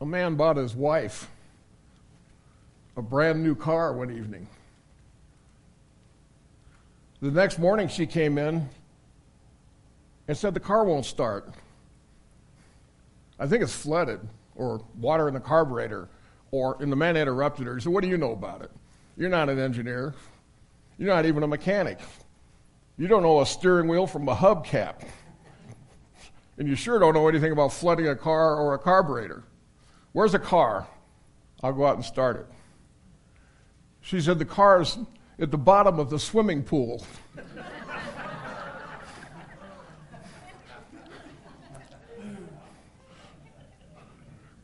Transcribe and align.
a 0.00 0.06
man 0.06 0.36
bought 0.36 0.56
his 0.56 0.74
wife 0.74 1.28
a 2.96 3.02
brand 3.02 3.42
new 3.42 3.54
car 3.54 3.92
one 3.92 4.10
evening. 4.10 4.46
The 7.20 7.30
next 7.30 7.58
morning 7.58 7.88
she 7.88 8.06
came 8.06 8.38
in 8.38 8.68
and 10.26 10.36
said 10.36 10.54
the 10.54 10.60
car 10.60 10.84
won't 10.84 11.06
start. 11.06 11.48
I 13.38 13.46
think 13.46 13.62
it's 13.62 13.74
flooded 13.74 14.20
or 14.56 14.84
water 14.98 15.28
in 15.28 15.34
the 15.34 15.40
carburetor 15.40 16.08
or 16.50 16.76
and 16.80 16.90
the 16.90 16.96
man 16.96 17.16
interrupted 17.16 17.66
her. 17.66 17.74
He 17.76 17.80
said, 17.80 17.92
What 17.92 18.02
do 18.02 18.08
you 18.08 18.18
know 18.18 18.32
about 18.32 18.62
it? 18.62 18.70
You're 19.16 19.30
not 19.30 19.48
an 19.48 19.58
engineer. 19.58 20.14
You're 20.96 21.14
not 21.14 21.24
even 21.24 21.42
a 21.44 21.48
mechanic. 21.48 21.98
You 22.96 23.06
don't 23.06 23.22
know 23.22 23.40
a 23.40 23.46
steering 23.46 23.86
wheel 23.86 24.06
from 24.06 24.28
a 24.28 24.34
hubcap. 24.34 25.06
And 26.58 26.66
you 26.66 26.74
sure 26.74 26.98
don't 26.98 27.14
know 27.14 27.28
anything 27.28 27.52
about 27.52 27.72
flooding 27.72 28.08
a 28.08 28.16
car 28.16 28.56
or 28.56 28.74
a 28.74 28.78
carburetor. 28.78 29.44
Where's 30.18 30.32
the 30.32 30.40
car? 30.40 30.88
I'll 31.62 31.72
go 31.72 31.86
out 31.86 31.94
and 31.94 32.04
start 32.04 32.38
it. 32.38 32.46
She 34.00 34.20
said, 34.20 34.40
The 34.40 34.44
car's 34.44 34.98
at 35.38 35.52
the 35.52 35.56
bottom 35.56 36.00
of 36.00 36.10
the 36.10 36.18
swimming 36.18 36.64
pool. 36.64 37.06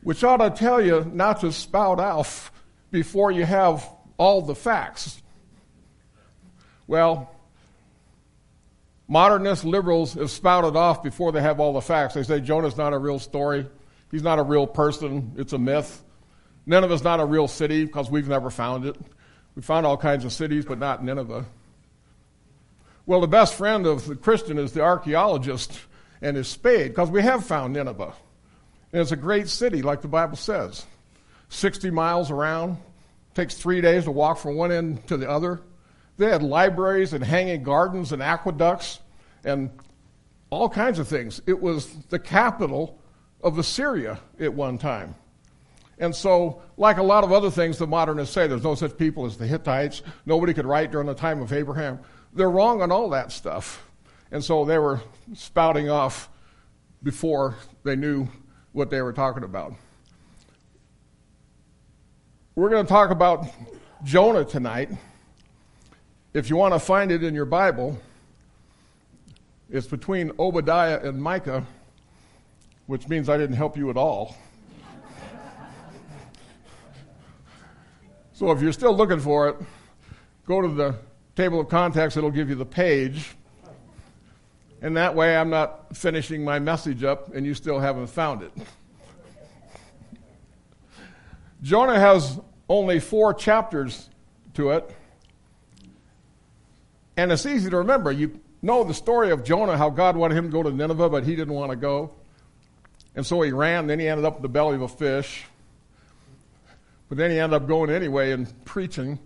Which 0.03 0.25
ought 0.25 0.39
to 0.39 0.51
tell 0.51 0.85
you 0.85 1.09
not 1.15 1.43
to 1.43 1.53
spout 1.53 2.01
off 2.01 2.51
before 2.91 3.31
you 3.31 3.45
have 3.45 3.89
all 4.19 4.43
the 4.43 4.57
facts. 4.57 5.23
Well, 6.89 7.31
modernist 9.07 9.65
liberals 9.65 10.15
have 10.15 10.33
spouted 10.33 10.75
off 10.75 11.05
before 11.05 11.31
they 11.31 11.43
have 11.43 11.61
all 11.61 11.75
the 11.75 11.81
facts. 11.81 12.15
They 12.15 12.25
say 12.25 12.41
Jonah's 12.41 12.77
not 12.77 12.93
a 12.93 12.99
real 12.99 13.21
story. 13.21 13.69
He's 14.15 14.23
not 14.23 14.39
a 14.39 14.45
real 14.45 14.69
person. 14.69 15.33
It's 15.37 15.55
a 15.55 15.59
myth. 15.59 16.01
Nineveh's 16.67 17.03
not 17.03 17.19
a 17.19 17.25
real 17.25 17.49
city 17.49 17.85
because 17.85 18.09
we've 18.09 18.29
never 18.29 18.49
found 18.49 18.87
it. 18.87 18.97
We 19.57 19.63
found 19.63 19.85
all 19.87 19.97
kinds 19.97 20.25
of 20.25 20.33
cities, 20.33 20.65
but 20.65 20.79
not 20.79 21.03
Nineveh. 21.03 21.45
Well, 23.07 23.21
the 23.21 23.27
best 23.27 23.55
friend 23.55 23.89
of 23.89 24.07
the 24.07 24.15
Christian 24.15 24.57
is 24.57 24.71
the 24.71 24.83
archaeologist 24.83 25.81
and 26.23 26.37
his 26.37 26.47
spade 26.47 26.93
because 26.93 27.11
we 27.11 27.23
have 27.23 27.45
found 27.45 27.73
Nineveh. 27.73 28.15
And 28.93 29.03
it's 29.03 29.11
a 29.11 29.17
great 29.17 29.49
city, 29.49 29.83
like 29.83 30.01
the 30.01 30.07
Bible 30.07 30.37
says. 30.37 30.87
60 31.49 31.91
miles 31.91 32.31
around, 32.31 32.77
takes 33.35 33.57
three 33.57 33.81
days 33.81 34.05
to 34.05 34.13
walk 34.13 34.39
from 34.39 34.55
one 34.55 34.71
end 34.71 35.05
to 35.09 35.17
the 35.17 35.29
other. 35.29 35.61
They 36.19 36.27
had 36.27 36.45
libraries 36.45 37.15
and 37.15 37.25
hanging 37.25 37.65
gardens 37.65 38.13
and 38.13 38.23
aqueducts 38.23 39.01
and 39.43 39.71
all 40.51 40.69
kinds 40.69 41.01
of 41.01 41.09
things. 41.09 41.43
It 41.49 41.61
was 41.61 41.93
the 42.11 42.21
capital 42.21 43.01
of 43.45 43.59
Assyria 43.59 44.19
at 44.41 44.53
one 44.53 44.79
time. 44.79 45.15
And 45.99 46.15
so, 46.15 46.63
like 46.77 46.97
a 46.97 47.03
lot 47.03 47.23
of 47.23 47.31
other 47.31 47.51
things 47.51 47.79
the 47.79 47.87
modernists 47.87 48.35
say, 48.35 48.49
there's 48.49 48.65
no 48.65 48.75
such 48.75 48.99
people 48.99 49.27
as 49.27 49.37
the 49.37 49.47
Hittites. 49.47 50.03
Nobody 50.27 50.53
could 50.53 50.67
write 50.67 50.91
during 50.91 51.07
the 51.07 51.15
time 51.15 51.41
of 51.41 51.53
Abraham. 51.53 52.01
They're 52.33 52.51
wrong 52.51 52.83
on 52.83 52.91
all 52.91 53.11
that 53.11 53.31
stuff. 53.31 53.87
And 54.33 54.43
so 54.43 54.65
they 54.65 54.79
were 54.79 55.01
spouting 55.35 55.89
off 55.89 56.29
before 57.05 57.55
they 57.85 57.95
knew 57.95 58.27
what 58.73 58.91
they 58.91 59.03
were 59.03 59.13
talking 59.13 59.45
about. 59.45 59.75
We're 62.57 62.71
going 62.71 62.85
to 62.85 62.89
talk 62.89 63.11
about 63.11 63.47
Jonah 64.03 64.45
tonight. 64.45 64.91
If 66.33 66.51
you 66.51 66.57
want 66.57 66.75
to 66.75 66.81
find 66.81 67.13
it 67.13 67.23
in 67.23 67.35
your 67.35 67.45
Bible, 67.45 68.01
it's 69.71 69.87
between 69.87 70.33
Obadiah 70.39 70.99
and 71.03 71.23
Micah, 71.23 71.65
which 72.87 73.09
means 73.09 73.29
I 73.29 73.37
didn't 73.37 73.57
help 73.57 73.77
you 73.77 73.91
at 73.91 73.97
all. 73.97 74.37
so 78.33 78.51
if 78.51 78.61
you're 78.61 78.73
still 78.73 78.97
looking 78.97 79.21
for 79.21 79.49
it, 79.49 79.57
go 80.47 80.61
to 80.61 80.69
the 80.69 80.97
table 81.37 81.61
of 81.61 81.69
contents, 81.69 82.17
it'll 82.17 82.31
give 82.31 82.49
you 82.49 82.55
the 82.55 82.67
page. 82.67 83.35
And 84.83 84.97
that 84.97 85.15
way 85.15 85.37
I'm 85.37 85.51
not 85.51 85.97
finishing 85.97 86.45
my 86.45 86.59
message 86.59 87.05
up 87.05 87.35
and 87.35 87.47
you 87.47 87.55
still 87.55 87.79
haven't 87.79 88.09
found 88.09 88.43
it. 88.43 88.53
Jonah 91.63 91.99
has 91.99 92.39
only 92.69 93.01
four 93.01 93.33
chapters 93.33 94.11
to 94.53 94.71
it. 94.71 94.95
And 97.17 97.33
it's 97.33 97.47
easy 97.47 97.71
to 97.71 97.79
remember. 97.79 98.13
You 98.13 98.39
know 98.61 98.85
the 98.85 98.93
story 98.93 99.31
of 99.31 99.45
Jonah, 99.45 99.77
how 99.77 99.89
God 99.89 100.17
wanted 100.17 100.37
him 100.37 100.47
to 100.47 100.51
go 100.51 100.63
to 100.63 100.71
Nineveh, 100.71 101.09
but 101.09 101.25
he 101.25 101.35
didn't 101.37 101.55
want 101.55 101.71
to 101.71 101.77
go. 101.77 102.11
And 103.15 103.25
so 103.25 103.41
he 103.43 103.53
ran, 103.53 103.87
then 103.87 104.01
he 104.01 104.09
ended 104.09 104.25
up 104.25 104.37
in 104.37 104.43
the 104.43 104.49
belly 104.49 104.75
of 104.75 104.83
a 104.83 104.89
fish. 104.89 105.45
But 107.09 107.19
then 107.19 107.31
he 107.31 107.39
ended 107.39 107.63
up 107.63 107.69
going 107.69 107.91
anyway 107.91 108.33
and 108.33 108.53
preaching, 108.65 109.19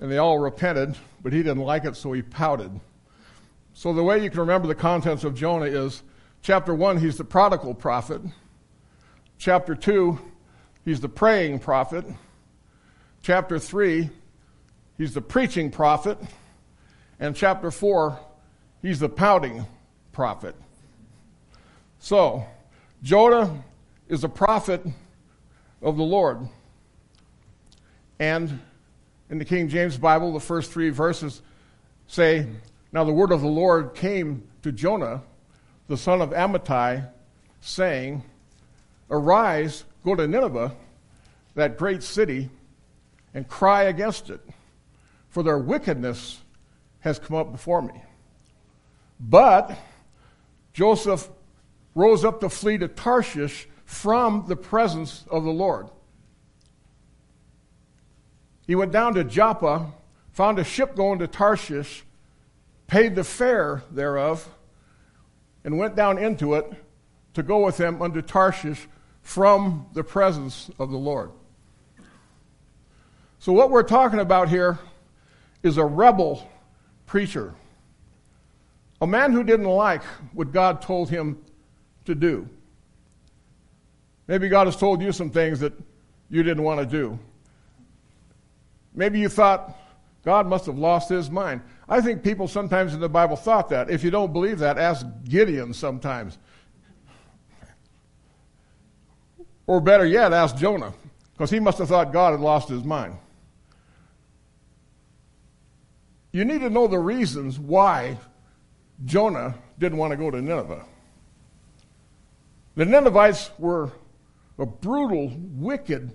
and 0.00 0.10
they 0.10 0.18
all 0.18 0.38
repented, 0.38 0.96
but 1.22 1.32
he 1.32 1.38
didn't 1.38 1.62
like 1.62 1.84
it, 1.84 1.96
so 1.96 2.12
he 2.12 2.22
pouted. 2.22 2.70
So 3.74 3.92
the 3.92 4.02
way 4.02 4.22
you 4.22 4.30
can 4.30 4.40
remember 4.40 4.66
the 4.66 4.74
contents 4.74 5.22
of 5.22 5.34
Jonah 5.34 5.66
is 5.66 6.02
chapter 6.42 6.74
1, 6.74 6.98
he's 6.98 7.16
the 7.16 7.24
prodigal 7.24 7.74
prophet. 7.74 8.22
Chapter 9.38 9.76
2, 9.76 10.18
he's 10.84 11.00
the 11.00 11.08
praying 11.08 11.60
prophet. 11.60 12.04
Chapter 13.22 13.58
3, 13.58 14.10
he's 14.96 15.14
the 15.14 15.20
preaching 15.20 15.70
prophet. 15.70 16.18
And 17.20 17.36
chapter 17.36 17.70
4, 17.70 18.18
he's 18.82 18.98
the 18.98 19.08
pouting 19.08 19.64
prophet. 20.10 20.56
So, 22.00 22.46
Jonah 23.02 23.64
is 24.08 24.24
a 24.24 24.28
prophet 24.28 24.84
of 25.80 25.96
the 25.96 26.02
Lord. 26.02 26.48
And 28.18 28.60
in 29.30 29.38
the 29.38 29.44
King 29.44 29.68
James 29.68 29.96
Bible, 29.96 30.32
the 30.32 30.40
first 30.40 30.72
three 30.72 30.90
verses 30.90 31.42
say, 32.08 32.46
now 32.92 33.04
the 33.04 33.12
word 33.12 33.30
of 33.30 33.40
the 33.40 33.48
Lord 33.48 33.94
came 33.94 34.48
to 34.62 34.72
Jonah, 34.72 35.22
the 35.86 35.96
son 35.96 36.20
of 36.20 36.30
Amittai, 36.30 37.08
saying, 37.60 38.22
Arise, 39.10 39.84
go 40.04 40.14
to 40.14 40.26
Nineveh, 40.26 40.74
that 41.54 41.78
great 41.78 42.02
city, 42.02 42.50
and 43.34 43.46
cry 43.46 43.84
against 43.84 44.30
it, 44.30 44.40
for 45.28 45.42
their 45.42 45.58
wickedness 45.58 46.40
has 47.00 47.18
come 47.18 47.36
up 47.36 47.52
before 47.52 47.82
me. 47.82 48.02
But 49.20 49.78
Joseph 50.72 51.28
rose 51.94 52.24
up 52.24 52.40
to 52.40 52.48
flee 52.48 52.78
to 52.78 52.88
Tarshish 52.88 53.68
from 53.84 54.44
the 54.48 54.56
presence 54.56 55.24
of 55.30 55.44
the 55.44 55.50
Lord. 55.50 55.88
He 58.66 58.74
went 58.74 58.92
down 58.92 59.14
to 59.14 59.24
Joppa, 59.24 59.92
found 60.30 60.58
a 60.58 60.64
ship 60.64 60.94
going 60.94 61.18
to 61.20 61.26
Tarshish, 61.26 62.04
paid 62.86 63.14
the 63.14 63.24
fare 63.24 63.82
thereof, 63.90 64.48
and 65.64 65.78
went 65.78 65.96
down 65.96 66.18
into 66.18 66.54
it 66.54 66.70
to 67.34 67.42
go 67.42 67.64
with 67.64 67.78
them 67.78 68.02
unto 68.02 68.20
Tarshish 68.20 68.86
from 69.22 69.86
the 69.94 70.04
presence 70.04 70.70
of 70.78 70.90
the 70.90 70.98
Lord. 70.98 71.30
So, 73.38 73.52
what 73.52 73.70
we're 73.70 73.82
talking 73.82 74.18
about 74.18 74.48
here 74.48 74.78
is 75.62 75.78
a 75.78 75.84
rebel 75.84 76.46
preacher, 77.06 77.54
a 79.00 79.06
man 79.06 79.32
who 79.32 79.44
didn't 79.44 79.66
like 79.66 80.02
what 80.32 80.52
God 80.52 80.82
told 80.82 81.08
him 81.08 81.38
to 82.08 82.14
do. 82.14 82.48
Maybe 84.26 84.48
God 84.48 84.66
has 84.66 84.76
told 84.76 85.00
you 85.00 85.12
some 85.12 85.30
things 85.30 85.60
that 85.60 85.72
you 86.28 86.42
didn't 86.42 86.62
want 86.62 86.80
to 86.80 86.86
do. 86.86 87.18
Maybe 88.94 89.20
you 89.20 89.28
thought 89.28 89.76
God 90.24 90.46
must 90.46 90.66
have 90.66 90.76
lost 90.76 91.08
his 91.08 91.30
mind. 91.30 91.62
I 91.88 92.00
think 92.00 92.22
people 92.22 92.48
sometimes 92.48 92.92
in 92.92 93.00
the 93.00 93.08
Bible 93.08 93.36
thought 93.36 93.68
that. 93.70 93.88
If 93.88 94.04
you 94.04 94.10
don't 94.10 94.32
believe 94.32 94.58
that, 94.58 94.76
ask 94.76 95.06
Gideon 95.24 95.72
sometimes. 95.72 96.36
Or 99.66 99.80
better 99.80 100.06
yet, 100.06 100.32
ask 100.32 100.56
Jonah, 100.56 100.92
because 101.32 101.50
he 101.50 101.60
must 101.60 101.78
have 101.78 101.88
thought 101.88 102.12
God 102.12 102.32
had 102.32 102.40
lost 102.40 102.68
his 102.68 102.84
mind. 102.84 103.16
You 106.32 106.44
need 106.44 106.60
to 106.60 106.70
know 106.70 106.86
the 106.86 106.98
reasons 106.98 107.58
why 107.58 108.18
Jonah 109.04 109.54
didn't 109.78 109.98
want 109.98 110.10
to 110.10 110.16
go 110.16 110.30
to 110.30 110.40
Nineveh. 110.40 110.84
The 112.78 112.84
Ninevites 112.84 113.50
were 113.58 113.90
a 114.56 114.64
brutal, 114.64 115.32
wicked 115.36 116.12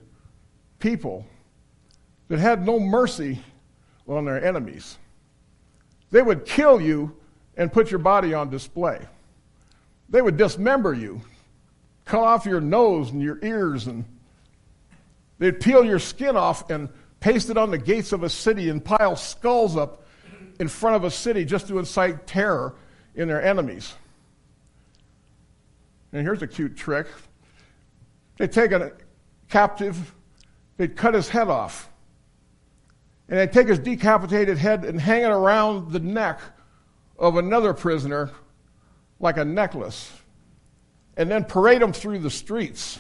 people 0.80 1.26
that 2.30 2.40
had 2.40 2.66
no 2.66 2.80
mercy 2.80 3.44
on 4.08 4.24
their 4.24 4.42
enemies. 4.42 4.98
They 6.10 6.22
would 6.22 6.46
kill 6.46 6.80
you 6.80 7.18
and 7.58 7.70
put 7.70 7.92
your 7.92 8.00
body 8.00 8.34
on 8.34 8.50
display. 8.50 9.06
They 10.08 10.22
would 10.22 10.38
dismember 10.38 10.94
you, 10.94 11.20
cut 12.06 12.22
off 12.22 12.46
your 12.46 12.62
nose 12.62 13.10
and 13.10 13.22
your 13.22 13.40
ears, 13.44 13.88
and 13.88 14.06
they'd 15.40 15.60
peel 15.60 15.84
your 15.84 16.00
skin 16.00 16.38
off 16.38 16.70
and 16.70 16.88
paste 17.20 17.50
it 17.50 17.58
on 17.58 17.72
the 17.72 17.78
gates 17.78 18.14
of 18.14 18.24
a 18.24 18.30
city 18.30 18.70
and 18.70 18.82
pile 18.86 19.18
skulls 19.18 19.76
up 19.76 20.06
in 20.62 20.70
front 20.70 20.96
of 20.96 21.04
a 21.04 21.12
city 21.12 21.44
just 21.44 21.68
to 21.68 21.78
incite 21.78 22.26
terror 22.26 22.74
in 23.16 23.28
their 23.28 23.44
enemies. 23.44 23.96
And 26.14 26.22
here's 26.22 26.44
a 26.44 26.48
cute 26.48 26.78
trick. 26.78 27.08
they'd 28.38 28.52
take 28.52 28.72
a 28.72 28.94
captive, 29.50 30.14
they'd 30.78 30.96
cut 30.96 31.16
his 31.16 31.28
head 31.28 31.50
off. 31.50 31.90
And 33.28 33.40
they'd 33.40 33.52
take 33.52 33.68
his 33.68 33.80
decapitated 33.80 34.58
head 34.58 34.86
and 34.86 35.02
hang 35.02 35.24
it 35.24 35.30
around 35.30 35.92
the 35.92 36.00
neck 36.00 36.40
of 37.18 37.38
another 37.38 37.74
prisoner 37.74 38.30
like 39.20 39.38
a 39.38 39.46
necklace. 39.46 40.12
And 41.18 41.32
then 41.32 41.46
parade 41.46 41.82
them 41.82 41.94
through 41.94 42.20
the 42.20 42.30
streets 42.30 43.00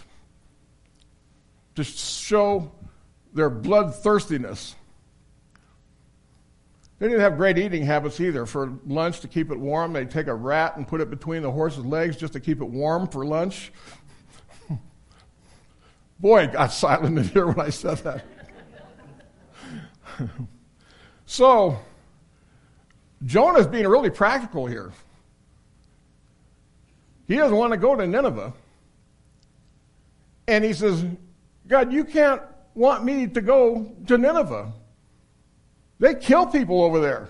to 1.75 1.83
show 1.83 2.71
their 3.33 3.49
bloodthirstiness. 3.49 4.75
They 7.03 7.09
didn't 7.09 7.19
have 7.19 7.35
great 7.35 7.57
eating 7.57 7.83
habits 7.83 8.21
either. 8.21 8.45
For 8.45 8.71
lunch, 8.87 9.19
to 9.19 9.27
keep 9.27 9.51
it 9.51 9.59
warm, 9.59 9.91
they'd 9.91 10.09
take 10.09 10.27
a 10.27 10.33
rat 10.33 10.77
and 10.77 10.87
put 10.87 11.01
it 11.01 11.09
between 11.09 11.41
the 11.41 11.51
horse's 11.51 11.83
legs 11.83 12.15
just 12.15 12.31
to 12.31 12.39
keep 12.39 12.61
it 12.61 12.65
warm 12.65 13.09
for 13.09 13.25
lunch. 13.25 13.73
Boy, 16.21 16.43
it 16.43 16.53
got 16.53 16.71
silent 16.71 17.19
in 17.19 17.25
here 17.25 17.47
when 17.47 17.59
I 17.59 17.71
said 17.71 17.97
that. 17.97 18.25
so, 21.25 21.77
Jonah's 23.25 23.67
being 23.67 23.85
really 23.85 24.09
practical 24.09 24.65
here. 24.65 24.93
He 27.27 27.35
doesn't 27.35 27.57
want 27.57 27.73
to 27.73 27.77
go 27.77 27.97
to 27.97 28.07
Nineveh. 28.07 28.53
And 30.47 30.63
he 30.63 30.71
says, 30.71 31.03
God, 31.67 31.91
you 31.91 32.05
can't 32.05 32.41
want 32.75 33.03
me 33.03 33.27
to 33.27 33.41
go 33.41 33.93
to 34.07 34.17
Nineveh. 34.17 34.71
They 35.99 36.15
kill 36.15 36.45
people 36.45 36.83
over 36.83 36.99
there. 36.99 37.29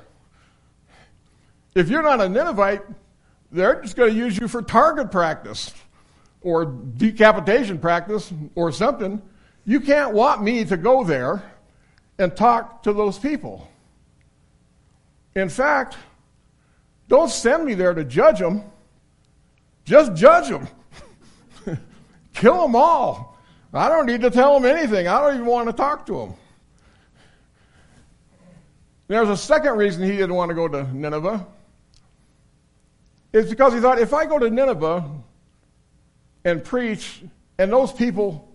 If 1.75 1.89
you're 1.89 2.03
not 2.03 2.21
a 2.21 2.29
Ninevite, 2.29 2.81
they're 3.51 3.81
just 3.81 3.95
going 3.95 4.11
to 4.11 4.17
use 4.17 4.37
you 4.37 4.47
for 4.47 4.61
target 4.61 5.11
practice 5.11 5.73
or 6.41 6.65
decapitation 6.65 7.79
practice 7.79 8.31
or 8.55 8.71
something. 8.71 9.21
You 9.65 9.79
can't 9.79 10.13
want 10.13 10.43
me 10.43 10.65
to 10.65 10.77
go 10.77 11.03
there 11.03 11.43
and 12.17 12.35
talk 12.35 12.83
to 12.83 12.93
those 12.93 13.17
people. 13.17 13.67
In 15.35 15.49
fact, 15.49 15.97
don't 17.07 17.29
send 17.29 17.65
me 17.65 17.73
there 17.73 17.93
to 17.93 18.03
judge 18.03 18.39
them. 18.39 18.63
Just 19.85 20.13
judge 20.13 20.49
them. 20.49 20.67
Kill 22.33 22.61
them 22.61 22.75
all. 22.75 23.37
I 23.73 23.89
don't 23.89 24.05
need 24.05 24.21
to 24.21 24.29
tell 24.29 24.59
them 24.59 24.69
anything. 24.69 25.07
I 25.07 25.19
don't 25.19 25.35
even 25.35 25.45
want 25.47 25.67
to 25.67 25.73
talk 25.73 26.05
to 26.07 26.13
them. 26.13 26.33
There's 29.07 29.29
a 29.29 29.37
second 29.37 29.77
reason 29.77 30.03
he 30.03 30.11
didn't 30.11 30.35
want 30.35 30.49
to 30.49 30.55
go 30.55 30.67
to 30.67 30.83
Nineveh. 30.95 31.45
It's 33.33 33.49
because 33.49 33.73
he 33.73 33.79
thought 33.79 33.99
if 33.99 34.13
I 34.13 34.25
go 34.25 34.39
to 34.39 34.49
Nineveh 34.49 35.03
and 36.45 36.63
preach 36.63 37.23
and 37.57 37.71
those 37.71 37.91
people 37.91 38.47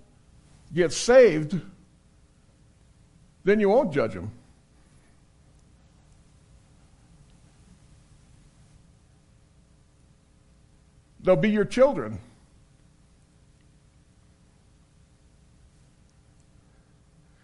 get 0.73 0.93
saved, 0.93 1.61
then 3.45 3.61
you 3.61 3.69
won't 3.69 3.93
judge 3.93 4.15
them. 4.15 4.31
They'll 11.21 11.37
be 11.37 11.51
your 11.51 11.65
children. 11.65 12.21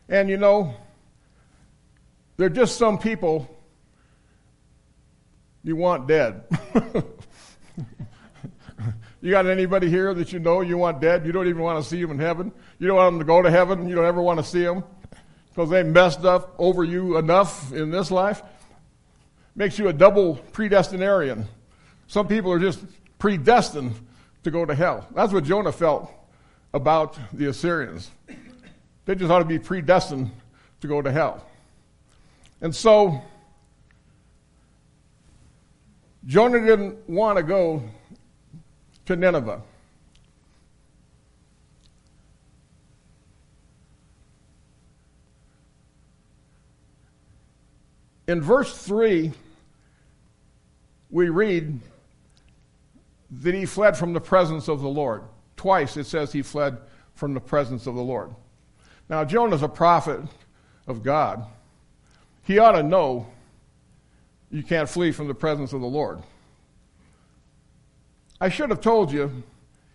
And 0.08 0.28
you 0.28 0.36
know, 0.36 0.74
they're 2.36 2.48
just 2.48 2.76
some 2.76 2.98
people 2.98 3.48
you 5.62 5.76
want 5.76 6.06
dead. 6.06 6.44
you 9.20 9.30
got 9.30 9.46
anybody 9.46 9.88
here 9.88 10.12
that 10.14 10.32
you 10.32 10.38
know 10.38 10.60
you 10.60 10.76
want 10.76 11.00
dead? 11.00 11.24
You 11.24 11.32
don't 11.32 11.48
even 11.48 11.62
want 11.62 11.82
to 11.82 11.88
see 11.88 12.00
them 12.00 12.10
in 12.10 12.18
heaven? 12.18 12.52
You 12.78 12.86
don't 12.86 12.96
want 12.96 13.12
them 13.12 13.18
to 13.20 13.24
go 13.24 13.40
to 13.40 13.50
heaven? 13.50 13.88
You 13.88 13.94
don't 13.94 14.04
ever 14.04 14.20
want 14.20 14.38
to 14.40 14.44
see 14.44 14.62
them? 14.62 14.84
Because 15.48 15.70
they 15.70 15.82
messed 15.82 16.24
up 16.24 16.54
over 16.58 16.84
you 16.84 17.16
enough 17.16 17.72
in 17.72 17.90
this 17.90 18.10
life? 18.10 18.42
Makes 19.56 19.78
you 19.78 19.88
a 19.88 19.92
double 19.92 20.36
predestinarian. 20.52 21.46
Some 22.08 22.28
people 22.28 22.52
are 22.52 22.58
just 22.58 22.84
predestined 23.18 23.94
to 24.42 24.50
go 24.50 24.66
to 24.66 24.74
hell. 24.74 25.06
That's 25.14 25.32
what 25.32 25.44
Jonah 25.44 25.72
felt 25.72 26.10
about 26.74 27.16
the 27.32 27.46
Assyrians. 27.46 28.10
They 29.06 29.14
just 29.14 29.30
ought 29.30 29.38
to 29.38 29.44
be 29.44 29.58
predestined 29.58 30.30
to 30.80 30.88
go 30.88 31.00
to 31.00 31.10
hell. 31.10 31.46
And 32.64 32.74
so, 32.74 33.20
Jonah 36.24 36.64
didn't 36.64 37.06
want 37.06 37.36
to 37.36 37.42
go 37.42 37.82
to 39.04 39.16
Nineveh. 39.16 39.60
In 48.28 48.40
verse 48.40 48.74
3, 48.78 49.30
we 51.10 51.28
read 51.28 51.78
that 53.30 53.52
he 53.52 53.66
fled 53.66 53.94
from 53.94 54.14
the 54.14 54.20
presence 54.22 54.68
of 54.68 54.80
the 54.80 54.88
Lord. 54.88 55.22
Twice 55.58 55.98
it 55.98 56.04
says 56.06 56.32
he 56.32 56.40
fled 56.40 56.78
from 57.12 57.34
the 57.34 57.40
presence 57.40 57.86
of 57.86 57.94
the 57.94 58.00
Lord. 58.00 58.34
Now, 59.10 59.22
Jonah's 59.22 59.62
a 59.62 59.68
prophet 59.68 60.22
of 60.86 61.02
God. 61.02 61.44
He 62.44 62.58
ought 62.58 62.72
to 62.72 62.82
know 62.82 63.26
you 64.50 64.62
can't 64.62 64.88
flee 64.88 65.10
from 65.10 65.28
the 65.28 65.34
presence 65.34 65.72
of 65.72 65.80
the 65.80 65.86
Lord. 65.86 66.22
I 68.40 68.48
should 68.48 68.70
have 68.70 68.80
told 68.80 69.10
you, 69.10 69.42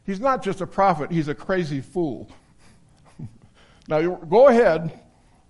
he's 0.05 0.19
not 0.19 0.43
just 0.43 0.59
a 0.59 0.67
prophet, 0.67 1.11
he's 1.11 1.27
a 1.27 1.35
crazy 1.35 1.81
fool. 1.81 2.29
now, 3.87 4.15
go 4.15 4.47
ahead, 4.47 4.99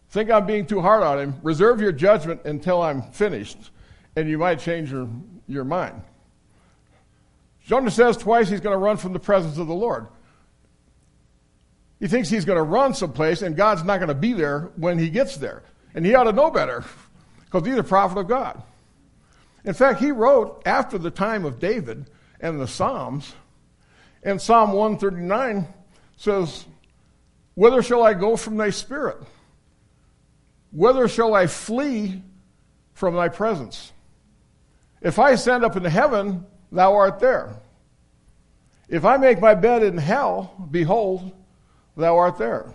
think 0.10 0.30
I'm 0.30 0.46
being 0.46 0.66
too 0.66 0.82
hard 0.82 1.04
on 1.04 1.20
him, 1.20 1.36
reserve 1.42 1.80
your 1.80 1.92
judgment 1.92 2.42
until 2.46 2.82
I'm 2.82 3.02
finished, 3.02 3.72
and 4.16 4.30
you 4.30 4.38
might 4.38 4.60
change 4.60 4.92
your, 4.92 5.08
your 5.48 5.64
mind. 5.64 6.02
Jonah 7.66 7.92
says 7.92 8.18
twice 8.18 8.50
he's 8.50 8.62
going 8.62 8.74
to 8.74 8.80
run 8.80 8.98
from 8.98 9.14
the 9.14 9.20
presence 9.20 9.58
of 9.58 9.68
the 9.68 9.76
Lord. 9.76 10.08
He 12.00 12.08
thinks 12.08 12.30
he's 12.30 12.46
going 12.46 12.58
to 12.58 12.64
run 12.64 12.94
someplace, 12.94 13.42
and 13.42 13.56
God's 13.56 13.84
not 13.84 13.98
going 13.98 14.10
to 14.10 14.16
be 14.16 14.34
there 14.34 14.72
when 14.76 14.98
he 14.98 15.10
gets 15.10 15.38
there. 15.38 15.64
And 16.00 16.06
he 16.06 16.16
ought 16.16 16.24
to 16.24 16.32
know 16.32 16.50
better 16.50 16.86
because 17.44 17.68
he's 17.68 17.76
a 17.76 17.84
prophet 17.84 18.20
of 18.20 18.30
God. 18.30 18.64
In 19.66 19.74
fact, 19.74 20.00
he 20.00 20.14
wrote 20.14 20.64
after 20.66 20.98
the 20.98 21.12
time 21.12 21.44
of 21.44 21.60
David 21.60 22.10
and 22.40 22.58
the 22.58 22.70
Psalms, 22.70 23.34
and 24.24 24.42
Psalm 24.42 24.72
139 24.72 25.68
says, 26.16 26.64
Whither 27.56 27.82
shall 27.82 28.02
I 28.02 28.14
go 28.14 28.38
from 28.38 28.56
thy 28.56 28.70
spirit? 28.70 29.18
Whither 30.72 31.10
shall 31.10 31.34
I 31.34 31.48
flee 31.48 32.24
from 32.94 33.16
thy 33.16 33.28
presence? 33.28 33.92
If 35.02 35.20
I 35.20 35.36
stand 35.36 35.66
up 35.66 35.76
into 35.76 35.90
heaven, 35.90 36.46
thou 36.72 36.96
art 36.96 37.20
there. 37.20 37.58
If 38.88 39.04
I 39.04 39.18
make 39.18 39.42
my 39.42 39.54
bed 39.54 39.84
in 39.84 39.98
hell, 39.98 40.66
behold, 40.72 41.34
thou 41.98 42.16
art 42.16 42.38
there. 42.38 42.74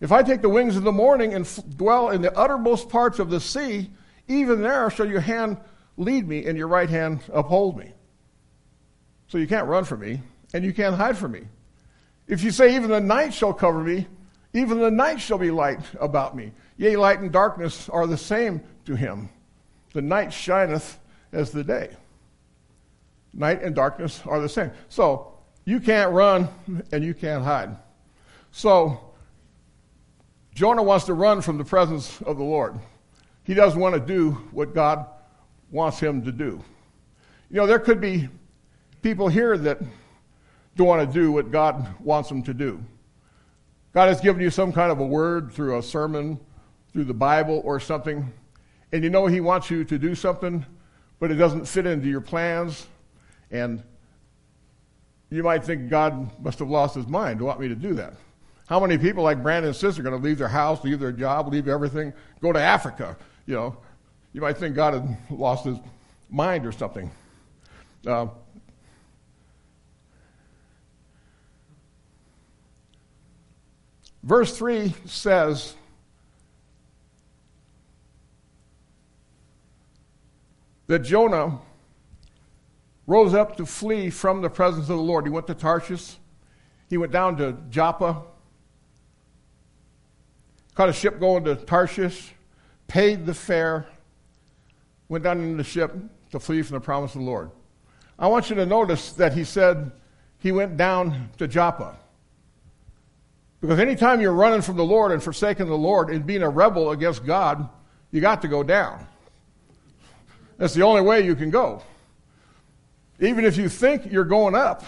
If 0.00 0.12
I 0.12 0.22
take 0.22 0.42
the 0.42 0.48
wings 0.48 0.76
of 0.76 0.82
the 0.82 0.92
morning 0.92 1.34
and 1.34 1.48
dwell 1.76 2.10
in 2.10 2.22
the 2.22 2.36
uttermost 2.36 2.88
parts 2.88 3.18
of 3.18 3.30
the 3.30 3.40
sea, 3.40 3.90
even 4.28 4.62
there 4.62 4.90
shall 4.90 5.08
your 5.08 5.20
hand 5.20 5.58
lead 5.96 6.26
me 6.26 6.46
and 6.46 6.58
your 6.58 6.68
right 6.68 6.90
hand 6.90 7.20
uphold 7.32 7.76
me. 7.76 7.92
So 9.28 9.38
you 9.38 9.46
can't 9.46 9.66
run 9.66 9.84
from 9.84 10.00
me 10.00 10.20
and 10.52 10.64
you 10.64 10.72
can't 10.72 10.96
hide 10.96 11.16
from 11.16 11.32
me. 11.32 11.42
If 12.26 12.42
you 12.42 12.50
say, 12.50 12.74
even 12.76 12.90
the 12.90 13.00
night 13.00 13.34
shall 13.34 13.52
cover 13.52 13.80
me, 13.80 14.06
even 14.52 14.78
the 14.78 14.90
night 14.90 15.20
shall 15.20 15.38
be 15.38 15.50
light 15.50 15.80
about 16.00 16.36
me. 16.36 16.52
Yea, 16.76 16.96
light 16.96 17.20
and 17.20 17.32
darkness 17.32 17.88
are 17.88 18.06
the 18.06 18.16
same 18.16 18.62
to 18.86 18.94
him. 18.94 19.28
The 19.92 20.02
night 20.02 20.32
shineth 20.32 20.98
as 21.32 21.50
the 21.50 21.64
day. 21.64 21.90
Night 23.32 23.62
and 23.62 23.74
darkness 23.74 24.22
are 24.26 24.40
the 24.40 24.48
same. 24.48 24.70
So 24.88 25.34
you 25.64 25.80
can't 25.80 26.12
run 26.12 26.48
and 26.92 27.04
you 27.04 27.14
can't 27.14 27.44
hide. 27.44 27.76
So 28.52 29.13
Jonah 30.54 30.82
wants 30.82 31.04
to 31.06 31.14
run 31.14 31.42
from 31.42 31.58
the 31.58 31.64
presence 31.64 32.22
of 32.22 32.38
the 32.38 32.44
Lord. 32.44 32.78
He 33.42 33.54
doesn't 33.54 33.78
want 33.78 33.94
to 33.94 34.00
do 34.00 34.32
what 34.52 34.74
God 34.74 35.06
wants 35.70 35.98
him 35.98 36.24
to 36.24 36.32
do. 36.32 36.62
You 37.50 37.56
know, 37.56 37.66
there 37.66 37.80
could 37.80 38.00
be 38.00 38.28
people 39.02 39.28
here 39.28 39.58
that 39.58 39.80
don't 40.76 40.86
want 40.86 41.06
to 41.06 41.12
do 41.12 41.32
what 41.32 41.50
God 41.50 42.00
wants 42.00 42.28
them 42.28 42.42
to 42.44 42.54
do. 42.54 42.82
God 43.92 44.08
has 44.08 44.20
given 44.20 44.40
you 44.40 44.50
some 44.50 44.72
kind 44.72 44.90
of 44.90 45.00
a 45.00 45.06
word 45.06 45.52
through 45.52 45.78
a 45.78 45.82
sermon, 45.82 46.38
through 46.92 47.04
the 47.04 47.14
Bible 47.14 47.60
or 47.64 47.78
something, 47.78 48.32
and 48.92 49.04
you 49.04 49.10
know 49.10 49.26
He 49.26 49.40
wants 49.40 49.70
you 49.70 49.84
to 49.84 49.98
do 49.98 50.14
something, 50.14 50.64
but 51.18 51.30
it 51.30 51.34
doesn't 51.34 51.66
fit 51.66 51.86
into 51.86 52.08
your 52.08 52.20
plans, 52.20 52.86
and 53.50 53.82
you 55.30 55.42
might 55.42 55.64
think 55.64 55.90
God 55.90 56.30
must 56.42 56.60
have 56.60 56.70
lost 56.70 56.94
his 56.94 57.08
mind 57.08 57.40
to 57.40 57.44
want 57.44 57.60
me 57.60 57.68
to 57.68 57.74
do 57.74 57.94
that. 57.94 58.14
How 58.66 58.80
many 58.80 58.96
people 58.96 59.22
like 59.22 59.42
Brandon's 59.42 59.78
sister 59.78 60.00
are 60.00 60.04
going 60.04 60.20
to 60.20 60.26
leave 60.26 60.38
their 60.38 60.48
house, 60.48 60.82
leave 60.84 60.98
their 61.00 61.12
job, 61.12 61.52
leave 61.52 61.68
everything, 61.68 62.12
go 62.40 62.52
to 62.52 62.60
Africa? 62.60 63.16
You 63.46 63.54
know, 63.54 63.76
you 64.32 64.40
might 64.40 64.56
think 64.56 64.74
God 64.74 64.94
had 64.94 65.16
lost 65.30 65.64
his 65.66 65.78
mind 66.30 66.66
or 66.66 66.72
something. 66.72 67.10
Uh, 68.06 68.26
Verse 74.22 74.56
3 74.56 74.94
says, 75.04 75.74
that 80.86 81.00
Jonah 81.00 81.58
rose 83.06 83.34
up 83.34 83.56
to 83.56 83.66
flee 83.66 84.10
from 84.10 84.42
the 84.42 84.50
presence 84.50 84.84
of 84.84 84.96
the 84.96 85.02
Lord. 85.02 85.26
He 85.26 85.30
went 85.30 85.46
to 85.48 85.54
Tarshish. 85.54 86.16
He 86.88 86.96
went 86.96 87.12
down 87.12 87.36
to 87.38 87.56
Joppa, 87.70 88.22
caught 90.74 90.88
a 90.88 90.92
ship 90.92 91.20
going 91.20 91.44
to 91.44 91.56
Tarshish, 91.56 92.32
paid 92.88 93.26
the 93.26 93.34
fare, 93.34 93.86
went 95.08 95.24
down 95.24 95.40
in 95.40 95.56
the 95.56 95.64
ship 95.64 95.94
to 96.30 96.40
flee 96.40 96.62
from 96.62 96.74
the 96.74 96.80
promise 96.80 97.14
of 97.14 97.20
the 97.20 97.26
Lord. 97.26 97.50
I 98.18 98.28
want 98.28 98.50
you 98.50 98.56
to 98.56 98.66
notice 98.66 99.12
that 99.12 99.32
he 99.34 99.44
said 99.44 99.92
he 100.38 100.52
went 100.52 100.76
down 100.76 101.30
to 101.38 101.48
Joppa. 101.48 101.96
Because 103.60 103.78
anytime 103.78 104.20
you're 104.20 104.32
running 104.32 104.60
from 104.60 104.76
the 104.76 104.84
Lord 104.84 105.10
and 105.10 105.22
forsaking 105.22 105.66
the 105.66 105.76
Lord 105.76 106.10
and 106.10 106.26
being 106.26 106.42
a 106.42 106.48
rebel 106.48 106.90
against 106.90 107.24
God, 107.24 107.68
you 108.10 108.20
got 108.20 108.42
to 108.42 108.48
go 108.48 108.62
down. 108.62 109.06
That's 110.58 110.74
the 110.74 110.82
only 110.82 111.00
way 111.00 111.24
you 111.24 111.34
can 111.34 111.50
go. 111.50 111.82
Even 113.20 113.44
if 113.44 113.56
you 113.56 113.68
think 113.68 114.10
you're 114.12 114.24
going 114.24 114.54
up, 114.54 114.84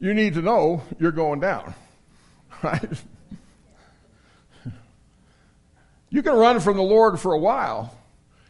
you 0.00 0.14
need 0.14 0.34
to 0.34 0.42
know 0.42 0.82
you're 0.98 1.12
going 1.12 1.40
down. 1.40 1.74
Right? 2.60 2.90
You 6.10 6.22
can 6.22 6.34
run 6.34 6.60
from 6.60 6.76
the 6.76 6.82
Lord 6.82 7.20
for 7.20 7.32
a 7.32 7.38
while, 7.38 7.94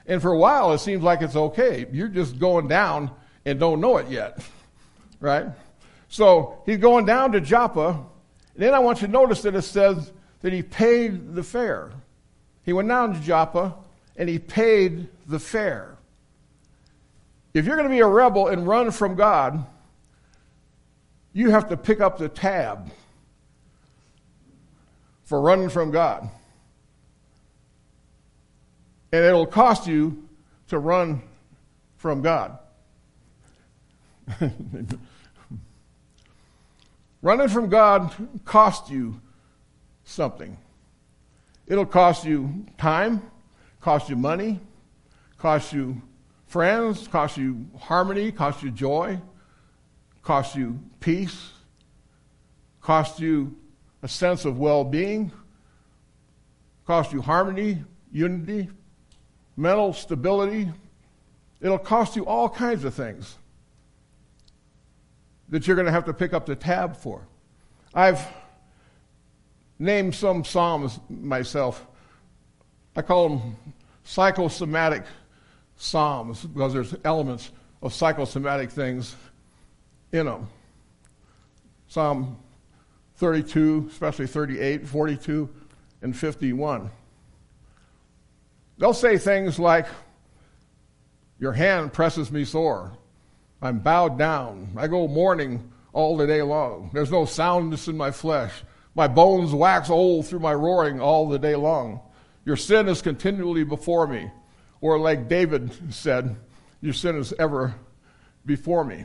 and 0.06 0.22
for 0.22 0.32
a 0.32 0.38
while 0.38 0.72
it 0.72 0.78
seems 0.78 1.02
like 1.02 1.22
it's 1.22 1.36
okay. 1.36 1.86
You're 1.92 2.08
just 2.08 2.38
going 2.38 2.68
down 2.68 3.10
and 3.44 3.58
don't 3.58 3.80
know 3.80 3.96
it 3.98 4.08
yet. 4.08 4.40
Right? 5.20 5.46
So 6.08 6.62
he's 6.64 6.78
going 6.78 7.04
down 7.04 7.32
to 7.32 7.40
Joppa, 7.40 7.88
and 7.88 8.62
then 8.62 8.72
I 8.72 8.78
want 8.78 9.00
you 9.00 9.08
to 9.08 9.12
notice 9.12 9.42
that 9.42 9.56
it 9.56 9.62
says 9.62 10.12
that 10.42 10.52
he 10.52 10.62
paid 10.62 11.34
the 11.34 11.42
fare. 11.42 11.90
He 12.64 12.72
went 12.72 12.88
down 12.88 13.14
to 13.14 13.20
Joppa 13.20 13.74
and 14.16 14.28
he 14.28 14.38
paid 14.38 15.08
the 15.26 15.38
fare. 15.38 15.96
If 17.54 17.64
you're 17.64 17.76
going 17.76 17.88
to 17.88 17.94
be 17.94 18.00
a 18.00 18.06
rebel 18.06 18.48
and 18.48 18.66
run 18.66 18.90
from 18.90 19.14
God, 19.14 19.64
you 21.32 21.50
have 21.50 21.68
to 21.70 21.76
pick 21.76 22.00
up 22.00 22.18
the 22.18 22.28
tab 22.28 22.90
for 25.24 25.40
running 25.40 25.68
from 25.68 25.90
God. 25.90 26.28
And 29.12 29.24
it'll 29.24 29.46
cost 29.46 29.86
you 29.86 30.28
to 30.68 30.78
run 30.78 31.22
from 31.96 32.22
God. 32.22 32.58
Running 37.22 37.48
from 37.48 37.68
God 37.68 38.14
costs 38.44 38.90
you 38.90 39.20
something. 40.04 40.56
It'll 41.66 41.86
cost 41.86 42.24
you 42.24 42.66
time, 42.78 43.22
cost 43.80 44.08
you 44.08 44.16
money, 44.16 44.60
cost 45.36 45.72
you 45.72 46.00
friends, 46.46 47.08
cost 47.08 47.36
you 47.36 47.66
harmony, 47.78 48.32
cost 48.32 48.62
you 48.62 48.70
joy, 48.70 49.20
cost 50.22 50.56
you 50.56 50.78
peace, 51.00 51.50
cost 52.80 53.20
you 53.20 53.56
a 54.02 54.08
sense 54.08 54.44
of 54.44 54.58
well 54.58 54.84
being, 54.84 55.32
cost 56.86 57.12
you 57.12 57.20
harmony, 57.20 57.84
unity, 58.12 58.68
mental 59.58 59.92
stability. 59.92 60.70
It'll 61.60 61.78
cost 61.78 62.14
you 62.14 62.24
all 62.24 62.48
kinds 62.48 62.84
of 62.84 62.94
things 62.94 63.36
that 65.48 65.66
you're 65.66 65.74
going 65.74 65.86
to 65.86 65.92
have 65.92 66.04
to 66.04 66.14
pick 66.14 66.32
up 66.32 66.46
the 66.46 66.54
tab 66.54 66.96
for. 66.96 67.26
I've 67.92 68.24
named 69.78 70.14
some 70.14 70.44
Psalms 70.44 71.00
myself. 71.10 71.84
I 72.94 73.02
call 73.02 73.28
them 73.28 73.56
psychosomatic 74.04 75.02
Psalms 75.76 76.44
because 76.44 76.72
there's 76.72 76.94
elements 77.04 77.50
of 77.82 77.92
psychosomatic 77.92 78.70
things 78.70 79.16
in 80.12 80.26
them. 80.26 80.48
Psalm 81.88 82.36
32, 83.16 83.88
especially 83.90 84.28
38, 84.28 84.86
42, 84.86 85.48
and 86.02 86.16
51. 86.16 86.90
They'll 88.78 88.94
say 88.94 89.18
things 89.18 89.58
like, 89.58 89.86
Your 91.38 91.52
hand 91.52 91.92
presses 91.92 92.30
me 92.30 92.44
sore. 92.44 92.96
I'm 93.60 93.80
bowed 93.80 94.18
down. 94.18 94.72
I 94.76 94.86
go 94.86 95.08
mourning 95.08 95.72
all 95.92 96.16
the 96.16 96.26
day 96.26 96.42
long. 96.42 96.90
There's 96.92 97.10
no 97.10 97.24
soundness 97.24 97.88
in 97.88 97.96
my 97.96 98.12
flesh. 98.12 98.52
My 98.94 99.08
bones 99.08 99.52
wax 99.52 99.90
old 99.90 100.26
through 100.26 100.40
my 100.40 100.54
roaring 100.54 101.00
all 101.00 101.28
the 101.28 101.38
day 101.38 101.56
long. 101.56 102.00
Your 102.44 102.56
sin 102.56 102.88
is 102.88 103.02
continually 103.02 103.64
before 103.64 104.06
me. 104.06 104.30
Or, 104.80 104.98
like 104.98 105.28
David 105.28 105.92
said, 105.92 106.36
Your 106.80 106.94
sin 106.94 107.16
is 107.16 107.32
ever 107.38 107.74
before 108.46 108.84
me. 108.84 109.04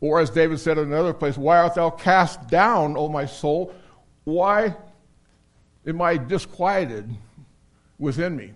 Or, 0.00 0.20
as 0.20 0.28
David 0.28 0.60
said 0.60 0.76
in 0.76 0.92
another 0.92 1.14
place, 1.14 1.38
Why 1.38 1.58
art 1.58 1.74
thou 1.74 1.88
cast 1.88 2.48
down, 2.48 2.98
O 2.98 3.08
my 3.08 3.24
soul? 3.24 3.74
Why 4.24 4.76
am 5.86 6.02
I 6.02 6.18
disquieted 6.18 7.16
within 7.98 8.36
me? 8.36 8.52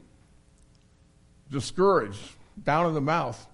Discouraged, 1.51 2.21
down 2.65 2.87
in 2.87 2.95
the 2.95 3.01
mouth. 3.01 3.47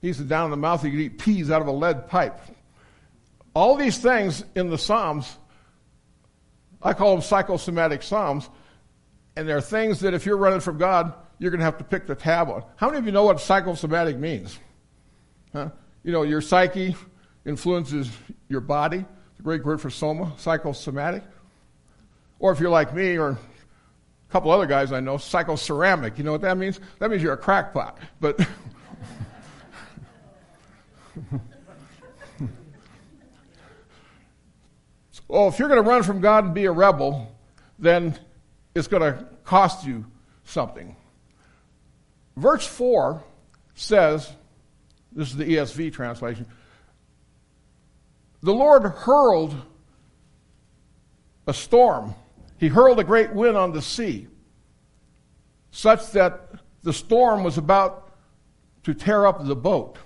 He 0.00 0.12
said, 0.12 0.28
Down 0.28 0.46
in 0.46 0.50
the 0.50 0.56
mouth, 0.56 0.84
you 0.84 0.90
could 0.90 1.00
eat 1.00 1.18
peas 1.18 1.50
out 1.50 1.60
of 1.60 1.68
a 1.68 1.72
lead 1.72 2.08
pipe. 2.08 2.40
All 3.54 3.76
these 3.76 3.98
things 3.98 4.44
in 4.54 4.70
the 4.70 4.78
Psalms, 4.78 5.36
I 6.82 6.92
call 6.92 7.12
them 7.12 7.22
psychosomatic 7.22 8.02
Psalms, 8.02 8.48
and 9.36 9.48
they're 9.48 9.60
things 9.60 10.00
that 10.00 10.14
if 10.14 10.26
you're 10.26 10.36
running 10.36 10.60
from 10.60 10.78
God, 10.78 11.12
you're 11.38 11.50
going 11.50 11.60
to 11.60 11.64
have 11.64 11.78
to 11.78 11.84
pick 11.84 12.06
the 12.06 12.14
tab 12.14 12.48
on. 12.48 12.64
How 12.76 12.88
many 12.88 12.98
of 12.98 13.06
you 13.06 13.12
know 13.12 13.24
what 13.24 13.40
psychosomatic 13.40 14.16
means? 14.16 14.58
Huh? 15.52 15.70
You 16.04 16.12
know, 16.12 16.22
your 16.22 16.40
psyche 16.40 16.94
influences 17.44 18.10
your 18.48 18.60
body. 18.60 19.04
The 19.36 19.42
Greek 19.42 19.64
word 19.64 19.80
for 19.80 19.90
soma, 19.90 20.32
psychosomatic. 20.36 21.22
Or 22.38 22.52
if 22.52 22.60
you're 22.60 22.70
like 22.70 22.94
me 22.94 23.18
or 23.18 23.38
a 24.28 24.32
couple 24.32 24.50
other 24.50 24.66
guys 24.66 24.92
I 24.92 25.00
know, 25.00 25.14
psychoceramic. 25.16 26.18
You 26.18 26.24
know 26.24 26.32
what 26.32 26.42
that 26.42 26.58
means? 26.58 26.80
That 26.98 27.10
means 27.10 27.22
you're 27.22 27.32
a 27.32 27.38
crackpot. 27.38 27.98
But 28.20 28.38
oh, 35.30 35.48
if 35.48 35.58
you're 35.58 35.68
going 35.68 35.82
to 35.82 35.88
run 35.88 36.02
from 36.02 36.20
God 36.20 36.44
and 36.44 36.54
be 36.54 36.66
a 36.66 36.72
rebel, 36.72 37.34
then 37.78 38.18
it's 38.74 38.88
going 38.88 39.02
to 39.02 39.26
cost 39.44 39.86
you 39.86 40.04
something. 40.44 40.94
Verse 42.36 42.66
4 42.66 43.22
says, 43.74 44.30
this 45.12 45.30
is 45.30 45.36
the 45.36 45.44
ESV 45.44 45.92
translation, 45.92 46.46
the 48.42 48.52
Lord 48.52 48.84
hurled 48.84 49.54
a 51.46 51.54
storm. 51.54 52.14
He 52.58 52.68
hurled 52.68 52.98
a 52.98 53.04
great 53.04 53.32
wind 53.32 53.56
on 53.56 53.72
the 53.72 53.80
sea, 53.80 54.26
such 55.70 56.10
that 56.12 56.50
the 56.82 56.92
storm 56.92 57.44
was 57.44 57.56
about 57.56 58.12
to 58.82 58.94
tear 58.94 59.26
up 59.26 59.44
the 59.44 59.56
boat. 59.56 59.96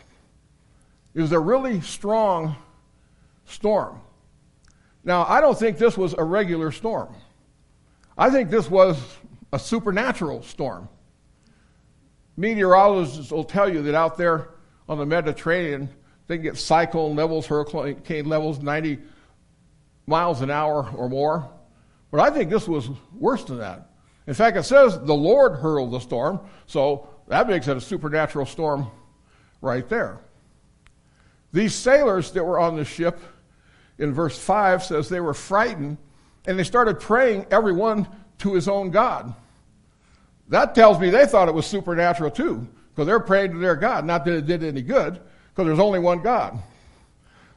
It 1.14 1.21
was 1.21 1.32
a 1.32 1.38
really 1.38 1.80
strong 1.80 2.56
storm. 3.47 4.00
Now, 5.04 5.25
I 5.25 5.40
don't 5.40 5.59
think 5.59 5.78
this 5.78 5.97
was 5.97 6.14
a 6.16 6.25
regular 6.25 6.73
storm. 6.73 7.14
I 8.16 8.30
think 8.30 8.50
this 8.50 8.71
was 8.71 8.99
a 9.52 9.59
supernatural 9.59 10.42
storm. 10.42 10.88
Meteorologists 12.37 13.30
will 13.30 13.44
tell 13.44 13.68
you 13.68 13.82
that 13.82 13.94
out 13.94 14.16
there 14.16 14.50
on 14.88 14.99
the 14.99 15.06
Mediterranean, 15.06 15.88
they 16.26 16.37
can 16.37 16.44
get 16.44 16.56
cyclone 16.56 17.16
levels, 17.16 17.47
hurricane 17.47 18.26
levels, 18.26 18.61
90 18.61 18.99
miles 20.06 20.40
an 20.40 20.50
hour 20.50 20.88
or 20.97 21.09
more. 21.09 21.50
But 22.12 22.21
I 22.21 22.31
think 22.31 22.50
this 22.50 22.69
was 22.69 22.88
worse 23.19 23.42
than 23.42 23.59
that. 23.59 23.88
In 24.28 24.35
fact, 24.35 24.57
it 24.57 24.62
says 24.62 25.00
the 25.00 25.14
Lord 25.14 25.54
hurled 25.54 25.90
the 25.90 25.99
storm, 25.99 26.38
so 26.66 27.09
that 27.26 27.49
makes 27.49 27.66
it 27.66 27.76
a 27.76 27.81
supernatural 27.81 28.47
storm 28.47 28.88
right 29.61 29.88
there. 29.88 30.21
These 31.52 31.75
sailors 31.75 32.31
that 32.33 32.45
were 32.45 32.61
on 32.61 32.76
the 32.76 32.85
ship 32.85 33.19
in 33.99 34.12
verse 34.12 34.38
5 34.38 34.85
says 34.85 35.09
they 35.09 35.21
were 35.21 35.35
frightened 35.35 35.97
and 36.47 36.59
they 36.59 36.64
started 36.64 37.00
praying 37.00 37.47
everyone 37.50 38.07
to 38.38 38.54
his 38.54 38.69
own 38.69 38.90
God. 38.90 39.35
That 40.49 40.75
tells 40.75 41.00
me 41.00 41.09
they 41.09 41.26
thought 41.26 41.49
it 41.49 41.54
was 41.54 41.66
supernatural 41.66 42.31
too, 42.31 42.69
because 42.90 43.07
they're 43.07 43.21
praying 43.21 43.52
to 43.52 43.59
their 43.59 43.76
God. 43.76 44.04
Not 44.04 44.25
that 44.26 44.35
it 44.35 44.47
did 44.47 44.62
any 44.62 44.83
good, 44.83 45.14
because 45.14 45.66
there's 45.66 45.78
only 45.78 45.99
one 45.99 46.23
God. 46.23 46.59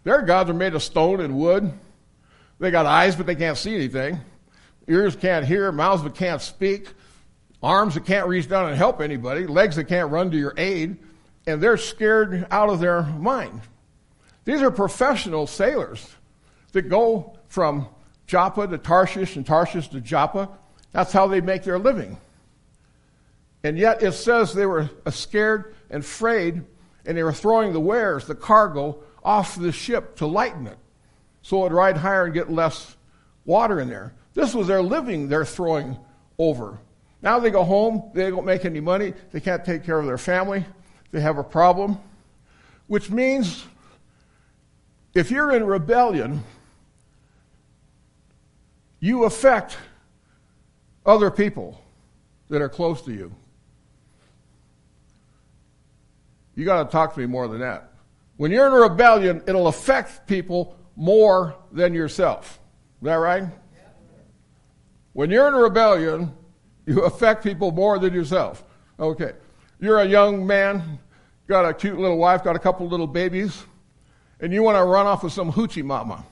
Their 0.03 0.21
gods 0.21 0.49
are 0.49 0.53
made 0.53 0.75
of 0.75 0.83
stone 0.83 1.19
and 1.19 1.37
wood. 1.37 1.73
They 2.59 2.71
got 2.71 2.85
eyes, 2.85 3.15
but 3.15 3.25
they 3.25 3.35
can't 3.35 3.57
see 3.57 3.75
anything. 3.75 4.21
Ears 4.87 5.15
can't 5.15 5.45
hear, 5.45 5.71
mouths 5.71 6.03
that 6.03 6.15
can't 6.15 6.41
speak, 6.41 6.89
arms 7.63 7.95
that 7.95 8.05
can't 8.05 8.27
reach 8.27 8.47
down 8.47 8.67
and 8.67 8.77
help 8.77 9.01
anybody, 9.01 9.47
legs 9.47 9.75
that 9.75 9.85
can't 9.85 10.11
run 10.11 10.29
to 10.31 10.37
your 10.37 10.53
aid, 10.57 10.97
and 11.47 11.61
they're 11.61 11.77
scared 11.77 12.45
out 12.51 12.69
of 12.69 12.79
their 12.79 13.03
mind. 13.03 13.61
These 14.45 14.61
are 14.61 14.71
professional 14.71 15.47
sailors 15.47 16.07
that 16.71 16.83
go 16.83 17.37
from 17.47 17.87
Joppa 18.27 18.67
to 18.67 18.77
Tarshish 18.77 19.35
and 19.35 19.45
Tarshish 19.45 19.87
to 19.89 20.01
Joppa. 20.01 20.49
That's 20.91 21.11
how 21.11 21.27
they 21.27 21.41
make 21.41 21.63
their 21.63 21.79
living. 21.79 22.17
And 23.63 23.77
yet 23.77 24.03
it 24.03 24.11
says 24.11 24.53
they 24.53 24.67
were 24.67 24.89
scared 25.09 25.73
and 25.89 26.03
afraid, 26.03 26.63
and 27.05 27.17
they 27.17 27.23
were 27.23 27.33
throwing 27.33 27.73
the 27.73 27.79
wares, 27.79 28.27
the 28.27 28.35
cargo, 28.35 29.03
off 29.23 29.55
the 29.55 29.71
ship 29.71 30.15
to 30.17 30.27
lighten 30.27 30.67
it 30.67 30.77
so 31.41 31.57
it 31.57 31.63
would 31.63 31.73
ride 31.73 31.97
higher 31.97 32.25
and 32.25 32.33
get 32.33 32.51
less 32.51 32.95
water 33.45 33.79
in 33.79 33.89
there. 33.89 34.13
This 34.35 34.53
was 34.53 34.67
their 34.67 34.83
living 34.83 35.27
they're 35.27 35.45
throwing 35.45 35.97
over. 36.37 36.77
Now 37.23 37.39
they 37.39 37.49
go 37.49 37.63
home, 37.63 38.11
they 38.13 38.29
don't 38.29 38.45
make 38.45 38.65
any 38.65 38.81
money, 38.81 39.13
they 39.31 39.39
can't 39.39 39.65
take 39.65 39.83
care 39.83 39.97
of 39.97 40.05
their 40.05 40.19
family, 40.19 40.63
they 41.11 41.21
have 41.21 41.39
a 41.39 41.43
problem, 41.43 41.97
which 42.85 43.09
means 43.09 43.65
if 45.15 45.31
you're 45.31 45.53
in 45.53 45.65
rebellion, 45.65 46.43
you 48.99 49.23
affect 49.23 49.77
other 51.05 51.31
people 51.31 51.81
that 52.49 52.61
are 52.61 52.69
close 52.69 53.01
to 53.03 53.13
you. 53.13 53.33
You 56.55 56.65
got 56.65 56.83
to 56.83 56.89
talk 56.91 57.13
to 57.13 57.19
me 57.19 57.25
more 57.25 57.47
than 57.47 57.59
that. 57.59 57.91
When 58.37 58.51
you're 58.51 58.67
in 58.67 58.73
a 58.73 58.89
rebellion, 58.89 59.41
it'll 59.47 59.67
affect 59.67 60.27
people 60.27 60.77
more 60.95 61.55
than 61.71 61.93
yourself. 61.93 62.59
Is 63.01 63.05
that 63.05 63.15
right? 63.15 63.45
When 65.15 65.31
you're 65.31 65.47
in 65.47 65.53
a 65.53 65.59
rebellion, 65.59 66.33
you 66.85 67.03
affect 67.03 67.41
people 67.41 67.71
more 67.71 67.97
than 67.99 68.13
yourself. 68.13 68.65
Okay. 68.99 69.31
You're 69.79 70.01
a 70.01 70.05
young 70.05 70.45
man, 70.45 70.99
got 71.47 71.63
a 71.63 71.73
cute 71.73 71.97
little 71.97 72.17
wife, 72.17 72.43
got 72.43 72.57
a 72.57 72.59
couple 72.59 72.85
little 72.89 73.07
babies, 73.07 73.63
and 74.41 74.51
you 74.51 74.61
want 74.61 74.77
to 74.77 74.83
run 74.83 75.05
off 75.07 75.23
with 75.23 75.31
some 75.31 75.53
hoochie 75.53 75.85
mama. 75.85 76.25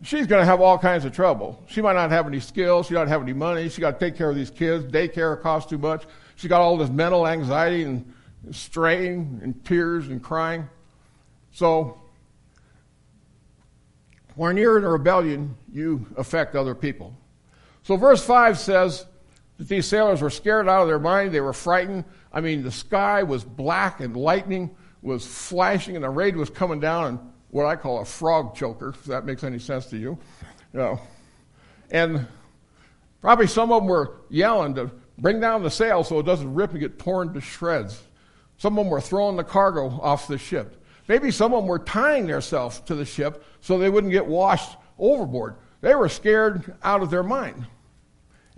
she's 0.00 0.26
going 0.26 0.40
to 0.40 0.46
have 0.46 0.62
all 0.62 0.78
kinds 0.78 1.04
of 1.04 1.12
trouble. 1.12 1.62
She 1.66 1.82
might 1.82 1.92
not 1.92 2.10
have 2.10 2.26
any 2.26 2.40
skills. 2.40 2.86
She 2.86 2.94
don't 2.94 3.08
have 3.08 3.20
any 3.20 3.34
money. 3.34 3.68
She 3.68 3.82
got 3.82 4.00
to 4.00 4.06
take 4.06 4.16
care 4.16 4.30
of 4.30 4.36
these 4.36 4.50
kids. 4.50 4.86
Daycare 4.86 5.38
costs 5.42 5.68
too 5.68 5.76
much. 5.76 6.06
She 6.36 6.48
got 6.48 6.62
all 6.62 6.78
this 6.78 6.88
mental 6.88 7.28
anxiety 7.28 7.82
and 7.82 8.10
strain 8.52 9.40
and 9.42 9.62
tears 9.66 10.08
and 10.08 10.22
crying. 10.22 10.66
So, 11.58 11.98
when 14.36 14.56
you're 14.56 14.78
in 14.78 14.84
a 14.84 14.88
rebellion, 14.88 15.56
you 15.72 16.06
affect 16.16 16.54
other 16.54 16.72
people. 16.72 17.16
So, 17.82 17.96
verse 17.96 18.24
5 18.24 18.56
says 18.56 19.06
that 19.56 19.66
these 19.66 19.84
sailors 19.84 20.22
were 20.22 20.30
scared 20.30 20.68
out 20.68 20.82
of 20.82 20.86
their 20.86 21.00
mind. 21.00 21.32
They 21.32 21.40
were 21.40 21.52
frightened. 21.52 22.04
I 22.32 22.40
mean, 22.40 22.62
the 22.62 22.70
sky 22.70 23.24
was 23.24 23.42
black 23.42 23.98
and 23.98 24.16
lightning 24.16 24.70
was 25.02 25.26
flashing, 25.26 25.96
and 25.96 26.04
the 26.04 26.10
rain 26.10 26.38
was 26.38 26.48
coming 26.48 26.78
down, 26.78 27.06
and 27.06 27.18
what 27.50 27.66
I 27.66 27.74
call 27.74 28.02
a 28.02 28.04
frog 28.04 28.54
choker, 28.54 28.90
if 28.90 29.02
that 29.06 29.24
makes 29.24 29.42
any 29.42 29.58
sense 29.58 29.86
to 29.86 29.96
you. 29.96 30.16
you 30.72 30.78
know. 30.78 31.00
And 31.90 32.24
probably 33.20 33.48
some 33.48 33.72
of 33.72 33.82
them 33.82 33.88
were 33.88 34.20
yelling 34.30 34.76
to 34.76 34.92
bring 35.18 35.40
down 35.40 35.64
the 35.64 35.72
sail 35.72 36.04
so 36.04 36.20
it 36.20 36.24
doesn't 36.24 36.54
rip 36.54 36.70
and 36.70 36.78
get 36.78 37.00
torn 37.00 37.34
to 37.34 37.40
shreds. 37.40 38.00
Some 38.58 38.78
of 38.78 38.84
them 38.84 38.92
were 38.92 39.00
throwing 39.00 39.36
the 39.36 39.42
cargo 39.42 39.88
off 40.00 40.28
the 40.28 40.38
ship. 40.38 40.77
Maybe 41.08 41.30
some 41.30 41.54
of 41.54 41.62
them 41.62 41.68
were 41.68 41.78
tying 41.78 42.26
themselves 42.26 42.80
to 42.82 42.94
the 42.94 43.04
ship 43.04 43.42
so 43.60 43.78
they 43.78 43.90
wouldn't 43.90 44.12
get 44.12 44.26
washed 44.26 44.76
overboard. 44.98 45.56
They 45.80 45.94
were 45.94 46.08
scared 46.08 46.76
out 46.82 47.02
of 47.02 47.10
their 47.10 47.22
mind. 47.22 47.66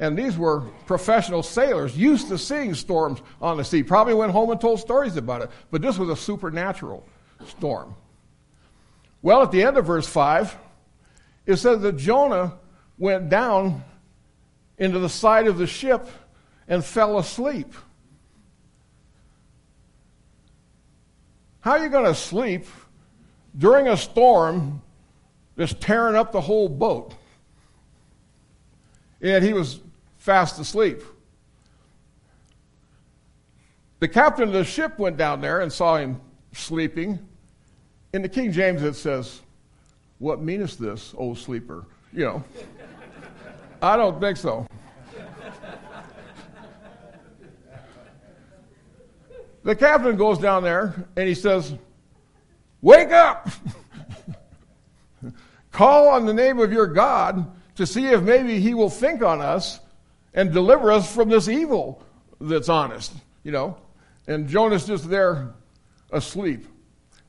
And 0.01 0.19
these 0.19 0.37
were 0.37 0.63
professional 0.87 1.43
sailors 1.43 1.97
used 1.97 2.29
to 2.29 2.39
seeing 2.39 2.75
storms 2.75 3.21
on 3.41 3.59
the 3.59 3.65
sea. 3.65 3.83
Probably 3.83 4.15
went 4.15 4.33
home 4.33 4.51
and 4.51 4.61
told 4.61 4.81
stories 4.81 5.17
about 5.17 5.43
it. 5.43 5.51
But 5.71 5.83
this 5.83 5.99
was 5.99 6.09
a 6.09 6.17
supernatural 6.17 7.07
storm. 7.47 7.95
Well, 9.23 9.43
at 9.43 9.53
the 9.53 9.63
end 9.63 9.77
of 9.77 9.87
verse 9.87 10.09
5, 10.09 10.57
it 11.47 11.57
says 11.57 11.83
that 11.83 11.99
Jonah 11.99 12.55
went 12.99 13.29
down 13.29 13.85
into 14.79 14.99
the 14.99 15.09
side 15.09 15.47
of 15.47 15.59
the 15.59 15.67
ship 15.67 16.09
and 16.67 16.83
fell 16.83 17.19
asleep. 17.19 17.75
How 21.61 21.73
are 21.73 21.79
you 21.83 21.89
going 21.89 22.07
to 22.07 22.15
sleep 22.15 22.67
during 23.57 23.89
a 23.89 23.97
storm 23.97 24.83
that's 25.57 25.75
tearing 25.75 26.17
up 26.17 26.33
the 26.33 26.41
whole 26.41 26.69
boat? 26.69 27.15
And 29.21 29.45
he 29.45 29.53
was 29.53 29.81
fast 30.19 30.59
asleep. 30.59 31.03
The 33.99 34.09
captain 34.09 34.49
of 34.49 34.55
the 34.55 34.65
ship 34.65 34.99
went 34.99 35.19
down 35.19 35.43
there 35.43 35.61
and 35.61 35.71
saw 35.71 35.99
him 35.99 36.21
sleeping 36.53 37.19
in 38.13 38.23
the 38.23 38.29
King 38.29 38.51
James, 38.51 38.83
it 38.83 38.95
says, 38.95 39.41
What 40.19 40.43
meanest 40.43 40.81
this, 40.81 41.15
O 41.17 41.35
sleeper? 41.35 41.87
You 42.13 42.25
know. 42.25 42.45
I 43.83 43.97
don't 43.97 44.21
think 44.21 44.37
so. 44.37 44.67
The 49.71 49.77
captain 49.77 50.17
goes 50.17 50.41
down 50.41 50.65
there 50.65 51.07
and 51.15 51.29
he 51.29 51.35
says, 51.37 51.73
Wake 52.83 53.13
up! 53.13 53.49
Call 55.71 56.09
on 56.09 56.27
the 56.27 56.35
name 56.35 56.59
of 56.59 56.73
your 56.73 56.89
God 56.89 57.49
to 57.77 57.87
see 57.87 58.09
if 58.09 58.21
maybe 58.21 58.59
he 58.59 58.75
will 58.75 58.91
think 58.91 59.23
on 59.23 59.41
us 59.41 59.79
and 60.35 60.53
deliver 60.53 60.91
us 60.91 61.15
from 61.15 61.29
this 61.29 61.47
evil 61.47 62.03
that's 62.41 62.69
on 62.69 62.91
us, 62.91 63.15
you 63.45 63.53
know. 63.53 63.79
And 64.27 64.49
Jonah's 64.49 64.89
just 64.89 65.09
there 65.09 65.55
asleep. 66.11 66.67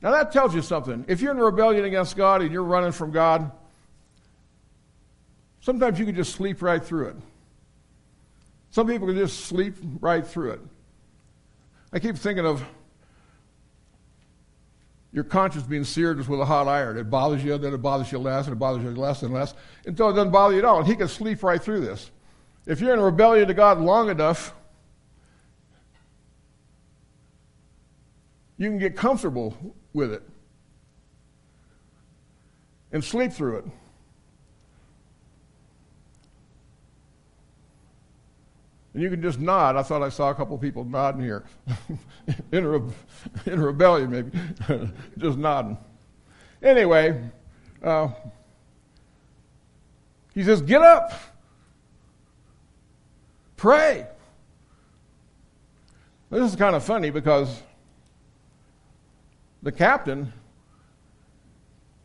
Now 0.00 0.10
that 0.10 0.32
tells 0.32 0.52
you 0.52 0.62
something. 0.62 1.04
If 1.06 1.20
you're 1.20 1.30
in 1.30 1.38
rebellion 1.38 1.84
against 1.84 2.16
God 2.16 2.42
and 2.42 2.50
you're 2.50 2.64
running 2.64 2.90
from 2.90 3.12
God, 3.12 3.52
sometimes 5.60 5.96
you 5.96 6.06
can 6.06 6.16
just 6.16 6.34
sleep 6.34 6.60
right 6.60 6.82
through 6.82 7.10
it. 7.10 7.16
Some 8.72 8.88
people 8.88 9.06
can 9.06 9.16
just 9.16 9.44
sleep 9.44 9.76
right 10.00 10.26
through 10.26 10.54
it. 10.54 10.60
I 11.92 11.98
keep 11.98 12.16
thinking 12.16 12.46
of 12.46 12.64
your 15.12 15.24
conscience 15.24 15.64
being 15.64 15.84
seared 15.84 16.26
with 16.26 16.40
a 16.40 16.44
hot 16.44 16.66
iron. 16.66 16.96
It 16.96 17.10
bothers 17.10 17.44
you, 17.44 17.58
then 17.58 17.74
it 17.74 17.82
bothers 17.82 18.10
you 18.10 18.18
less, 18.18 18.46
and 18.46 18.54
it 18.54 18.58
bothers 18.58 18.82
you 18.82 18.90
less 18.90 19.22
and 19.22 19.32
less, 19.32 19.54
until 19.84 20.08
it 20.08 20.14
doesn't 20.14 20.30
bother 20.30 20.54
you 20.54 20.60
at 20.60 20.64
all. 20.64 20.78
And 20.78 20.86
he 20.86 20.96
can 20.96 21.08
sleep 21.08 21.42
right 21.42 21.62
through 21.62 21.80
this. 21.80 22.10
If 22.66 22.80
you're 22.80 22.94
in 22.94 23.00
rebellion 23.00 23.46
to 23.48 23.54
God 23.54 23.78
long 23.78 24.08
enough, 24.08 24.54
you 28.56 28.68
can 28.68 28.78
get 28.78 28.96
comfortable 28.96 29.54
with 29.92 30.12
it 30.12 30.22
and 32.92 33.04
sleep 33.04 33.32
through 33.32 33.58
it. 33.58 33.64
And 38.94 39.02
you 39.02 39.08
can 39.08 39.22
just 39.22 39.38
nod. 39.38 39.76
I 39.76 39.82
thought 39.82 40.02
I 40.02 40.10
saw 40.10 40.30
a 40.30 40.34
couple 40.34 40.56
people 40.58 40.84
nodding 40.84 41.22
here. 41.22 41.44
in, 42.52 42.66
re- 42.66 42.92
in 43.46 43.60
rebellion, 43.60 44.10
maybe. 44.10 44.30
just 45.18 45.38
nodding. 45.38 45.78
Anyway, 46.62 47.20
uh, 47.82 48.08
he 50.34 50.44
says, 50.44 50.60
Get 50.60 50.82
up. 50.82 51.12
Pray. 53.56 54.06
This 56.30 56.50
is 56.50 56.56
kind 56.56 56.74
of 56.74 56.82
funny 56.82 57.10
because 57.10 57.62
the 59.62 59.70
captain 59.70 60.32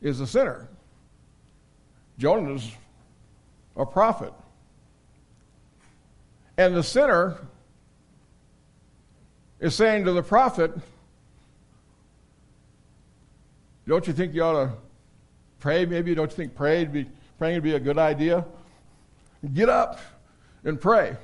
is 0.02 0.19
a 0.19 0.28
sinner. 0.28 0.67
Jonah's 2.17 2.69
a 3.76 3.86
prophet. 3.86 4.34
And 6.58 6.76
the 6.76 6.84
sinner 6.84 7.38
is 9.60 9.76
saying 9.76 10.06
to 10.06 10.12
the 10.12 10.24
prophet, 10.24 10.72
Don't 13.88 14.06
you 14.06 14.12
think 14.12 14.34
you 14.34 14.43
ought 14.43 14.65
to 14.65 14.74
pray? 15.60 15.86
Maybe 15.86 16.13
don't 16.13 16.30
you 16.30 16.36
think 16.36 16.56
pray 16.56 16.84
be, 16.86 17.06
praying 17.38 17.56
would 17.56 17.63
be 17.63 17.76
a 17.76 17.80
good 17.80 17.98
idea? 17.98 18.46
Get 19.54 19.70
up 19.70 20.00
and 20.65 20.80
pray. 20.80 21.15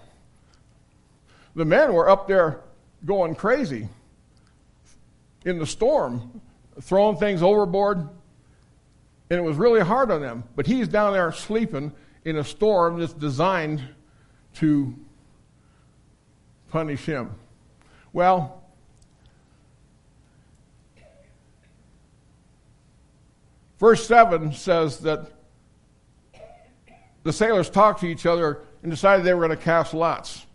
The 1.56 1.66
men 1.66 1.94
were 1.94 2.10
up 2.10 2.28
there 2.28 2.62
going 3.06 3.36
crazy 3.36 3.90
in 5.46 5.60
the 5.60 5.66
storm, 5.66 6.42
throwing 6.82 7.18
things 7.18 7.44
overboard, 7.44 7.98
and 9.30 9.40
it 9.40 9.44
was 9.44 9.58
really 9.58 9.82
hard 9.82 10.10
on 10.10 10.22
them. 10.22 10.46
But 10.56 10.66
he's 10.66 10.88
down 10.88 11.14
there 11.14 11.34
sleeping 11.34 11.92
in 12.24 12.38
a 12.38 12.44
storm 12.46 13.00
that's 13.00 13.14
designed 13.14 13.84
to 14.56 14.96
punish 16.74 17.06
him. 17.06 17.30
Well, 18.14 18.64
verse 23.80 24.08
7 24.08 24.54
says 24.54 24.98
that 25.02 25.32
the 27.22 27.32
sailors 27.32 27.70
talked 27.70 28.00
to 28.00 28.08
each 28.08 28.26
other 28.26 28.62
and 28.82 28.90
decided 28.90 29.24
they 29.24 29.36
were 29.36 29.46
going 29.46 29.56
to 29.56 29.64
cast 29.64 29.94
lots. 29.94 30.48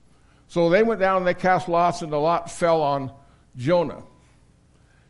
So 0.48 0.68
they 0.68 0.82
went 0.82 0.98
down 0.98 1.18
and 1.18 1.26
they 1.26 1.34
cast 1.34 1.68
lots, 1.68 2.02
and 2.02 2.12
the 2.12 2.18
lot 2.18 2.50
fell 2.50 2.82
on 2.82 3.12
Jonah. 3.56 4.02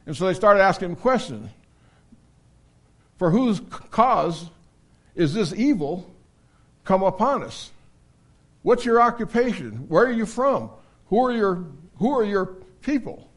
And 0.04 0.14
so 0.14 0.26
they 0.26 0.34
started 0.34 0.60
asking 0.60 0.90
him 0.90 0.96
questions. 0.96 1.48
For 3.16 3.30
whose 3.30 3.60
cause 3.90 4.50
is 5.14 5.32
this 5.32 5.54
evil 5.54 6.14
come 6.84 7.02
upon 7.02 7.44
us? 7.44 7.70
What's 8.60 8.84
your 8.84 9.00
occupation? 9.00 9.88
Where 9.88 10.04
are 10.04 10.12
you 10.12 10.26
from? 10.26 10.70
Who 11.08 11.24
are 11.26 11.32
your, 11.32 11.64
who 11.96 12.16
are 12.18 12.24
your 12.24 12.46
people? 12.82 13.30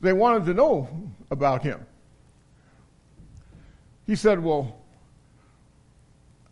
They 0.00 0.12
wanted 0.12 0.46
to 0.46 0.54
know 0.54 0.88
about 1.30 1.62
him. 1.62 1.84
He 4.06 4.16
said, 4.16 4.42
Well, 4.42 4.76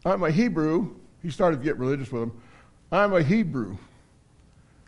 I'm 0.05 0.23
a 0.23 0.31
Hebrew. 0.31 0.95
He 1.23 1.31
started 1.31 1.59
to 1.59 1.65
get 1.65 1.77
religious 1.77 2.11
with 2.11 2.23
him. 2.23 2.41
I'm 2.93 3.13
a 3.13 3.23
Hebrew, 3.23 3.77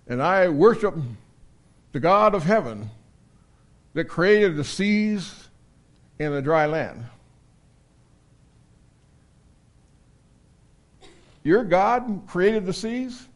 and 0.09 0.23
I 0.23 0.49
worship 0.49 0.95
the 1.93 2.01
God 2.01 2.35
of 2.35 2.43
heaven 2.43 2.91
that 3.95 4.05
created 4.05 4.57
the 4.57 4.65
seas 4.65 5.49
and 6.19 6.33
the 6.33 6.43
dry 6.43 6.67
land. 6.67 7.05
Your 11.45 11.65
God 11.65 12.23
created 12.27 12.65
the 12.67 12.73
seas? 12.73 13.29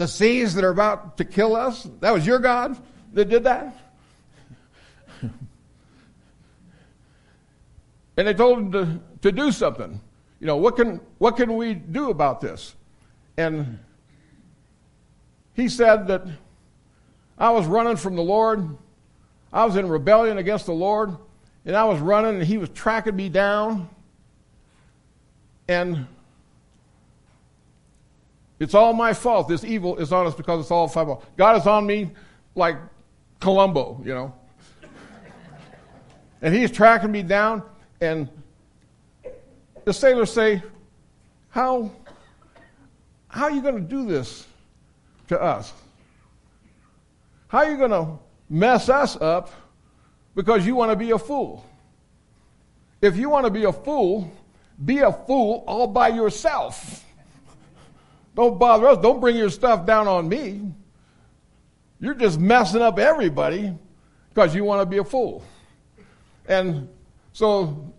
The 0.00 0.08
seas 0.08 0.54
that 0.54 0.64
are 0.64 0.70
about 0.70 1.18
to 1.18 1.24
kill 1.24 1.54
us? 1.54 1.88
That 2.00 2.12
was 2.12 2.26
your 2.26 2.38
God 2.38 2.76
that 3.12 3.28
did 3.28 3.44
that? 3.44 3.76
and 5.22 5.30
they 8.16 8.34
told 8.34 8.58
him 8.58 8.72
to, 8.72 9.00
to 9.22 9.30
do 9.32 9.52
something. 9.52 10.00
You 10.40 10.46
know, 10.46 10.56
what 10.56 10.76
can, 10.76 11.00
what 11.18 11.36
can 11.36 11.56
we 11.56 11.74
do 11.74 12.10
about 12.10 12.40
this? 12.40 12.74
And 13.36 13.78
he 15.54 15.68
said 15.68 16.06
that 16.08 16.26
I 17.38 17.50
was 17.50 17.66
running 17.66 17.96
from 17.96 18.16
the 18.16 18.22
Lord. 18.22 18.76
I 19.52 19.64
was 19.64 19.76
in 19.76 19.88
rebellion 19.88 20.38
against 20.38 20.66
the 20.66 20.72
Lord. 20.72 21.16
And 21.66 21.76
I 21.76 21.84
was 21.84 22.00
running, 22.00 22.36
and 22.36 22.44
he 22.44 22.56
was 22.56 22.70
tracking 22.70 23.16
me 23.16 23.28
down. 23.28 23.88
And 25.68 26.06
it's 28.60 28.74
all 28.74 28.92
my 28.92 29.14
fault. 29.14 29.48
This 29.48 29.64
evil 29.64 29.96
is 29.96 30.12
on 30.12 30.26
us 30.26 30.34
because 30.34 30.60
it's 30.60 30.70
all 30.70 30.86
my 30.86 30.92
fault. 30.92 31.24
God 31.36 31.56
is 31.56 31.66
on 31.66 31.86
me 31.86 32.10
like 32.54 32.76
Columbo, 33.40 34.00
you 34.04 34.14
know. 34.14 34.34
and 36.42 36.54
he's 36.54 36.70
tracking 36.70 37.10
me 37.10 37.22
down, 37.22 37.62
and 38.02 38.28
the 39.86 39.92
sailors 39.94 40.30
say, 40.30 40.62
How, 41.48 41.90
how 43.28 43.44
are 43.44 43.50
you 43.50 43.62
going 43.62 43.76
to 43.76 43.80
do 43.80 44.06
this 44.06 44.46
to 45.28 45.40
us? 45.40 45.72
How 47.48 47.58
are 47.58 47.70
you 47.70 47.78
going 47.78 47.90
to 47.90 48.18
mess 48.50 48.90
us 48.90 49.16
up 49.16 49.50
because 50.34 50.66
you 50.66 50.74
want 50.74 50.90
to 50.90 50.96
be 50.96 51.12
a 51.12 51.18
fool? 51.18 51.64
If 53.00 53.16
you 53.16 53.30
want 53.30 53.46
to 53.46 53.50
be 53.50 53.64
a 53.64 53.72
fool, 53.72 54.30
be 54.84 54.98
a 54.98 55.10
fool 55.10 55.64
all 55.66 55.86
by 55.86 56.08
yourself. 56.08 57.04
Don't 58.34 58.58
bother 58.58 58.86
us. 58.88 58.98
Don't 58.98 59.20
bring 59.20 59.36
your 59.36 59.50
stuff 59.50 59.86
down 59.86 60.08
on 60.08 60.28
me. 60.28 60.72
You're 62.00 62.14
just 62.14 62.40
messing 62.40 62.80
up 62.80 62.98
everybody 62.98 63.74
because 64.30 64.54
you 64.54 64.64
want 64.64 64.80
to 64.82 64.86
be 64.86 64.98
a 64.98 65.04
fool. 65.04 65.44
And 66.46 66.88
so 67.32 67.92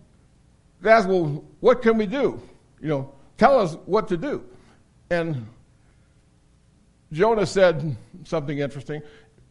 that's 0.80 1.06
well, 1.06 1.44
what 1.60 1.82
can 1.82 1.96
we 1.96 2.06
do? 2.06 2.40
You 2.80 2.88
know, 2.88 3.12
tell 3.38 3.58
us 3.60 3.76
what 3.86 4.08
to 4.08 4.16
do. 4.16 4.44
And 5.10 5.46
Jonah 7.12 7.46
said 7.46 7.96
something 8.24 8.58
interesting. 8.58 9.02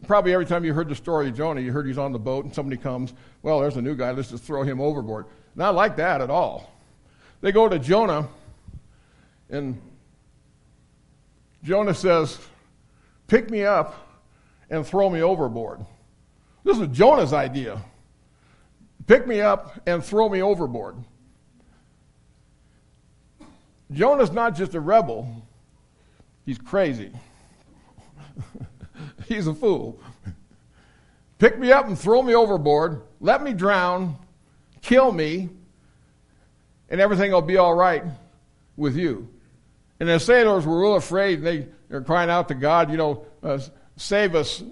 Probably 0.07 0.33
every 0.33 0.47
time 0.47 0.65
you 0.65 0.73
heard 0.73 0.89
the 0.89 0.95
story 0.95 1.29
of 1.29 1.37
Jonah, 1.37 1.61
you 1.61 1.71
heard 1.71 1.85
he's 1.85 1.99
on 1.99 2.11
the 2.11 2.19
boat 2.19 2.43
and 2.45 2.53
somebody 2.53 2.81
comes, 2.81 3.13
well, 3.43 3.59
there's 3.59 3.77
a 3.77 3.81
new 3.81 3.95
guy, 3.95 4.11
let's 4.11 4.31
just 4.31 4.43
throw 4.43 4.63
him 4.63 4.81
overboard. 4.81 5.27
Not 5.55 5.75
like 5.75 5.95
that 5.97 6.21
at 6.21 6.29
all. 6.29 6.73
They 7.41 7.51
go 7.51 7.67
to 7.67 7.79
Jonah, 7.79 8.27
and 9.49 9.81
Jonah 11.63 11.93
says, 11.93 12.39
Pick 13.27 13.49
me 13.49 13.63
up 13.63 14.07
and 14.69 14.85
throw 14.85 15.09
me 15.09 15.21
overboard. 15.21 15.85
This 16.63 16.77
is 16.77 16.87
Jonah's 16.89 17.33
idea. 17.33 17.81
Pick 19.07 19.27
me 19.27 19.41
up 19.41 19.81
and 19.85 20.03
throw 20.03 20.29
me 20.29 20.41
overboard. 20.41 20.95
Jonah's 23.91 24.31
not 24.31 24.55
just 24.55 24.73
a 24.73 24.79
rebel, 24.79 25.45
he's 26.45 26.57
crazy. 26.57 27.11
he's 29.27 29.47
a 29.47 29.53
fool. 29.53 29.99
Pick 31.39 31.57
me 31.57 31.71
up 31.71 31.87
and 31.87 31.97
throw 31.97 32.21
me 32.21 32.35
overboard, 32.35 33.01
let 33.19 33.43
me 33.43 33.53
drown, 33.53 34.15
kill 34.81 35.11
me, 35.11 35.49
and 36.89 37.01
everything 37.01 37.31
will 37.31 37.41
be 37.41 37.57
all 37.57 37.73
right 37.73 38.03
with 38.77 38.95
you. 38.95 39.27
And 40.01 40.09
the 40.09 40.19
sailors 40.19 40.65
were 40.65 40.81
real 40.81 40.95
afraid. 40.95 41.37
And 41.37 41.47
they 41.47 41.67
were 41.87 42.01
crying 42.01 42.31
out 42.31 42.47
to 42.47 42.55
God, 42.55 42.89
you 42.89 42.97
know, 42.97 43.23
uh, 43.43 43.59
save 43.97 44.33
us 44.33 44.63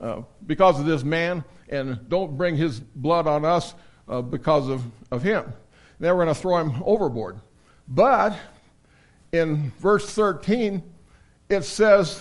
uh, 0.00 0.22
because 0.44 0.80
of 0.80 0.86
this 0.86 1.04
man, 1.04 1.44
and 1.68 2.08
don't 2.08 2.36
bring 2.36 2.56
his 2.56 2.80
blood 2.80 3.28
on 3.28 3.44
us 3.44 3.74
uh, 4.08 4.20
because 4.20 4.68
of, 4.68 4.82
of 5.12 5.22
him. 5.22 5.52
They 6.00 6.10
were 6.10 6.24
going 6.24 6.34
to 6.34 6.40
throw 6.40 6.58
him 6.58 6.82
overboard. 6.84 7.38
But 7.86 8.36
in 9.30 9.70
verse 9.78 10.12
13, 10.12 10.82
it 11.48 11.62
says 11.62 12.20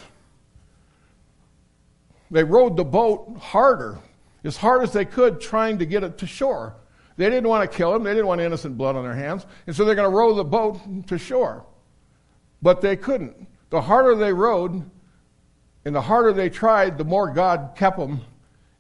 they 2.30 2.44
rowed 2.44 2.78
the 2.78 2.86
boat 2.86 3.38
harder, 3.40 3.98
as 4.44 4.56
hard 4.56 4.84
as 4.84 4.94
they 4.94 5.06
could, 5.06 5.42
trying 5.42 5.80
to 5.80 5.86
get 5.88 6.04
it 6.04 6.20
to 6.20 6.28
shore. 6.28 6.76
They 7.18 7.28
didn't 7.28 7.50
want 7.50 7.70
to 7.70 7.76
kill 7.76 7.96
him. 7.96 8.04
They 8.04 8.12
didn't 8.12 8.28
want 8.28 8.40
innocent 8.40 8.78
blood 8.78 8.96
on 8.96 9.04
their 9.04 9.16
hands. 9.16 9.48
And 9.66 9.76
so 9.76 9.84
they're 9.84 9.96
going 9.96 10.12
to 10.12 10.16
row 10.16 10.36
the 10.36 10.44
boat 10.44 11.08
to 11.08 11.18
shore. 11.18 11.66
But 12.62 12.82
they 12.82 12.96
couldn't. 12.96 13.48
The 13.70 13.82
harder 13.82 14.16
they 14.16 14.34
rowed 14.34 14.90
and 15.86 15.96
the 15.96 16.02
harder 16.02 16.34
they 16.34 16.50
tried, 16.50 16.98
the 16.98 17.04
more 17.04 17.32
God 17.32 17.74
kept 17.76 17.98
them 17.98 18.22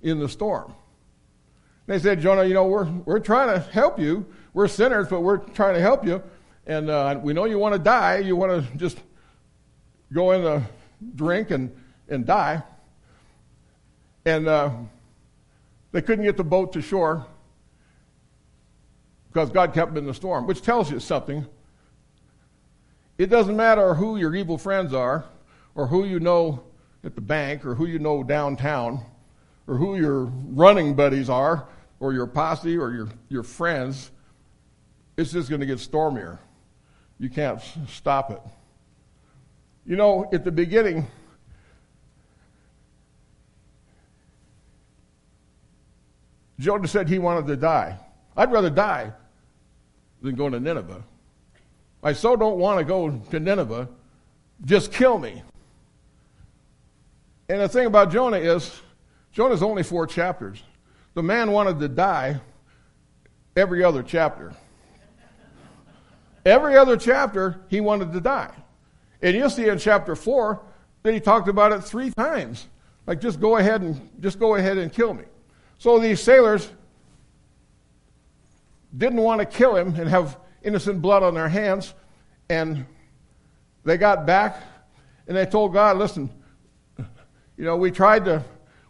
in 0.01 0.19
the 0.19 0.29
storm. 0.29 0.73
They 1.87 1.99
said, 1.99 2.21
Jonah, 2.21 2.43
you 2.43 2.53
know, 2.53 2.65
we're, 2.65 2.89
we're 3.05 3.19
trying 3.19 3.53
to 3.53 3.59
help 3.59 3.99
you. 3.99 4.25
We're 4.53 4.67
sinners, 4.67 5.07
but 5.07 5.21
we're 5.21 5.37
trying 5.37 5.73
to 5.73 5.81
help 5.81 6.05
you. 6.05 6.21
And 6.67 6.89
uh, 6.89 7.19
we 7.21 7.33
know 7.33 7.45
you 7.45 7.57
want 7.57 7.73
to 7.73 7.79
die. 7.79 8.19
You 8.19 8.35
want 8.35 8.65
to 8.65 8.77
just 8.77 8.99
go 10.13 10.31
in 10.31 10.43
the 10.43 10.61
drink 11.15 11.51
and, 11.51 11.75
and 12.07 12.25
die. 12.25 12.61
And 14.25 14.47
uh, 14.47 14.71
they 15.91 16.01
couldn't 16.01 16.23
get 16.23 16.37
the 16.37 16.43
boat 16.43 16.73
to 16.73 16.81
shore 16.81 17.25
because 19.29 19.49
God 19.49 19.73
kept 19.73 19.93
them 19.93 20.03
in 20.03 20.05
the 20.05 20.13
storm, 20.13 20.45
which 20.45 20.61
tells 20.61 20.91
you 20.91 20.99
something. 20.99 21.45
It 23.21 23.29
doesn't 23.29 23.55
matter 23.55 23.93
who 23.93 24.17
your 24.17 24.33
evil 24.33 24.57
friends 24.57 24.95
are, 24.95 25.25
or 25.75 25.85
who 25.85 26.05
you 26.05 26.19
know 26.19 26.63
at 27.03 27.13
the 27.13 27.21
bank, 27.21 27.67
or 27.67 27.75
who 27.75 27.85
you 27.85 27.99
know 27.99 28.23
downtown, 28.23 29.05
or 29.67 29.77
who 29.77 29.95
your 29.95 30.23
running 30.23 30.95
buddies 30.95 31.29
are, 31.29 31.67
or 31.99 32.13
your 32.13 32.25
posse, 32.25 32.75
or 32.79 32.91
your, 32.91 33.09
your 33.29 33.43
friends. 33.43 34.09
It's 35.17 35.31
just 35.31 35.49
going 35.49 35.59
to 35.59 35.67
get 35.67 35.79
stormier. 35.79 36.39
You 37.19 37.29
can't 37.29 37.61
stop 37.87 38.31
it. 38.31 38.41
You 39.85 39.97
know, 39.97 40.27
at 40.33 40.43
the 40.43 40.51
beginning, 40.51 41.05
Jonah 46.57 46.87
said 46.87 47.07
he 47.07 47.19
wanted 47.19 47.45
to 47.45 47.55
die. 47.55 47.99
I'd 48.35 48.51
rather 48.51 48.71
die 48.71 49.13
than 50.23 50.33
go 50.33 50.49
to 50.49 50.59
Nineveh. 50.59 51.03
I 52.03 52.13
so 52.13 52.35
don't 52.35 52.57
want 52.57 52.79
to 52.79 52.85
go 52.85 53.09
to 53.09 53.39
Nineveh. 53.39 53.87
Just 54.65 54.91
kill 54.91 55.17
me. 55.17 55.43
And 57.49 57.61
the 57.61 57.67
thing 57.67 57.85
about 57.85 58.11
Jonah 58.11 58.37
is, 58.37 58.81
Jonah's 59.31 59.61
only 59.61 59.83
four 59.83 60.07
chapters. 60.07 60.63
The 61.13 61.23
man 61.23 61.51
wanted 61.51 61.79
to 61.79 61.87
die 61.87 62.39
every 63.55 63.83
other 63.83 64.03
chapter. 64.03 64.53
Every 66.45 66.77
other 66.77 66.97
chapter, 66.97 67.59
he 67.67 67.81
wanted 67.81 68.13
to 68.13 68.21
die. 68.21 68.51
And 69.21 69.35
you'll 69.35 69.49
see 69.49 69.67
in 69.67 69.77
chapter 69.77 70.15
four 70.15 70.61
that 71.03 71.13
he 71.13 71.19
talked 71.19 71.47
about 71.47 71.71
it 71.71 71.81
three 71.81 72.09
times. 72.11 72.67
Like, 73.05 73.21
just 73.21 73.39
go 73.39 73.57
ahead 73.57 73.81
and 73.81 74.09
just 74.19 74.39
go 74.39 74.55
ahead 74.55 74.77
and 74.77 74.91
kill 74.91 75.13
me. 75.13 75.25
So 75.77 75.99
these 75.99 76.21
sailors 76.21 76.69
didn't 78.97 79.21
want 79.21 79.39
to 79.39 79.45
kill 79.45 79.75
him 79.75 79.95
and 79.95 80.09
have 80.09 80.37
innocent 80.63 81.01
blood 81.01 81.23
on 81.23 81.33
their 81.33 81.49
hands. 81.49 81.93
And 82.49 82.85
they 83.83 83.97
got 83.97 84.25
back 84.25 84.61
and 85.27 85.35
they 85.35 85.45
told 85.45 85.73
God, 85.73 85.97
listen, 85.97 86.29
you 86.97 87.65
know, 87.65 87.77
we 87.77 87.91
tried 87.91 88.25
to 88.25 88.43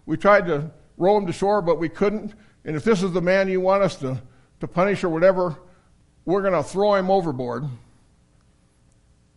we 0.05 0.17
tried 0.17 0.45
to 0.47 0.71
row 0.97 1.17
him 1.17 1.25
to 1.27 1.33
shore, 1.33 1.61
but 1.61 1.79
we 1.79 1.89
couldn't. 1.89 2.33
And 2.65 2.75
if 2.75 2.83
this 2.83 3.03
is 3.03 3.11
the 3.11 3.21
man 3.21 3.47
you 3.47 3.61
want 3.61 3.83
us 3.83 3.95
to, 3.97 4.21
to 4.59 4.67
punish 4.67 5.03
or 5.03 5.09
whatever, 5.09 5.57
we're 6.25 6.41
going 6.41 6.53
to 6.53 6.63
throw 6.63 6.95
him 6.95 7.09
overboard. 7.09 7.65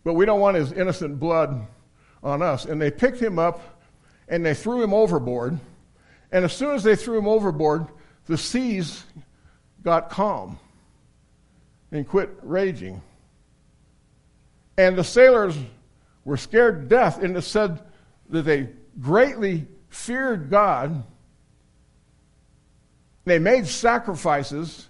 But 0.03 0.13
we 0.13 0.25
don't 0.25 0.39
want 0.39 0.57
his 0.57 0.71
innocent 0.71 1.19
blood 1.19 1.65
on 2.23 2.41
us. 2.41 2.65
And 2.65 2.81
they 2.81 2.91
picked 2.91 3.19
him 3.19 3.39
up 3.39 3.81
and 4.27 4.45
they 4.45 4.53
threw 4.53 4.83
him 4.83 4.93
overboard. 4.93 5.59
And 6.31 6.45
as 6.45 6.53
soon 6.53 6.75
as 6.75 6.83
they 6.83 6.95
threw 6.95 7.17
him 7.17 7.27
overboard, 7.27 7.87
the 8.25 8.37
seas 8.37 9.03
got 9.83 10.09
calm 10.09 10.59
and 11.91 12.07
quit 12.07 12.29
raging. 12.41 13.01
And 14.77 14.97
the 14.97 15.03
sailors 15.03 15.57
were 16.23 16.37
scared 16.37 16.81
to 16.81 16.87
death, 16.87 17.21
and 17.21 17.37
it 17.37 17.41
said 17.43 17.79
that 18.29 18.43
they 18.43 18.69
greatly 18.99 19.67
feared 19.89 20.49
God. 20.49 21.03
They 23.25 23.39
made 23.39 23.67
sacrifices 23.67 24.87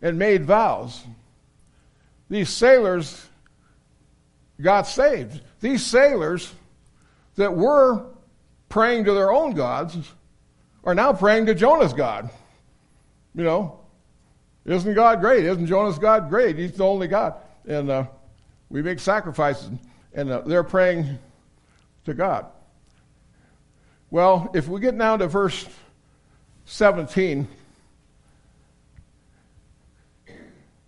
and 0.00 0.18
made 0.18 0.44
vows. 0.44 1.02
These 2.30 2.50
sailors 2.50 3.26
got 4.60 4.86
saved. 4.86 5.40
These 5.60 5.84
sailors 5.84 6.52
that 7.36 7.54
were 7.54 8.06
praying 8.68 9.04
to 9.04 9.14
their 9.14 9.32
own 9.32 9.54
gods 9.54 9.96
are 10.84 10.94
now 10.94 11.12
praying 11.12 11.46
to 11.46 11.54
Jonah's 11.54 11.92
God. 11.92 12.30
You 13.34 13.44
know, 13.44 13.77
isn't 14.68 14.94
God 14.94 15.20
great? 15.20 15.44
Isn't 15.46 15.66
Jonah's 15.66 15.98
God 15.98 16.28
great? 16.28 16.58
He's 16.58 16.72
the 16.72 16.84
only 16.84 17.08
God. 17.08 17.34
And 17.66 17.90
uh, 17.90 18.04
we 18.68 18.82
make 18.82 18.98
sacrifices, 18.98 19.70
and 20.12 20.30
uh, 20.30 20.42
they're 20.42 20.62
praying 20.62 21.18
to 22.04 22.12
God. 22.12 22.46
Well, 24.10 24.50
if 24.54 24.68
we 24.68 24.80
get 24.80 24.94
now 24.94 25.16
to 25.16 25.26
verse 25.26 25.66
17, 26.66 27.48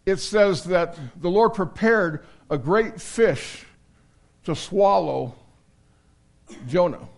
it 0.05 0.17
says 0.17 0.65
that 0.65 0.99
the 1.21 1.31
Lord 1.31 1.55
prepared 1.55 2.25
a 2.51 2.59
great 2.59 3.01
fish 3.01 3.65
to 4.45 4.55
swallow 4.55 5.35
Jonah. 6.67 7.09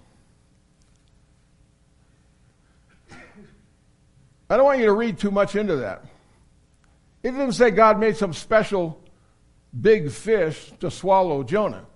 I 4.50 4.56
don't 4.56 4.66
want 4.66 4.80
you 4.80 4.86
to 4.86 4.92
read 4.92 5.18
too 5.18 5.30
much 5.30 5.56
into 5.56 5.76
that. 5.76 6.04
It 7.22 7.30
didn't 7.30 7.52
say 7.52 7.70
God 7.70 8.00
made 8.00 8.16
some 8.16 8.32
special 8.32 9.00
big 9.78 10.10
fish 10.10 10.72
to 10.80 10.90
swallow 10.90 11.42
Jonah. 11.42 11.86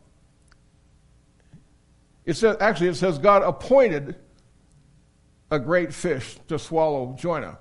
It 2.25 2.35
says 2.35 2.57
actually 2.61 2.89
it 2.89 2.97
says 2.97 3.19
God 3.19 3.43
appointed 3.43 4.17
a 5.51 5.59
great 5.59 5.93
fish 5.93 6.37
to 6.49 6.59
swallow 6.59 7.17
Jonah, 7.19 7.59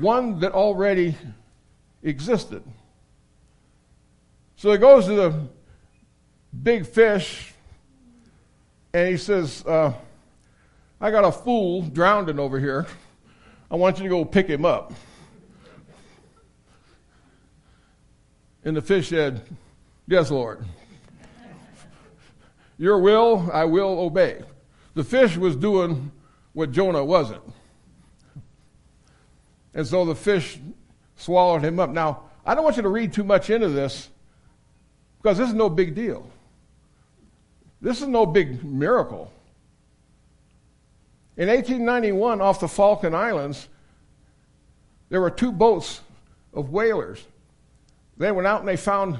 one 0.00 0.40
that 0.40 0.52
already 0.52 1.16
existed. 2.02 2.62
So 4.56 4.72
he 4.72 4.78
goes 4.78 5.06
to 5.06 5.14
the 5.14 5.48
big 6.62 6.86
fish 6.86 7.52
and 8.92 9.08
he 9.08 9.16
says, 9.16 9.64
uh, 9.66 9.92
I 11.00 11.10
got 11.10 11.24
a 11.24 11.32
fool 11.32 11.82
drowning 11.82 12.38
over 12.38 12.58
here. 12.58 12.86
I 13.70 13.76
want 13.76 13.98
you 13.98 14.04
to 14.04 14.08
go 14.08 14.24
pick 14.24 14.46
him 14.46 14.64
up. 14.64 14.92
And 18.68 18.76
the 18.76 18.82
fish 18.82 19.08
said, 19.08 19.40
Yes, 20.06 20.30
Lord. 20.30 20.62
Your 22.76 22.98
will, 22.98 23.48
I 23.50 23.64
will 23.64 23.98
obey. 23.98 24.42
The 24.92 25.04
fish 25.04 25.38
was 25.38 25.56
doing 25.56 26.12
what 26.52 26.70
Jonah 26.70 27.02
wasn't. 27.02 27.40
And 29.72 29.86
so 29.86 30.04
the 30.04 30.14
fish 30.14 30.58
swallowed 31.16 31.64
him 31.64 31.80
up. 31.80 31.88
Now, 31.88 32.24
I 32.44 32.54
don't 32.54 32.62
want 32.62 32.76
you 32.76 32.82
to 32.82 32.90
read 32.90 33.10
too 33.10 33.24
much 33.24 33.48
into 33.48 33.70
this 33.70 34.10
because 35.16 35.38
this 35.38 35.48
is 35.48 35.54
no 35.54 35.70
big 35.70 35.94
deal. 35.94 36.30
This 37.80 38.02
is 38.02 38.06
no 38.06 38.26
big 38.26 38.62
miracle. 38.62 39.32
In 41.38 41.48
1891, 41.48 42.42
off 42.42 42.60
the 42.60 42.68
Falkland 42.68 43.16
Islands, 43.16 43.66
there 45.08 45.22
were 45.22 45.30
two 45.30 45.52
boats 45.52 46.02
of 46.52 46.68
whalers. 46.68 47.24
They 48.18 48.32
went 48.32 48.48
out 48.48 48.60
and 48.60 48.68
they 48.68 48.76
found 48.76 49.18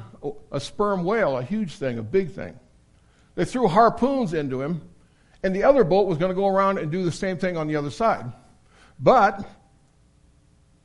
a 0.50 0.58
sperm 0.58 1.04
whale, 1.04 1.38
a 1.38 1.42
huge 1.42 1.74
thing, 1.74 1.98
a 1.98 2.02
big 2.02 2.32
thing. 2.32 2.58
They 3.36 3.44
threw 3.44 3.68
harpoons 3.68 4.34
into 4.34 4.60
him, 4.60 4.82
and 5.44 5.54
the 5.54 5.62
other 5.62 5.84
boat 5.84 6.08
was 6.08 6.18
going 6.18 6.30
to 6.30 6.34
go 6.34 6.48
around 6.48 6.78
and 6.78 6.90
do 6.90 7.04
the 7.04 7.12
same 7.12 7.38
thing 7.38 7.56
on 7.56 7.68
the 7.68 7.76
other 7.76 7.90
side. 7.90 8.32
But 8.98 9.48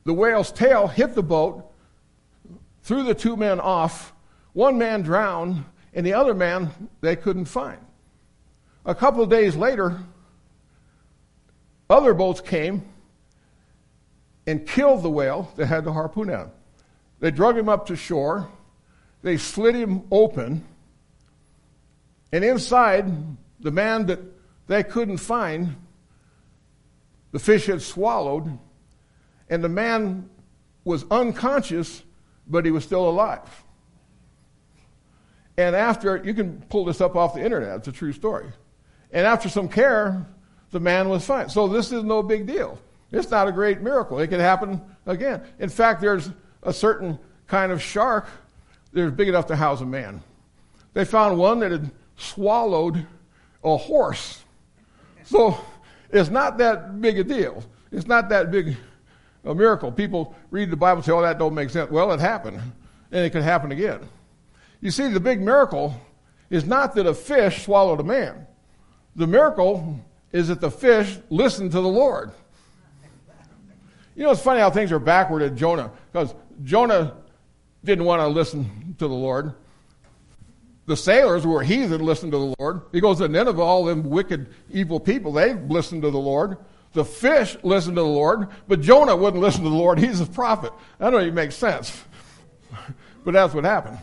the 0.04 0.14
whale's 0.14 0.52
tail 0.52 0.86
hit 0.86 1.16
the 1.16 1.22
boat, 1.24 1.72
threw 2.82 3.02
the 3.02 3.14
two 3.14 3.36
men 3.36 3.58
off. 3.58 4.12
One 4.52 4.78
man 4.78 5.02
drowned, 5.02 5.64
and 5.92 6.06
the 6.06 6.14
other 6.14 6.34
man 6.34 6.70
they 7.00 7.16
couldn't 7.16 7.46
find. 7.46 7.80
A 8.86 8.94
couple 8.94 9.24
of 9.24 9.28
days 9.28 9.56
later, 9.56 9.98
other 11.90 12.14
boats 12.14 12.40
came 12.40 12.86
and 14.46 14.64
killed 14.64 15.02
the 15.02 15.10
whale 15.10 15.50
that 15.56 15.66
had 15.66 15.84
the 15.84 15.92
harpoon 15.92 16.30
out. 16.30 16.54
They 17.20 17.30
drug 17.30 17.56
him 17.56 17.68
up 17.68 17.86
to 17.86 17.96
shore. 17.96 18.48
They 19.22 19.36
slit 19.36 19.74
him 19.74 20.02
open. 20.10 20.64
And 22.32 22.44
inside, 22.44 23.06
the 23.60 23.70
man 23.70 24.06
that 24.06 24.20
they 24.66 24.82
couldn't 24.82 25.18
find, 25.18 25.76
the 27.32 27.38
fish 27.38 27.66
had 27.66 27.80
swallowed, 27.80 28.58
and 29.48 29.62
the 29.62 29.68
man 29.68 30.28
was 30.84 31.04
unconscious, 31.10 32.02
but 32.46 32.64
he 32.64 32.70
was 32.70 32.84
still 32.84 33.08
alive. 33.08 33.64
And 35.56 35.76
after, 35.76 36.20
you 36.24 36.34
can 36.34 36.60
pull 36.68 36.84
this 36.84 37.00
up 37.00 37.16
off 37.16 37.34
the 37.34 37.44
internet, 37.44 37.78
it's 37.78 37.88
a 37.88 37.92
true 37.92 38.12
story. 38.12 38.46
And 39.12 39.26
after 39.26 39.48
some 39.48 39.68
care, 39.68 40.26
the 40.72 40.80
man 40.80 41.08
was 41.08 41.24
fine. 41.24 41.48
So 41.48 41.68
this 41.68 41.92
is 41.92 42.02
no 42.02 42.22
big 42.22 42.46
deal. 42.46 42.78
It's 43.12 43.30
not 43.30 43.46
a 43.46 43.52
great 43.52 43.80
miracle. 43.80 44.18
It 44.18 44.26
could 44.26 44.40
happen 44.40 44.82
again. 45.06 45.42
In 45.60 45.68
fact, 45.68 46.00
there's 46.00 46.30
a 46.64 46.72
certain 46.72 47.18
kind 47.46 47.72
of 47.72 47.82
shark 47.82 48.26
that 48.92 49.02
was 49.02 49.12
big 49.12 49.28
enough 49.28 49.46
to 49.46 49.56
house 49.56 49.80
a 49.80 49.86
man. 49.86 50.22
They 50.92 51.04
found 51.04 51.38
one 51.38 51.60
that 51.60 51.72
had 51.72 51.90
swallowed 52.16 53.06
a 53.62 53.76
horse. 53.76 54.42
So 55.24 55.58
it's 56.10 56.30
not 56.30 56.58
that 56.58 57.00
big 57.00 57.18
a 57.18 57.24
deal. 57.24 57.64
It's 57.90 58.06
not 58.06 58.28
that 58.28 58.50
big 58.50 58.76
a 59.44 59.54
miracle. 59.54 59.90
People 59.92 60.34
read 60.50 60.70
the 60.70 60.76
Bible 60.76 60.98
and 60.98 61.04
say, 61.04 61.12
oh, 61.12 61.22
that 61.22 61.38
don't 61.38 61.54
make 61.54 61.70
sense. 61.70 61.90
Well, 61.90 62.12
it 62.12 62.20
happened, 62.20 62.60
and 63.12 63.24
it 63.24 63.30
could 63.30 63.42
happen 63.42 63.72
again. 63.72 64.00
You 64.80 64.90
see, 64.90 65.08
the 65.08 65.20
big 65.20 65.40
miracle 65.40 65.94
is 66.50 66.64
not 66.64 66.94
that 66.94 67.06
a 67.06 67.14
fish 67.14 67.64
swallowed 67.64 68.00
a 68.00 68.04
man. 68.04 68.46
The 69.16 69.26
miracle 69.26 69.98
is 70.32 70.48
that 70.48 70.60
the 70.60 70.70
fish 70.70 71.18
listened 71.30 71.72
to 71.72 71.80
the 71.80 71.88
Lord. 71.88 72.32
You 74.16 74.22
know, 74.24 74.30
it's 74.30 74.40
funny 74.40 74.60
how 74.60 74.70
things 74.70 74.92
are 74.92 74.98
backward 74.98 75.42
at 75.42 75.56
Jonah, 75.56 75.90
because 76.12 76.34
Jonah 76.62 77.14
didn't 77.84 78.04
want 78.04 78.20
to 78.20 78.28
listen 78.28 78.94
to 78.98 79.08
the 79.08 79.14
Lord. 79.14 79.54
The 80.86 80.96
sailors 80.96 81.46
were 81.46 81.62
heathen 81.62 82.04
listened 82.04 82.32
to 82.32 82.38
the 82.38 82.54
Lord. 82.58 82.82
He 82.92 83.00
goes 83.00 83.18
to 83.18 83.28
Nineveh, 83.28 83.60
all 83.60 83.84
them 83.84 84.04
wicked, 84.04 84.48
evil 84.70 85.00
people, 85.00 85.32
they 85.32 85.54
listened 85.54 86.02
to 86.02 86.10
the 86.10 86.18
Lord. 86.18 86.58
The 86.92 87.04
fish 87.04 87.56
listened 87.62 87.96
to 87.96 88.02
the 88.02 88.08
Lord, 88.08 88.48
but 88.68 88.80
Jonah 88.80 89.16
wouldn't 89.16 89.42
listen 89.42 89.64
to 89.64 89.70
the 89.70 89.74
Lord. 89.74 89.98
He's 89.98 90.20
a 90.20 90.26
prophet. 90.26 90.72
That 90.98 91.10
don't 91.10 91.22
even 91.22 91.34
make 91.34 91.52
sense. 91.52 92.04
But 93.24 93.32
that's 93.32 93.54
what 93.54 93.64
happened. 93.64 93.96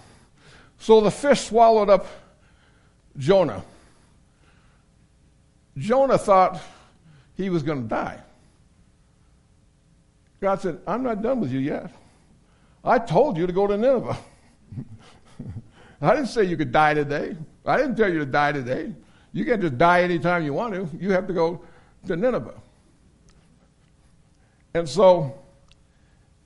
So 0.79 0.99
the 0.99 1.11
fish 1.11 1.41
swallowed 1.41 1.91
up 1.91 2.07
Jonah. 3.15 3.63
Jonah 5.77 6.17
thought 6.17 6.59
he 7.35 7.51
was 7.51 7.61
going 7.61 7.83
to 7.83 7.87
die. 7.87 8.19
God 10.39 10.59
said, 10.59 10.79
I'm 10.87 11.03
not 11.03 11.21
done 11.21 11.39
with 11.39 11.51
you 11.51 11.59
yet. 11.59 11.91
I 12.83 12.99
told 12.99 13.37
you 13.37 13.45
to 13.45 13.53
go 13.53 13.67
to 13.67 13.77
Nineveh. 13.77 14.17
I 16.01 16.15
didn't 16.15 16.29
say 16.29 16.43
you 16.43 16.57
could 16.57 16.71
die 16.71 16.93
today. 16.93 17.35
I 17.65 17.77
didn't 17.77 17.95
tell 17.95 18.11
you 18.11 18.19
to 18.19 18.25
die 18.25 18.51
today. 18.51 18.93
You 19.33 19.45
can't 19.45 19.61
just 19.61 19.77
die 19.77 20.01
anytime 20.01 20.43
you 20.43 20.53
want 20.53 20.73
to. 20.73 20.89
You 20.97 21.11
have 21.11 21.27
to 21.27 21.33
go 21.33 21.61
to 22.07 22.15
Nineveh. 22.15 22.59
And 24.73 24.87
so, 24.87 25.37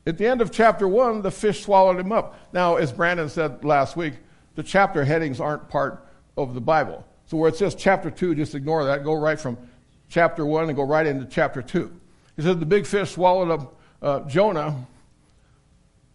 at 0.06 0.18
the 0.18 0.28
end 0.28 0.42
of 0.42 0.52
chapter 0.52 0.88
one, 0.88 1.22
the 1.22 1.32
fish 1.32 1.64
swallowed 1.64 2.00
him 2.00 2.12
up. 2.12 2.38
Now, 2.54 2.76
as 2.76 2.92
Brandon 2.92 3.30
said 3.30 3.64
last 3.64 3.96
week, 3.96 4.16
the 4.56 4.64
chapter 4.64 5.06
headings 5.06 5.40
aren't 5.40 5.70
part 5.70 6.06
of 6.38 6.54
the 6.54 6.62
Bible. 6.62 7.06
So, 7.28 7.38
where 7.38 7.50
it 7.50 7.56
says 7.56 7.76
chapter 7.76 8.12
two, 8.12 8.36
just 8.36 8.56
ignore 8.56 8.84
that. 8.86 9.04
Go 9.04 9.14
right 9.14 9.40
from 9.40 9.58
chapter 10.10 10.46
one 10.46 10.68
and 10.68 10.76
go 10.76 10.84
right 10.84 11.06
into 11.06 11.26
chapter 11.26 11.62
two. 11.62 11.92
He 12.36 12.42
said 12.42 12.60
the 12.60 12.66
big 12.66 12.86
fish 12.86 13.12
swallowed 13.12 13.52
up 13.52 13.80
uh, 14.02 14.20
Jonah, 14.22 14.86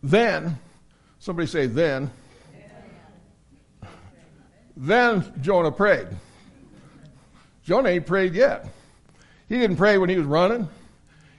then, 0.02 0.58
somebody 1.18 1.46
say, 1.46 1.66
then, 1.66 2.10
then 4.76 5.32
Jonah 5.40 5.72
prayed. 5.72 6.08
Jonah 7.64 7.90
ain't 7.90 8.06
prayed 8.06 8.34
yet. 8.34 8.66
He 9.48 9.58
didn't 9.58 9.76
pray 9.76 9.98
when 9.98 10.08
he 10.08 10.16
was 10.16 10.26
running. 10.26 10.68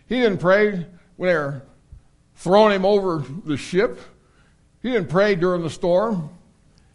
He 0.08 0.20
didn't 0.20 0.40
pray 0.40 0.86
when 1.16 1.30
they 1.30 1.36
were 1.36 1.62
throwing 2.36 2.76
him 2.76 2.86
over 2.86 3.24
the 3.46 3.58
ship. 3.58 4.00
He 4.82 4.92
didn't 4.92 5.10
pray 5.10 5.36
during 5.36 5.62
the 5.62 5.70
storm. 5.70 6.30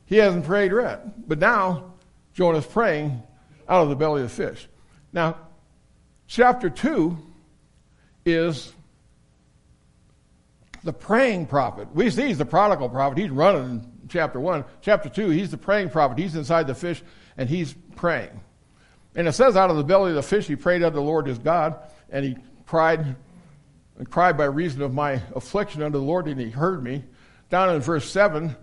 He 0.05 0.16
hasn't 0.16 0.44
prayed 0.44 0.72
yet. 0.72 1.29
But 1.29 1.38
now, 1.38 1.94
Jonah's 2.35 2.66
praying 2.66 3.22
out 3.68 3.83
of 3.83 3.88
the 3.88 3.96
belly 3.96 4.22
of 4.22 4.29
the 4.29 4.35
fish. 4.35 4.68
Now, 5.12 5.37
Chapter 6.29 6.68
2 6.68 7.16
is 8.24 8.72
the 10.87 10.92
praying 10.92 11.46
prophet. 11.46 11.88
We 11.92 12.09
see 12.11 12.29
he's 12.29 12.38
the 12.38 12.46
prodigal 12.46 12.88
prophet. 12.88 13.18
He's 13.18 13.31
running 13.31 13.62
in 13.64 13.92
chapter 14.09 14.40
1. 14.40 14.64
Chapter 14.81 15.09
2, 15.09 15.31
he's 15.31 15.51
the 15.51 15.59
praying 15.59 15.90
prophet. 15.90 16.18
He's 16.18 16.35
inside 16.35 16.66
the 16.66 16.75
fish 16.75 17.03
and 17.37 17.49
he's 17.49 17.75
praying. 17.96 18.40
And 19.14 19.29
it 19.29 19.33
says, 19.33 19.57
out 19.57 19.70
of 19.70 19.77
the 19.77 19.85
belly 19.85 20.11
of 20.11 20.16
the 20.16 20.22
fish, 20.22 20.46
he 20.46 20.57
prayed 20.57 20.83
unto 20.83 20.96
the 20.96 21.03
Lord 21.03 21.27
his 21.27 21.38
God, 21.38 21.79
and 22.11 22.25
he 22.25 22.37
cried 22.66 23.16
and 23.99 24.11
cried 24.11 24.37
by 24.37 24.44
reason 24.44 24.83
of 24.83 24.92
my 24.92 25.22
affliction 25.35 25.83
unto 25.83 25.99
the 25.99 26.05
Lord, 26.05 26.29
and 26.29 26.38
he 26.38 26.51
heard 26.51 26.83
me. 26.83 27.03
Down 27.49 27.75
in 27.75 27.81
verse 27.81 28.11
7, 28.11 28.55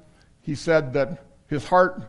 he 0.42 0.54
said 0.54 0.94
that 0.94 1.26
his 1.48 1.66
heart 1.66 2.04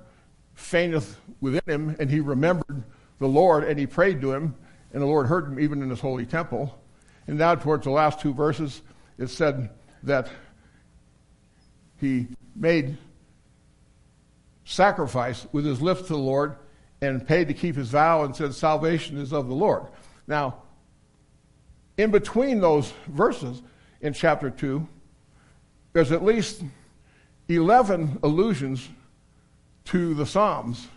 fainteth 0.53 1.19
within 1.41 1.63
him, 1.67 1.97
and 1.99 2.11
he 2.11 2.21
remembered 2.21 2.85
the 3.19 3.27
Lord, 3.27 3.65
and 3.65 3.79
he 3.79 3.87
prayed 3.87 4.21
to 4.21 4.33
him, 4.33 4.55
and 4.93 5.01
the 5.01 5.07
Lord 5.07 5.27
heard 5.27 5.47
him 5.47 5.59
even 5.59 5.83
in 5.83 5.89
his 5.89 6.01
holy 6.01 6.27
temple. 6.27 6.79
And 7.27 7.39
now, 7.39 7.55
towards 7.55 7.85
the 7.85 7.91
last 7.91 8.21
two 8.21 8.35
verses, 8.35 8.83
it 9.17 9.29
said 9.29 9.71
that 10.05 10.29
he 12.01 12.29
made 12.55 12.97
sacrifice 14.65 15.47
with 15.53 15.65
his 15.65 15.81
lips 15.81 16.03
to 16.03 16.09
the 16.09 16.17
Lord 16.17 16.57
and 17.01 17.27
paid 17.27 17.49
to 17.49 17.55
keep 17.55 17.77
his 17.77 17.91
vow 17.91 18.25
and 18.25 18.35
said, 18.35 18.55
Salvation 18.55 19.19
is 19.19 19.33
of 19.33 19.49
the 19.49 19.55
Lord. 19.55 19.87
Now, 20.27 20.63
in 21.97 22.11
between 22.11 22.61
those 22.61 22.93
verses 23.07 23.63
in 24.01 24.13
chapter 24.13 24.51
2, 24.51 24.87
there's 25.93 26.13
at 26.13 26.25
least 26.25 26.63
11 27.49 28.19
allusions 28.23 28.89
to 29.87 30.15
the 30.15 30.27
Psalms 30.27 30.89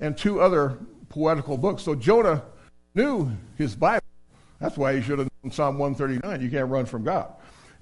and 0.00 0.16
two 0.16 0.40
other 0.40 0.78
poetical 1.08 1.58
books. 1.58 1.82
So 1.82 1.94
Jonah 1.94 2.42
knew 2.94 3.30
his 3.58 3.74
Bible. 3.74 4.04
That's 4.60 4.76
why 4.76 4.94
he 4.96 5.02
should 5.02 5.18
have 5.18 5.28
known 5.42 5.52
Psalm 5.52 5.78
139. 5.78 6.40
You 6.40 6.50
can't 6.50 6.70
run 6.70 6.86
from 6.86 7.04
God. 7.04 7.32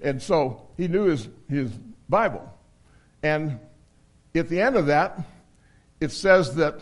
And 0.01 0.21
so 0.21 0.67
he 0.77 0.87
knew 0.87 1.05
his, 1.05 1.27
his 1.49 1.71
Bible. 2.09 2.51
And 3.23 3.59
at 4.35 4.49
the 4.49 4.61
end 4.61 4.75
of 4.75 4.87
that, 4.87 5.19
it 5.99 6.11
says 6.11 6.55
that 6.55 6.79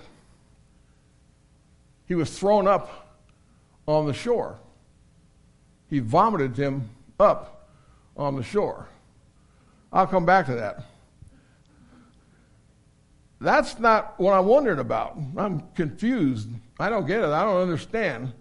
he 2.07 2.15
was 2.15 2.37
thrown 2.37 2.67
up 2.67 3.17
on 3.87 4.05
the 4.05 4.13
shore. 4.13 4.59
He 5.89 5.99
vomited 5.99 6.57
him 6.57 6.89
up 7.19 7.69
on 8.17 8.35
the 8.35 8.43
shore. 8.43 8.87
I'll 9.91 10.07
come 10.07 10.25
back 10.25 10.47
to 10.47 10.55
that. 10.55 10.83
That's 13.39 13.77
not 13.77 14.19
what 14.19 14.33
I'm 14.33 14.45
wondering 14.45 14.79
about. 14.79 15.17
I'm 15.37 15.61
confused. 15.75 16.49
I 16.79 16.89
don't 16.89 17.05
get 17.05 17.19
it. 17.19 17.25
I 17.25 17.43
don't 17.43 17.61
understand. 17.61 18.33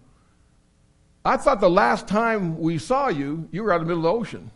I 1.24 1.36
thought 1.36 1.60
the 1.60 1.70
last 1.70 2.08
time 2.08 2.58
we 2.58 2.78
saw 2.78 3.08
you, 3.08 3.48
you 3.52 3.62
were 3.62 3.72
out 3.72 3.80
in 3.80 3.86
the 3.86 3.94
middle 3.94 4.06
of 4.06 4.14
the 4.14 4.20
ocean. 4.20 4.50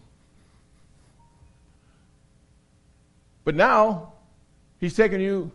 But 3.47 3.55
now, 3.55 4.13
he's 4.81 4.97
taken 4.97 5.21
you 5.21 5.53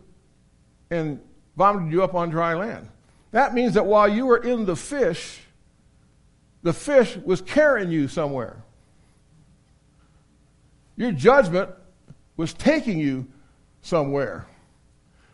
and 0.90 1.20
vomited 1.58 1.92
you 1.92 2.02
up 2.02 2.14
on 2.14 2.30
dry 2.30 2.54
land. 2.54 2.88
That 3.32 3.52
means 3.52 3.74
that 3.74 3.84
while 3.84 4.08
you 4.08 4.24
were 4.24 4.38
in 4.38 4.64
the 4.64 4.74
fish, 4.74 5.40
the 6.62 6.72
fish 6.72 7.18
was 7.18 7.42
carrying 7.42 7.90
you 7.90 8.08
somewhere. 8.08 8.64
Your 10.96 11.12
judgment 11.12 11.68
was 12.38 12.54
taking 12.54 12.98
you 12.98 13.26
somewhere. 13.82 14.46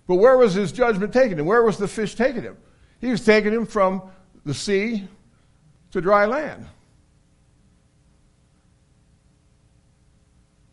But 0.09 0.17
where 0.17 0.37
was 0.37 0.55
his 0.55 0.73
judgment 0.73 1.13
taking 1.13 1.39
him? 1.39 1.47
Where 1.47 1.63
was 1.63 1.79
the 1.79 1.87
fish 1.87 2.17
taking 2.17 2.43
him? 2.43 2.57
He 3.01 3.13
was 3.13 3.25
taking 3.25 3.53
him 3.53 3.67
from 3.67 4.03
the 4.45 4.55
sea 4.55 5.07
to 5.93 6.01
dry 6.01 6.27
land. 6.27 6.67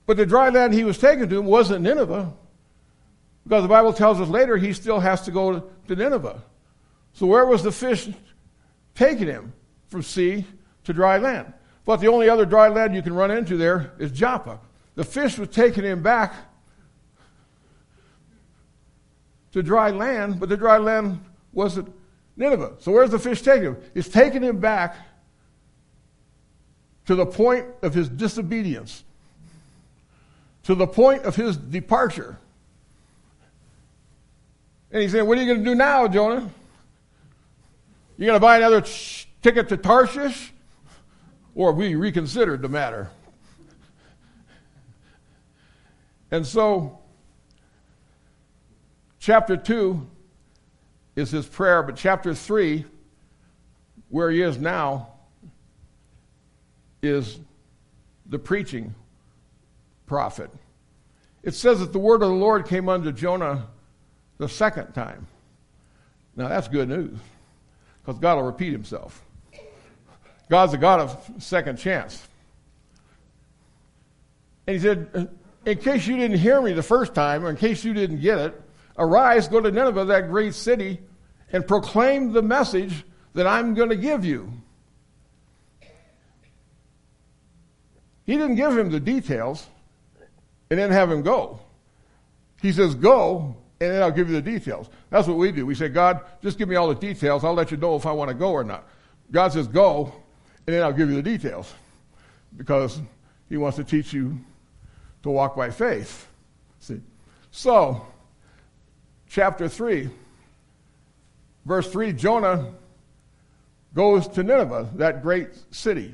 But 0.06 0.18
the 0.18 0.26
dry 0.26 0.50
land 0.50 0.74
he 0.74 0.84
was 0.84 0.98
taken 0.98 1.30
to 1.30 1.42
wasn't 1.42 1.82
Nineveh, 1.82 2.34
because 3.44 3.64
the 3.64 3.70
Bible 3.70 3.94
tells 3.94 4.20
us 4.22 4.30
later 4.30 4.58
he 4.58 4.74
still 4.74 5.00
has 5.00 5.22
to 5.24 5.32
go 5.32 5.70
to 5.88 5.96
Nineveh. 5.96 6.44
So 7.14 7.26
where 7.26 7.46
was 7.46 7.64
the 7.64 7.72
fish 7.72 8.10
taking 8.94 9.28
him? 9.28 9.54
From 9.88 10.02
sea 10.02 10.46
to 10.84 10.94
dry 10.94 11.18
land. 11.18 11.54
But 11.86 11.98
the 11.98 12.08
only 12.08 12.28
other 12.28 12.46
dry 12.46 12.68
land 12.68 12.96
you 12.96 13.02
can 13.02 13.14
run 13.14 13.32
into 13.32 13.56
there 13.56 13.94
is 14.00 14.12
Joppa. 14.12 14.60
The 14.96 15.04
fish 15.04 15.38
was 15.38 15.50
taking 15.50 15.84
him 15.84 16.02
back 16.02 16.34
to 19.52 19.62
dry 19.62 19.92
land, 19.92 20.40
but 20.40 20.50
the 20.50 20.58
dry 20.58 20.78
land 20.78 21.24
wasn't 21.54 21.94
Nineveh. 22.36 22.74
So 22.80 22.92
where's 22.92 23.12
the 23.12 23.20
fish 23.20 23.42
taking 23.42 23.68
him? 23.68 23.78
It's 23.94 24.10
taking 24.10 24.42
him 24.42 24.60
back 24.60 24.96
to 27.06 27.16
the 27.16 27.26
point 27.26 27.68
of 27.82 27.94
his 27.94 28.10
disobedience, 28.10 29.04
to 30.66 30.76
the 30.76 30.88
point 30.88 31.24
of 31.24 31.36
his 31.36 31.58
departure. 31.58 32.38
And 34.92 35.02
he's 35.02 35.12
saying, 35.12 35.26
What 35.28 35.38
are 35.38 35.42
you 35.42 35.48
going 35.48 35.64
to 35.64 35.70
do 35.70 35.76
now, 35.76 36.08
Jonah? 36.08 36.50
You're 38.18 38.28
going 38.28 38.36
to 38.36 38.40
buy 38.40 38.58
another 38.58 38.84
ticket 39.42 39.70
to 39.70 39.78
Tarshish? 39.78 40.52
Or 41.54 41.72
we 41.72 41.96
reconsidered 41.96 42.62
the 42.62 42.70
matter? 42.70 43.10
And 46.32 46.46
so, 46.46 47.00
chapter 49.20 49.56
2 49.56 50.06
is 51.16 51.32
his 51.32 51.46
prayer, 51.46 51.84
but 51.84 51.96
chapter 51.96 52.34
3, 52.34 52.84
where 54.10 54.32
he 54.32 54.42
is 54.42 54.58
now, 54.58 55.10
is 57.02 57.40
the 58.26 58.40
preaching 58.40 58.96
prophet. 60.06 60.50
It 61.44 61.54
says 61.54 61.80
that 61.80 61.94
the 61.94 62.00
word 62.00 62.22
of 62.24 62.30
the 62.30 62.36
Lord 62.36 62.68
came 62.68 62.90
unto 62.90 63.12
Jonah 63.12 63.68
the 64.38 64.50
second 64.50 64.94
time. 64.94 65.28
Now 66.36 66.48
that's 66.48 66.68
good 66.68 66.90
news 66.90 67.18
because 68.02 68.20
God 68.20 68.36
will 68.36 68.44
repeat 68.44 68.72
himself. 68.72 69.24
God's 70.50 70.74
a 70.74 70.78
God 70.78 71.00
of 71.00 71.32
second 71.40 71.78
chance. 71.78 72.28
And 74.68 74.76
he 74.76 74.82
said, 74.82 75.30
In 75.66 75.78
case 75.78 76.06
you 76.08 76.18
didn't 76.18 76.40
hear 76.40 76.62
me 76.62 76.74
the 76.74 76.84
first 76.84 77.16
time, 77.16 77.46
or 77.46 77.50
in 77.50 77.56
case 77.56 77.84
you 77.84 77.94
didn't 77.94 78.22
get 78.22 78.38
it, 78.40 78.62
arise, 78.98 79.48
go 79.48 79.60
to 79.60 79.72
Nineveh, 79.72 80.06
that 80.06 80.30
great 80.30 80.54
city, 80.54 81.00
and 81.52 81.68
proclaim 81.68 82.34
the 82.34 82.42
message 82.42 83.06
that 83.34 83.48
I'm 83.48 83.74
going 83.74 83.90
to 83.90 83.96
give 83.96 84.26
you. 84.26 84.52
He 88.26 88.38
didn't 88.38 88.56
give 88.56 88.76
him 88.76 88.90
the 88.90 89.00
details 89.00 89.68
and 90.70 90.80
then 90.80 90.92
have 90.92 91.12
him 91.12 91.22
go. 91.22 91.60
He 92.62 92.72
says, 92.72 92.96
Go, 92.96 93.56
and 93.80 93.92
then 93.92 94.02
I'll 94.02 94.12
give 94.12 94.30
you 94.30 94.36
the 94.36 94.42
details. 94.42 94.90
That's 95.10 95.28
what 95.28 95.38
we 95.38 95.52
do. 95.52 95.66
We 95.66 95.76
say, 95.76 95.90
God, 95.90 96.22
just 96.42 96.58
give 96.58 96.70
me 96.70 96.76
all 96.76 96.88
the 96.88 96.96
details. 96.96 97.44
I'll 97.44 97.54
let 97.54 97.72
you 97.72 97.78
know 97.78 97.96
if 97.96 98.06
I 98.06 98.12
want 98.12 98.30
to 98.30 98.34
go 98.34 98.52
or 98.52 98.64
not. 98.64 98.88
God 99.32 99.54
says, 99.54 99.68
Go, 99.68 100.14
and 100.66 100.76
then 100.76 100.84
I'll 100.84 100.94
give 100.94 101.10
you 101.10 101.16
the 101.16 101.22
details 101.22 101.74
because 102.58 103.02
He 103.50 103.58
wants 103.58 103.78
to 103.78 103.84
teach 103.84 104.14
you 104.14 104.40
to 105.24 105.30
walk 105.30 105.56
by 105.56 105.70
faith. 105.70 106.28
See? 106.80 107.02
So, 107.52 108.06
chapter 109.28 109.68
3, 109.68 110.10
verse 111.66 111.92
3 111.92 112.14
Jonah 112.14 112.74
goes 113.94 114.28
to 114.28 114.44
Nineveh, 114.44 114.92
that 114.96 115.24
great 115.24 115.50
city, 115.72 116.14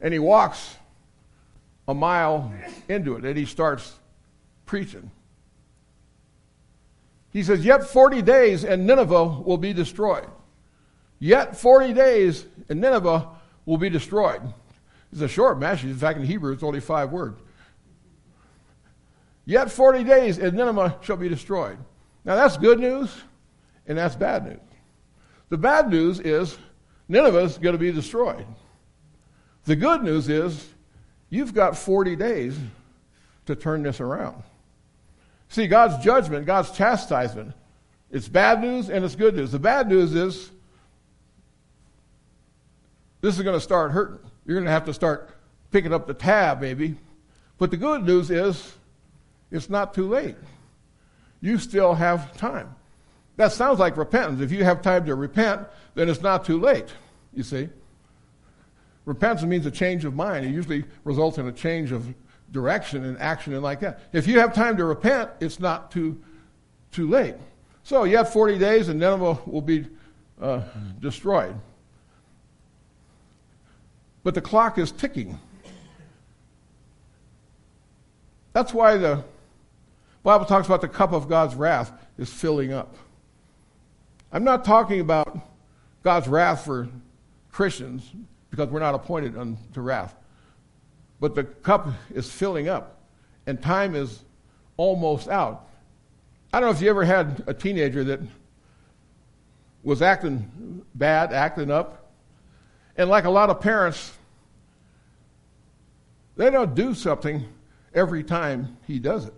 and 0.00 0.12
he 0.12 0.18
walks 0.18 0.76
a 1.88 1.94
mile 1.94 2.52
into 2.88 3.16
it 3.16 3.24
and 3.24 3.36
he 3.36 3.46
starts 3.46 3.98
preaching. 4.66 5.10
He 7.32 7.42
says, 7.42 7.64
Yet 7.64 7.84
40 7.84 8.22
days 8.22 8.64
and 8.64 8.86
Nineveh 8.86 9.40
will 9.40 9.56
be 9.56 9.72
destroyed. 9.72 10.28
Yet 11.18 11.56
40 11.56 11.94
days 11.94 12.46
and 12.68 12.80
Nineveh 12.80 13.26
will 13.64 13.78
be 13.78 13.88
destroyed. 13.88 14.42
It's 15.10 15.22
a 15.22 15.28
short 15.28 15.58
message. 15.58 15.90
In 15.90 15.96
fact, 15.96 16.18
in 16.18 16.26
Hebrew, 16.26 16.52
it's 16.52 16.62
only 16.62 16.80
five 16.80 17.10
words. 17.10 17.40
Yet 19.46 19.70
40 19.70 20.04
days 20.04 20.38
and 20.38 20.54
Nineveh 20.54 20.98
shall 21.00 21.16
be 21.16 21.30
destroyed. 21.30 21.78
Now, 22.24 22.36
that's 22.36 22.58
good 22.58 22.78
news, 22.78 23.14
and 23.86 23.96
that's 23.96 24.14
bad 24.14 24.44
news. 24.44 24.60
The 25.48 25.56
bad 25.56 25.88
news 25.88 26.20
is 26.20 26.58
Nineveh 27.08 27.44
is 27.44 27.56
going 27.56 27.72
to 27.72 27.78
be 27.78 27.90
destroyed. 27.90 28.44
The 29.64 29.76
good 29.76 30.02
news 30.02 30.28
is 30.28 30.68
you've 31.30 31.54
got 31.54 31.76
40 31.76 32.16
days 32.16 32.56
to 33.46 33.54
turn 33.54 33.82
this 33.82 34.00
around. 34.00 34.42
See, 35.48 35.66
God's 35.66 36.02
judgment, 36.04 36.46
God's 36.46 36.70
chastisement, 36.70 37.52
it's 38.10 38.28
bad 38.28 38.60
news 38.60 38.90
and 38.90 39.04
it's 39.04 39.14
good 39.14 39.34
news. 39.34 39.52
The 39.52 39.58
bad 39.58 39.88
news 39.88 40.14
is 40.14 40.50
this 43.20 43.36
is 43.36 43.42
going 43.42 43.56
to 43.56 43.60
start 43.60 43.92
hurting. 43.92 44.18
You're 44.46 44.56
going 44.56 44.66
to 44.66 44.70
have 44.70 44.86
to 44.86 44.94
start 44.94 45.30
picking 45.70 45.92
up 45.92 46.06
the 46.06 46.14
tab, 46.14 46.60
maybe. 46.60 46.96
But 47.58 47.70
the 47.70 47.76
good 47.76 48.04
news 48.04 48.30
is 48.30 48.74
it's 49.50 49.68
not 49.68 49.94
too 49.94 50.08
late. 50.08 50.36
You 51.40 51.58
still 51.58 51.94
have 51.94 52.36
time. 52.36 52.74
That 53.36 53.52
sounds 53.52 53.78
like 53.78 53.96
repentance. 53.96 54.40
If 54.40 54.50
you 54.50 54.64
have 54.64 54.82
time 54.82 55.06
to 55.06 55.14
repent, 55.14 55.66
then 55.94 56.08
it's 56.08 56.22
not 56.22 56.44
too 56.44 56.60
late, 56.60 56.88
you 57.32 57.42
see. 57.42 57.68
Repentance 59.08 59.42
means 59.48 59.64
a 59.64 59.70
change 59.70 60.04
of 60.04 60.14
mind. 60.14 60.44
It 60.44 60.50
usually 60.50 60.84
results 61.02 61.38
in 61.38 61.48
a 61.48 61.52
change 61.52 61.92
of 61.92 62.14
direction 62.52 63.06
and 63.06 63.18
action 63.18 63.54
and 63.54 63.62
like 63.62 63.80
that. 63.80 64.00
If 64.12 64.26
you 64.26 64.38
have 64.38 64.52
time 64.52 64.76
to 64.76 64.84
repent, 64.84 65.30
it's 65.40 65.58
not 65.58 65.90
too, 65.90 66.22
too 66.92 67.08
late. 67.08 67.34
So 67.84 68.04
you 68.04 68.18
have 68.18 68.30
40 68.30 68.58
days 68.58 68.88
and 68.88 69.00
Nineveh 69.00 69.38
will 69.46 69.62
be 69.62 69.86
uh, 70.38 70.60
destroyed. 71.00 71.54
But 74.24 74.34
the 74.34 74.42
clock 74.42 74.76
is 74.76 74.92
ticking. 74.92 75.40
That's 78.52 78.74
why 78.74 78.98
the 78.98 79.24
Bible 80.22 80.44
talks 80.44 80.66
about 80.66 80.82
the 80.82 80.88
cup 80.88 81.12
of 81.12 81.30
God's 81.30 81.54
wrath 81.54 81.92
is 82.18 82.30
filling 82.30 82.74
up. 82.74 82.94
I'm 84.30 84.44
not 84.44 84.66
talking 84.66 85.00
about 85.00 85.38
God's 86.02 86.28
wrath 86.28 86.66
for 86.66 86.90
Christians 87.50 88.12
because 88.58 88.72
we're 88.72 88.80
not 88.80 88.96
appointed 88.96 89.38
unto 89.38 89.80
wrath. 89.80 90.16
But 91.20 91.36
the 91.36 91.44
cup 91.44 91.90
is 92.12 92.28
filling 92.28 92.68
up 92.68 92.98
and 93.46 93.62
time 93.62 93.94
is 93.94 94.24
almost 94.76 95.28
out. 95.28 95.68
I 96.52 96.58
don't 96.58 96.68
know 96.68 96.74
if 96.74 96.82
you 96.82 96.90
ever 96.90 97.04
had 97.04 97.44
a 97.46 97.54
teenager 97.54 98.02
that 98.02 98.20
was 99.84 100.02
acting 100.02 100.84
bad, 100.92 101.32
acting 101.32 101.70
up. 101.70 102.10
And 102.96 103.08
like 103.08 103.26
a 103.26 103.30
lot 103.30 103.48
of 103.48 103.60
parents, 103.60 104.12
they 106.36 106.50
don't 106.50 106.74
do 106.74 106.94
something 106.94 107.46
every 107.94 108.24
time 108.24 108.76
he 108.88 108.98
does 108.98 109.24
it. 109.24 109.34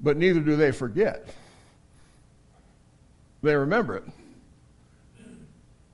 But 0.00 0.16
neither 0.16 0.40
do 0.40 0.56
they 0.56 0.72
forget. 0.72 1.32
They 3.44 3.54
remember 3.54 3.98
it. 3.98 4.04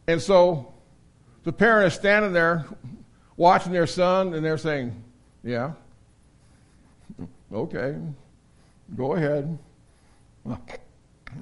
And 0.06 0.22
so 0.22 0.69
the 1.44 1.52
parent 1.52 1.86
is 1.86 1.94
standing 1.94 2.32
there 2.32 2.66
watching 3.36 3.72
their 3.72 3.86
son, 3.86 4.34
and 4.34 4.44
they're 4.44 4.58
saying, 4.58 4.94
Yeah, 5.42 5.72
okay, 7.52 7.96
go 8.96 9.14
ahead. 9.14 9.58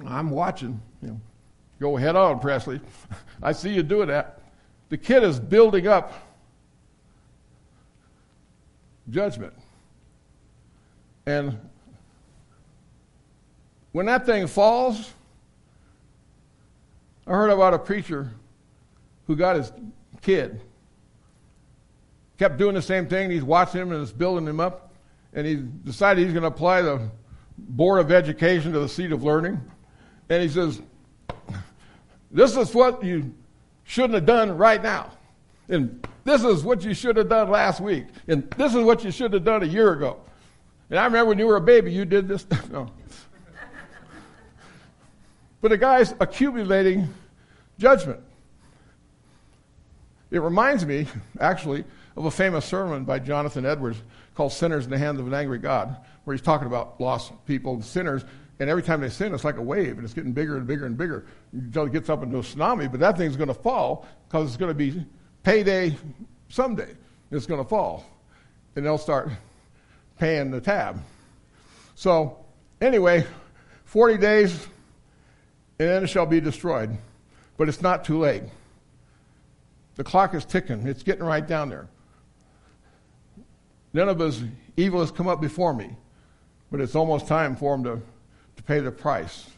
I'm 0.05 0.29
watching. 0.29 0.79
You 1.01 1.09
know, 1.09 1.21
go 1.79 1.97
ahead 1.97 2.15
on, 2.15 2.39
Presley. 2.39 2.79
I 3.43 3.51
see 3.51 3.73
you 3.73 3.83
doing 3.83 4.07
that. 4.07 4.41
The 4.89 4.97
kid 4.97 5.23
is 5.23 5.39
building 5.39 5.87
up 5.87 6.13
judgment. 9.09 9.53
And 11.25 11.59
when 13.91 14.05
that 14.07 14.25
thing 14.25 14.47
falls, 14.47 15.13
I 17.27 17.31
heard 17.31 17.49
about 17.49 17.73
a 17.73 17.79
preacher 17.79 18.31
who 19.29 19.35
got 19.35 19.55
his 19.55 19.71
kid, 20.23 20.59
kept 22.39 22.57
doing 22.57 22.73
the 22.73 22.81
same 22.81 23.05
thing. 23.05 23.29
He's 23.29 23.43
watching 23.43 23.79
him 23.79 23.91
and 23.91 24.01
it's 24.01 24.11
building 24.11 24.47
him 24.47 24.59
up. 24.59 24.91
And 25.33 25.45
he 25.45 25.57
decided 25.57 26.23
he's 26.23 26.33
going 26.33 26.41
to 26.41 26.47
apply 26.47 26.81
the 26.81 27.11
Board 27.55 27.99
of 27.99 28.11
Education 28.11 28.73
to 28.73 28.79
the 28.79 28.89
seat 28.89 29.11
of 29.11 29.21
learning. 29.21 29.61
And 30.29 30.41
he 30.41 30.49
says, 30.49 30.81
This 32.31 32.57
is 32.57 32.73
what 32.73 33.03
you 33.03 33.35
shouldn't 33.83 34.15
have 34.15 34.25
done 34.25 34.57
right 34.57 34.81
now. 34.81 35.11
And 35.67 36.03
this 36.23 36.43
is 36.43 36.63
what 36.63 36.83
you 36.83 36.95
should 36.95 37.15
have 37.15 37.29
done 37.29 37.51
last 37.51 37.81
week. 37.81 38.05
And 38.27 38.49
this 38.57 38.73
is 38.73 38.83
what 38.83 39.03
you 39.03 39.11
should 39.11 39.31
have 39.33 39.43
done 39.43 39.61
a 39.61 39.67
year 39.67 39.93
ago. 39.93 40.21
And 40.89 40.97
I 40.97 41.05
remember 41.05 41.29
when 41.29 41.37
you 41.37 41.45
were 41.45 41.57
a 41.57 41.61
baby, 41.61 41.91
you 41.91 42.03
did 42.03 42.27
this. 42.27 42.47
no. 42.71 42.89
But 45.61 45.69
the 45.69 45.77
guy's 45.77 46.15
accumulating 46.19 47.13
judgment. 47.77 48.21
It 50.31 50.41
reminds 50.41 50.85
me, 50.85 51.07
actually, 51.39 51.83
of 52.15 52.25
a 52.25 52.31
famous 52.31 52.65
sermon 52.65 53.03
by 53.03 53.19
Jonathan 53.19 53.65
Edwards 53.65 54.01
called 54.35 54.51
Sinners 54.51 54.85
in 54.85 54.91
the 54.91 54.97
Hands 54.97 55.19
of 55.19 55.25
an 55.25 55.33
Angry 55.33 55.57
God, 55.57 55.95
where 56.23 56.35
he's 56.35 56.43
talking 56.43 56.67
about 56.67 56.99
lost 57.01 57.31
people, 57.45 57.81
sinners, 57.81 58.23
and 58.59 58.69
every 58.69 58.83
time 58.83 59.01
they 59.01 59.09
sin, 59.09 59.33
it's 59.33 59.43
like 59.45 59.57
a 59.57 59.61
wave, 59.61 59.95
and 59.95 60.03
it's 60.03 60.13
getting 60.13 60.33
bigger 60.33 60.57
and 60.57 60.67
bigger 60.67 60.85
and 60.85 60.97
bigger 60.97 61.25
until 61.53 61.85
it 61.85 61.93
gets 61.93 62.09
up 62.09 62.21
into 62.21 62.37
a 62.37 62.41
tsunami. 62.41 62.91
But 62.91 62.99
that 62.99 63.17
thing's 63.17 63.37
going 63.37 63.47
to 63.47 63.53
fall 63.53 64.05
because 64.27 64.49
it's 64.49 64.57
going 64.57 64.69
to 64.69 64.75
be 64.75 65.05
payday 65.43 65.95
someday. 66.49 66.93
It's 67.31 67.45
going 67.45 67.63
to 67.63 67.67
fall, 67.67 68.05
and 68.75 68.85
they'll 68.85 68.97
start 68.97 69.29
paying 70.19 70.51
the 70.51 70.59
tab. 70.59 71.01
So, 71.95 72.37
anyway, 72.81 73.25
40 73.85 74.17
days, 74.17 74.67
and 75.79 75.87
then 75.87 76.03
it 76.03 76.07
shall 76.07 76.25
be 76.25 76.41
destroyed. 76.41 76.97
But 77.57 77.69
it's 77.69 77.81
not 77.81 78.03
too 78.03 78.19
late. 78.19 78.43
The 79.99 80.05
clock 80.05 80.33
is 80.33 80.45
ticking, 80.45 80.87
it's 80.87 81.03
getting 81.03 81.25
right 81.25 81.45
down 81.45 81.67
there. 81.67 81.89
None 83.91 84.07
of 84.07 84.17
his 84.17 84.41
evil 84.77 85.01
has 85.01 85.11
come 85.11 85.27
up 85.27 85.41
before 85.41 85.73
me, 85.73 85.89
but 86.71 86.79
it's 86.79 86.95
almost 86.95 87.27
time 87.27 87.53
for 87.53 87.75
him 87.75 87.83
to, 87.83 88.01
to 88.55 88.63
pay 88.63 88.79
the 88.79 88.91
price. 88.91 89.49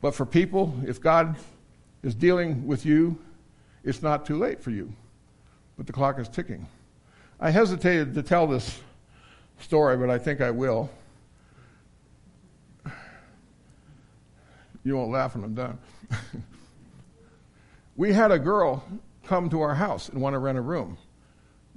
But 0.00 0.16
for 0.16 0.26
people, 0.26 0.74
if 0.84 1.00
God 1.00 1.36
is 2.02 2.12
dealing 2.12 2.66
with 2.66 2.84
you, 2.84 3.16
it's 3.84 4.02
not 4.02 4.26
too 4.26 4.36
late 4.36 4.60
for 4.60 4.72
you. 4.72 4.92
But 5.76 5.86
the 5.86 5.92
clock 5.92 6.18
is 6.18 6.28
ticking. 6.28 6.66
I 7.38 7.52
hesitated 7.52 8.14
to 8.14 8.22
tell 8.24 8.48
this 8.48 8.80
story, 9.60 9.96
but 9.96 10.10
I 10.10 10.18
think 10.18 10.40
I 10.40 10.50
will. 10.50 10.90
You 14.82 14.96
won't 14.96 15.12
laugh 15.12 15.36
when 15.36 15.44
I'm 15.44 15.54
done. 15.54 15.78
we 17.96 18.12
had 18.12 18.30
a 18.30 18.38
girl 18.38 18.84
come 19.24 19.48
to 19.50 19.60
our 19.60 19.74
house 19.74 20.08
and 20.08 20.20
want 20.20 20.34
to 20.34 20.38
rent 20.38 20.58
a 20.58 20.60
room 20.60 20.98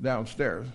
downstairs. 0.02 0.68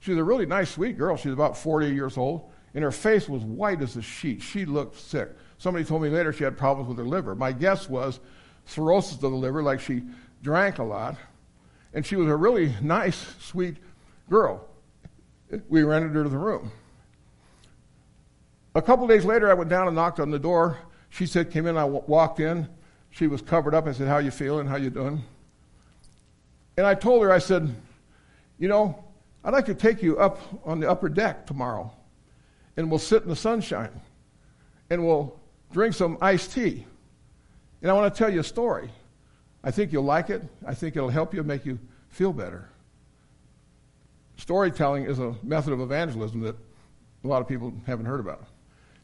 She 0.00 0.12
was 0.12 0.18
a 0.18 0.24
really 0.24 0.46
nice, 0.46 0.70
sweet 0.70 0.96
girl. 0.96 1.16
She's 1.16 1.32
about 1.32 1.56
40 1.56 1.88
years 1.88 2.16
old, 2.16 2.50
and 2.74 2.84
her 2.84 2.92
face 2.92 3.28
was 3.28 3.42
white 3.42 3.82
as 3.82 3.96
a 3.96 4.02
sheet. 4.02 4.42
She 4.42 4.64
looked 4.64 4.98
sick. 4.98 5.30
Somebody 5.58 5.84
told 5.84 6.02
me 6.02 6.10
later 6.10 6.32
she 6.32 6.44
had 6.44 6.56
problems 6.56 6.88
with 6.88 6.98
her 6.98 7.04
liver. 7.04 7.34
My 7.34 7.52
guess 7.52 7.88
was 7.88 8.20
cirrhosis 8.66 9.14
of 9.14 9.20
the 9.22 9.30
liver, 9.30 9.62
like 9.62 9.80
she 9.80 10.02
drank 10.42 10.78
a 10.78 10.84
lot. 10.84 11.16
And 11.94 12.04
she 12.04 12.16
was 12.16 12.28
a 12.28 12.36
really 12.36 12.74
nice, 12.82 13.34
sweet 13.40 13.76
girl. 14.28 14.66
We 15.68 15.82
rented 15.82 16.14
her 16.14 16.28
the 16.28 16.36
room. 16.36 16.70
A 18.74 18.82
couple 18.82 19.06
days 19.06 19.24
later, 19.24 19.50
I 19.50 19.54
went 19.54 19.70
down 19.70 19.86
and 19.86 19.96
knocked 19.96 20.20
on 20.20 20.30
the 20.30 20.38
door. 20.38 20.78
She 21.08 21.24
said, 21.24 21.50
came 21.50 21.66
in. 21.66 21.78
I 21.78 21.82
w- 21.82 22.02
walked 22.06 22.40
in. 22.40 22.68
She 23.16 23.26
was 23.26 23.40
covered 23.40 23.74
up. 23.74 23.86
I 23.86 23.92
said, 23.92 24.08
how 24.08 24.18
you 24.18 24.30
feeling? 24.30 24.66
How 24.66 24.76
you 24.76 24.90
doing? 24.90 25.22
And 26.76 26.86
I 26.86 26.94
told 26.94 27.22
her, 27.22 27.32
I 27.32 27.38
said, 27.38 27.74
you 28.58 28.68
know, 28.68 29.02
I'd 29.42 29.54
like 29.54 29.64
to 29.66 29.74
take 29.74 30.02
you 30.02 30.18
up 30.18 30.38
on 30.66 30.80
the 30.80 30.90
upper 30.90 31.08
deck 31.08 31.46
tomorrow, 31.46 31.90
and 32.76 32.90
we'll 32.90 32.98
sit 32.98 33.22
in 33.22 33.30
the 33.30 33.36
sunshine, 33.36 34.02
and 34.90 35.02
we'll 35.06 35.34
drink 35.72 35.94
some 35.94 36.18
iced 36.20 36.52
tea. 36.52 36.84
And 37.80 37.90
I 37.90 37.94
want 37.94 38.12
to 38.12 38.18
tell 38.18 38.30
you 38.30 38.40
a 38.40 38.44
story. 38.44 38.90
I 39.64 39.70
think 39.70 39.92
you'll 39.92 40.04
like 40.04 40.28
it. 40.28 40.42
I 40.66 40.74
think 40.74 40.94
it'll 40.94 41.08
help 41.08 41.32
you, 41.32 41.42
make 41.42 41.64
you 41.64 41.78
feel 42.10 42.34
better. 42.34 42.68
Storytelling 44.36 45.04
is 45.04 45.20
a 45.20 45.34
method 45.42 45.72
of 45.72 45.80
evangelism 45.80 46.42
that 46.42 46.56
a 47.24 47.26
lot 47.26 47.40
of 47.40 47.48
people 47.48 47.72
haven't 47.86 48.04
heard 48.04 48.20
about. 48.20 48.44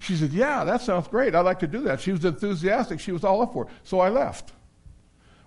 She 0.02 0.16
said, 0.16 0.32
Yeah, 0.32 0.64
that 0.64 0.80
sounds 0.80 1.06
great. 1.06 1.34
I'd 1.34 1.42
like 1.42 1.60
to 1.60 1.68
do 1.68 1.82
that. 1.82 2.00
She 2.00 2.10
was 2.10 2.24
enthusiastic. 2.24 2.98
She 2.98 3.12
was 3.12 3.22
all 3.22 3.40
up 3.40 3.52
for 3.52 3.66
it. 3.66 3.70
So 3.84 4.00
I 4.00 4.08
left. 4.08 4.52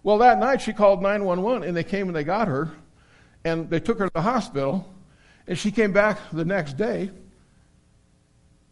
Well, 0.01 0.18
that 0.20 0.39
night 0.39 0.62
she 0.62 0.72
called 0.72 1.01
911 1.01 1.68
and 1.68 1.76
they 1.76 1.84
came 1.84 2.08
and 2.08 2.16
they 2.16 2.24
got 2.24 2.47
her 2.47 2.72
and 3.43 3.70
they 3.70 3.82
took 3.82 3.99
her 3.99 4.06
to 4.06 4.14
the 4.14 4.22
hospital. 4.22 4.89
And 5.45 5.58
she 5.58 5.72
came 5.72 5.91
back 5.91 6.20
the 6.32 6.45
next 6.45 6.78
day. 6.78 7.12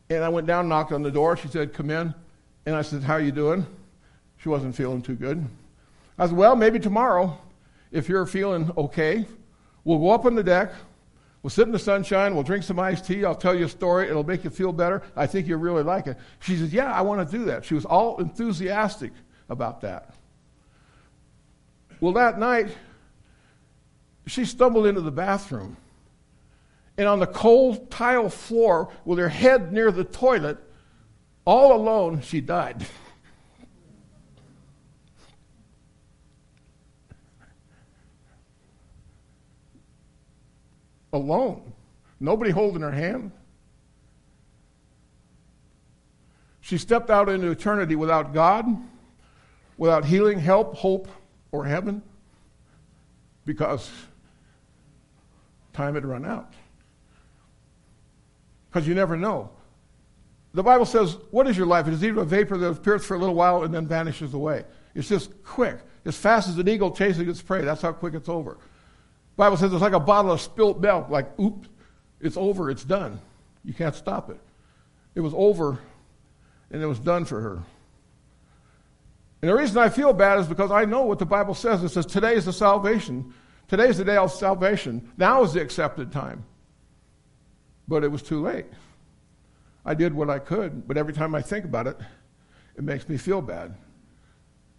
And 0.09 0.23
I 0.23 0.29
went 0.29 0.47
down, 0.47 0.69
knocked 0.69 0.93
on 0.93 1.03
the 1.03 1.11
door. 1.11 1.35
She 1.35 1.49
said, 1.49 1.73
Come 1.73 1.89
in. 1.89 2.13
And 2.65 2.75
I 2.75 2.81
said, 2.81 3.03
How 3.03 3.15
are 3.15 3.21
you 3.21 3.33
doing? 3.33 3.65
She 4.37 4.47
wasn't 4.47 4.75
feeling 4.75 5.01
too 5.01 5.15
good. 5.15 5.45
I 6.17 6.27
said, 6.27 6.37
Well, 6.37 6.55
maybe 6.55 6.79
tomorrow, 6.79 7.37
if 7.91 8.07
you're 8.07 8.25
feeling 8.25 8.71
okay, 8.77 9.25
we'll 9.83 9.99
go 9.99 10.11
up 10.11 10.23
on 10.23 10.35
the 10.35 10.43
deck. 10.43 10.71
We'll 11.43 11.49
sit 11.49 11.67
in 11.67 11.73
the 11.73 11.79
sunshine. 11.79 12.33
We'll 12.33 12.43
drink 12.43 12.63
some 12.63 12.79
iced 12.79 13.05
tea. 13.05 13.25
I'll 13.25 13.35
tell 13.35 13.53
you 13.53 13.65
a 13.65 13.69
story. 13.69 14.07
It'll 14.07 14.23
make 14.23 14.45
you 14.45 14.49
feel 14.49 14.71
better. 14.71 15.03
I 15.13 15.27
think 15.27 15.45
you'll 15.45 15.59
really 15.59 15.83
like 15.83 16.07
it. 16.07 16.17
She 16.39 16.55
says, 16.55 16.73
Yeah, 16.73 16.91
I 16.91 17.01
want 17.01 17.29
to 17.29 17.37
do 17.37 17.45
that. 17.45 17.65
She 17.65 17.73
was 17.73 17.83
all 17.83 18.17
enthusiastic 18.19 19.11
about 19.49 19.81
that. 19.81 20.15
Well, 21.99 22.13
that 22.13 22.39
night, 22.39 22.69
she 24.25 24.45
stumbled 24.45 24.87
into 24.87 25.01
the 25.01 25.11
bathroom. 25.11 25.75
And 26.97 27.07
on 27.07 27.19
the 27.19 27.27
cold 27.27 27.91
tile 27.91 28.29
floor, 28.29 28.93
with 29.03 29.19
her 29.19 29.29
head 29.29 29.73
near 29.73 29.91
the 29.91 30.03
toilet, 30.03 30.57
all 31.45 31.75
alone, 31.75 32.21
she 32.21 32.39
died. 32.39 32.85
alone, 41.13 41.73
nobody 42.19 42.51
holding 42.51 42.81
her 42.81 42.91
hand. 42.91 43.31
She 46.61 46.77
stepped 46.77 47.09
out 47.09 47.29
into 47.29 47.51
eternity 47.51 47.95
without 47.95 48.33
God, 48.33 48.65
without 49.77 50.05
healing, 50.05 50.39
help, 50.39 50.75
hope, 50.75 51.07
or 51.51 51.65
heaven 51.65 52.01
because 53.45 53.91
time 55.73 55.95
had 55.95 56.05
run 56.05 56.25
out. 56.25 56.53
Because 58.69 58.87
you 58.87 58.95
never 58.95 59.17
know. 59.17 59.49
The 60.53 60.63
Bible 60.63 60.85
says, 60.85 61.17
What 61.31 61.47
is 61.47 61.57
your 61.57 61.65
life? 61.65 61.87
It 61.87 61.93
is 61.93 62.03
even 62.03 62.19
a 62.19 62.25
vapor 62.25 62.57
that 62.57 62.67
appears 62.67 63.05
for 63.05 63.15
a 63.15 63.19
little 63.19 63.35
while 63.35 63.63
and 63.63 63.73
then 63.73 63.87
vanishes 63.87 64.33
away. 64.33 64.65
It's 64.95 65.09
just 65.09 65.43
quick. 65.43 65.79
As 66.05 66.15
fast 66.15 66.49
as 66.49 66.57
an 66.57 66.67
eagle 66.67 66.91
chasing 66.91 67.29
its 67.29 67.41
prey, 67.41 67.61
that's 67.61 67.81
how 67.81 67.91
quick 67.91 68.13
it's 68.13 68.29
over. 68.29 68.57
Bible 69.35 69.57
says 69.57 69.73
it's 69.73 69.81
like 69.81 69.93
a 69.93 69.99
bottle 69.99 70.31
of 70.31 70.41
spilt 70.41 70.79
milk, 70.79 71.09
like, 71.09 71.39
oops, 71.39 71.67
it's 72.21 72.37
over, 72.37 72.69
it's 72.69 72.83
done. 72.83 73.19
You 73.65 73.73
can't 73.73 73.95
stop 73.95 74.29
it. 74.29 74.39
It 75.15 75.21
was 75.21 75.33
over 75.35 75.79
and 76.71 76.81
it 76.81 76.85
was 76.85 76.99
done 76.99 77.25
for 77.25 77.39
her. 77.39 77.63
And 79.41 79.49
the 79.49 79.55
reason 79.55 79.77
I 79.77 79.89
feel 79.89 80.13
bad 80.13 80.39
is 80.39 80.47
because 80.47 80.71
I 80.71 80.85
know 80.85 81.01
what 81.01 81.19
the 81.19 81.25
Bible 81.25 81.53
says. 81.53 81.83
It 81.83 81.89
says, 81.89 82.05
Today 82.05 82.35
is 82.35 82.45
the 82.45 82.53
salvation. 82.53 83.33
Today 83.67 83.87
is 83.87 83.97
the 83.97 84.05
day 84.05 84.15
of 84.15 84.31
salvation. 84.31 85.11
Now 85.17 85.43
is 85.43 85.53
the 85.53 85.61
accepted 85.61 86.11
time. 86.11 86.45
But 87.87 88.03
it 88.03 88.07
was 88.07 88.21
too 88.21 88.41
late. 88.41 88.65
I 89.85 89.95
did 89.95 90.13
what 90.13 90.29
I 90.29 90.39
could, 90.39 90.87
but 90.87 90.95
every 90.95 91.11
time 91.13 91.35
I 91.35 91.41
think 91.41 91.65
about 91.65 91.87
it, 91.87 91.99
it 92.77 92.83
makes 92.83 93.09
me 93.09 93.17
feel 93.17 93.41
bad. 93.41 93.75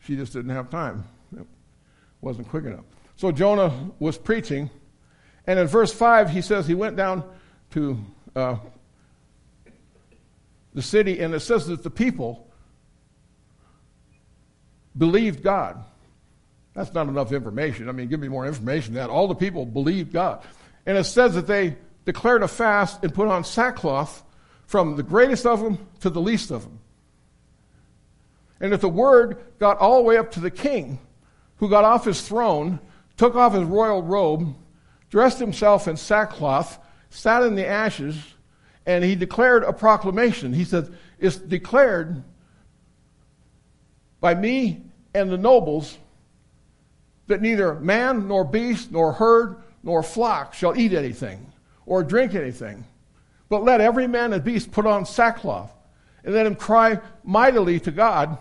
She 0.01 0.17
just 0.17 0.33
didn't 0.33 0.51
have 0.51 0.71
time. 0.71 1.05
It 1.37 1.47
wasn't 2.23 2.49
quick 2.49 2.65
enough. 2.65 2.85
So 3.17 3.31
Jonah 3.31 3.91
was 3.99 4.19
preaching, 4.19 4.71
and 5.47 5.59
in 5.59 5.67
verse 5.67 5.93
5, 5.93 6.31
he 6.31 6.41
says 6.41 6.67
he 6.67 6.75
went 6.75 6.97
down 6.97 7.25
to 7.71 7.99
uh, 8.35 8.57
the 10.73 10.83
city, 10.83 11.21
and 11.21 11.35
it 11.35 11.41
says 11.41 11.67
that 11.69 11.83
the 11.83 11.91
people 11.91 12.49
believed 14.97 15.43
God. 15.43 15.85
That's 16.75 16.93
not 16.93 17.07
enough 17.07 17.33
information. 17.33 17.89
I 17.89 17.93
mean, 17.93 18.09
give 18.09 18.19
me 18.19 18.29
more 18.29 18.47
information 18.47 18.95
than 18.95 19.07
that. 19.07 19.11
All 19.11 19.29
the 19.29 19.35
people 19.35 19.65
believed 19.65 20.13
God. 20.13 20.45
And 20.87 20.99
it 20.99 21.05
says 21.05 21.35
that 21.35 21.47
they 21.47 21.77
declared 22.05 22.43
a 22.43 22.49
fast 22.49 23.03
and 23.05 23.15
put 23.15 23.29
on 23.29 23.45
sackcloth 23.45 24.23
from 24.67 24.97
the 24.97 25.03
greatest 25.03 25.47
of 25.47 25.61
them 25.61 25.79
to 26.01 26.11
the 26.11 26.21
least 26.21 26.51
of 26.51 26.63
them. 26.63 26.81
And 28.61 28.73
if 28.73 28.81
the 28.81 28.89
word 28.89 29.39
got 29.59 29.79
all 29.79 29.99
the 29.99 30.05
way 30.05 30.17
up 30.17 30.33
to 30.33 30.41
the 30.41 30.51
king, 30.51 30.99
who 31.57 31.69
got 31.69 31.85
off 31.85 32.05
his 32.05 32.21
throne, 32.27 32.81
took 33.17 33.35
off 33.35 33.55
his 33.55 33.65
royal 33.65 34.03
robe, 34.03 34.55
dressed 35.11 35.39
himself 35.39 35.89
in 35.89 35.97
sackcloth, 35.97 36.79
sat 37.11 37.43
in 37.43 37.55
the 37.55 37.67
ashes, 37.67 38.17
and 38.87 39.05
he 39.05 39.15
declared 39.15 39.65
a 39.65 39.73
proclamation. 39.73 40.53
He 40.53 40.65
said, 40.65 40.93
It's 41.19 41.37
declared 41.37 42.23
by 44.21 44.35
me 44.35 44.83
and 45.15 45.31
the 45.31 45.39
nobles 45.39 45.99
that 47.27 47.41
neither 47.41 47.75
man 47.77 48.29
nor 48.29 48.45
beast 48.45 48.91
nor 48.91 49.13
herd 49.13 49.63
nor 49.83 50.03
flock 50.03 50.55
shall 50.55 50.77
eat 50.77 50.93
anything 50.93 51.53
or 51.87 52.03
drink 52.03 52.35
anything, 52.35 52.85
but 53.49 53.63
let 53.63 53.81
every 53.81 54.07
man 54.07 54.33
and 54.33 54.43
beast 54.43 54.73
put 54.73 54.87
on 54.87 55.07
sackcloth, 55.07 55.71
and 56.25 56.35
let 56.35 56.47
him 56.47 56.55
cry 56.55 56.99
mightily 57.23 57.79
to 57.81 57.91
God. 57.91 58.39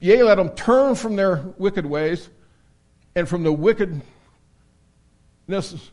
Yea, 0.00 0.22
let 0.22 0.34
them 0.36 0.50
turn 0.50 0.94
from 0.94 1.16
their 1.16 1.36
wicked 1.56 1.86
ways 1.86 2.28
and 3.14 3.28
from 3.28 3.42
the 3.42 3.52
wickedness 3.52 4.02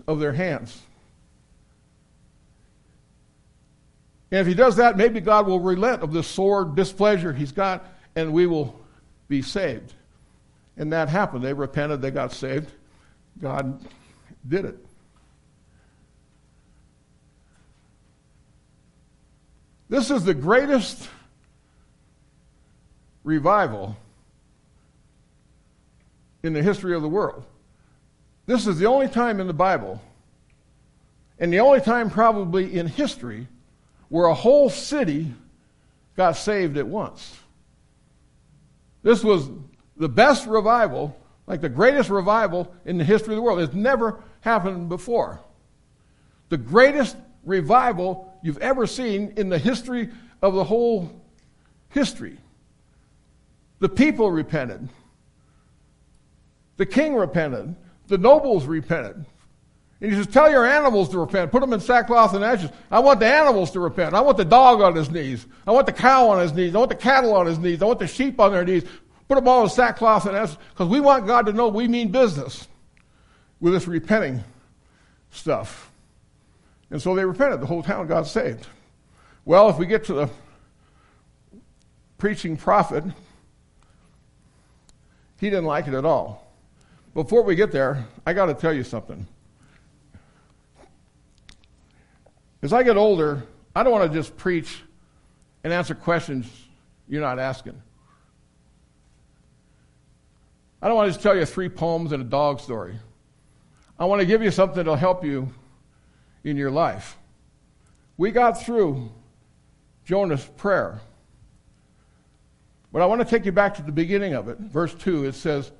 of 0.07 0.19
their 0.19 0.33
hands. 0.33 0.81
And 4.31 4.39
if 4.39 4.47
he 4.47 4.53
does 4.53 4.77
that, 4.77 4.95
maybe 4.95 5.19
God 5.19 5.45
will 5.45 5.59
relent 5.59 6.01
of 6.01 6.13
this 6.13 6.27
sore 6.27 6.63
displeasure 6.65 7.33
he's 7.33 7.51
got 7.51 7.85
and 8.15 8.31
we 8.33 8.47
will 8.47 8.79
be 9.27 9.41
saved. 9.41 9.93
And 10.77 10.93
that 10.93 11.09
happened. 11.09 11.43
They 11.43 11.53
repented, 11.53 12.01
they 12.01 12.11
got 12.11 12.31
saved. 12.31 12.71
God 13.41 13.83
did 14.47 14.65
it. 14.65 14.77
This 19.89 20.09
is 20.09 20.23
the 20.23 20.33
greatest 20.33 21.09
revival 23.25 23.97
in 26.43 26.53
the 26.53 26.61
history 26.61 26.95
of 26.95 27.01
the 27.01 27.09
world. 27.09 27.45
This 28.45 28.67
is 28.67 28.79
the 28.79 28.87
only 28.87 29.07
time 29.07 29.39
in 29.39 29.47
the 29.47 29.53
Bible, 29.53 30.01
and 31.39 31.51
the 31.53 31.59
only 31.59 31.81
time 31.81 32.09
probably 32.09 32.77
in 32.77 32.87
history, 32.87 33.47
where 34.09 34.25
a 34.25 34.33
whole 34.33 34.69
city 34.69 35.31
got 36.17 36.35
saved 36.35 36.77
at 36.77 36.87
once. 36.87 37.37
This 39.03 39.23
was 39.23 39.49
the 39.97 40.09
best 40.09 40.47
revival, 40.47 41.17
like 41.47 41.61
the 41.61 41.69
greatest 41.69 42.09
revival 42.09 42.73
in 42.85 42.97
the 42.97 43.03
history 43.03 43.33
of 43.33 43.37
the 43.37 43.41
world. 43.41 43.59
It's 43.59 43.73
never 43.73 44.23
happened 44.41 44.89
before. 44.89 45.39
The 46.49 46.57
greatest 46.57 47.15
revival 47.45 48.37
you've 48.43 48.57
ever 48.57 48.85
seen 48.85 49.33
in 49.37 49.49
the 49.49 49.57
history 49.57 50.09
of 50.41 50.53
the 50.53 50.63
whole 50.63 51.11
history. 51.89 52.37
The 53.79 53.89
people 53.89 54.31
repented. 54.31 54.89
The 56.81 56.87
king 56.87 57.13
repented. 57.13 57.75
The 58.07 58.17
nobles 58.17 58.65
repented. 58.65 59.23
And 60.01 60.11
he 60.11 60.17
says, 60.17 60.25
Tell 60.25 60.49
your 60.49 60.65
animals 60.65 61.09
to 61.09 61.19
repent. 61.19 61.51
Put 61.51 61.61
them 61.61 61.73
in 61.73 61.79
sackcloth 61.79 62.33
and 62.33 62.43
ashes. 62.43 62.71
I 62.89 62.97
want 62.97 63.19
the 63.19 63.27
animals 63.27 63.69
to 63.73 63.79
repent. 63.79 64.15
I 64.15 64.21
want 64.21 64.37
the 64.37 64.45
dog 64.45 64.81
on 64.81 64.95
his 64.95 65.11
knees. 65.11 65.45
I 65.67 65.73
want 65.73 65.85
the 65.85 65.93
cow 65.93 66.29
on 66.29 66.39
his 66.39 66.53
knees. 66.53 66.73
I 66.73 66.79
want 66.79 66.89
the 66.89 66.95
cattle 66.95 67.35
on 67.35 67.45
his 67.45 67.59
knees. 67.59 67.83
I 67.83 67.85
want 67.85 67.99
the 67.99 68.07
sheep 68.07 68.39
on 68.39 68.51
their 68.51 68.65
knees. 68.65 68.83
Put 69.27 69.35
them 69.35 69.47
all 69.47 69.61
in 69.61 69.69
sackcloth 69.69 70.25
and 70.25 70.35
ashes. 70.35 70.57
Because 70.71 70.87
we 70.87 70.99
want 70.99 71.27
God 71.27 71.45
to 71.45 71.53
know 71.53 71.67
we 71.67 71.87
mean 71.87 72.11
business 72.11 72.67
with 73.59 73.73
this 73.73 73.87
repenting 73.87 74.43
stuff. 75.29 75.91
And 76.89 76.99
so 76.99 77.13
they 77.13 77.25
repented. 77.25 77.61
The 77.61 77.67
whole 77.67 77.83
town 77.83 78.07
got 78.07 78.25
saved. 78.25 78.65
Well, 79.45 79.69
if 79.69 79.77
we 79.77 79.85
get 79.85 80.05
to 80.05 80.13
the 80.13 80.29
preaching 82.17 82.57
prophet, 82.57 83.03
he 85.39 85.51
didn't 85.51 85.65
like 85.65 85.87
it 85.87 85.93
at 85.93 86.05
all. 86.05 86.50
Before 87.13 87.43
we 87.43 87.55
get 87.55 87.71
there, 87.71 88.05
I 88.25 88.33
got 88.33 88.45
to 88.45 88.53
tell 88.53 88.73
you 88.73 88.83
something. 88.83 89.27
As 92.61 92.71
I 92.71 92.83
get 92.83 92.95
older, 92.95 93.43
I 93.75 93.83
don't 93.83 93.91
want 93.91 94.11
to 94.11 94.17
just 94.17 94.37
preach 94.37 94.81
and 95.63 95.73
answer 95.73 95.95
questions 95.95 96.49
you're 97.07 97.21
not 97.21 97.39
asking. 97.39 97.81
I 100.81 100.87
don't 100.87 100.95
want 100.95 101.07
to 101.07 101.11
just 101.11 101.21
tell 101.21 101.35
you 101.35 101.45
three 101.45 101.69
poems 101.69 102.11
and 102.11 102.21
a 102.21 102.25
dog 102.25 102.59
story. 102.59 102.97
I 103.99 104.05
want 104.05 104.21
to 104.21 104.25
give 104.25 104.41
you 104.41 104.49
something 104.49 104.77
that'll 104.77 104.95
help 104.95 105.23
you 105.23 105.53
in 106.43 106.57
your 106.57 106.71
life. 106.71 107.17
We 108.17 108.31
got 108.31 108.61
through 108.61 109.11
Jonah's 110.05 110.45
prayer. 110.45 111.01
But 112.91 113.01
I 113.01 113.05
want 113.05 113.21
to 113.21 113.25
take 113.25 113.45
you 113.45 113.51
back 113.51 113.75
to 113.75 113.81
the 113.81 113.91
beginning 113.91 114.33
of 114.33 114.47
it. 114.47 114.57
Verse 114.59 114.93
2, 114.95 115.25
it 115.25 115.35
says, 115.35 115.71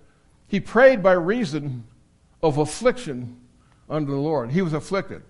He 0.51 0.59
prayed 0.59 1.01
by 1.01 1.13
reason 1.13 1.85
of 2.43 2.57
affliction 2.57 3.37
under 3.89 4.11
the 4.11 4.17
Lord. 4.17 4.51
He 4.51 4.61
was 4.61 4.73
afflicted. 4.73 5.23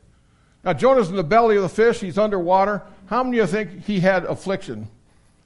Now, 0.64 0.74
Jonah's 0.74 1.12
in 1.12 1.16
the 1.16 1.24
belly 1.24 1.58
of 1.58 1.62
the 1.62 1.70
fish. 1.70 2.00
He's 2.00 2.18
underwater. 2.18 2.82
How 3.06 3.24
many 3.24 3.38
of 3.38 3.54
you 3.54 3.56
think 3.56 3.86
he 3.86 4.00
had 4.00 4.26
affliction? 4.26 4.88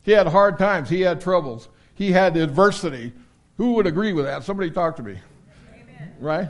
He 0.01 0.13
had 0.13 0.27
hard 0.27 0.57
times. 0.57 0.87
He 0.87 1.01
had 1.01 1.19
troubles. 1.19 1.67
He 1.93 2.13
had 2.13 2.37
adversity. 2.37 3.11
Who 3.57 3.73
would 3.73 3.85
agree 3.85 4.13
with 4.13 4.23
that? 4.23 4.45
Somebody 4.45 4.71
talk 4.71 4.95
to 4.95 5.03
me. 5.03 5.19
Amen. 5.73 6.13
Right? 6.21 6.49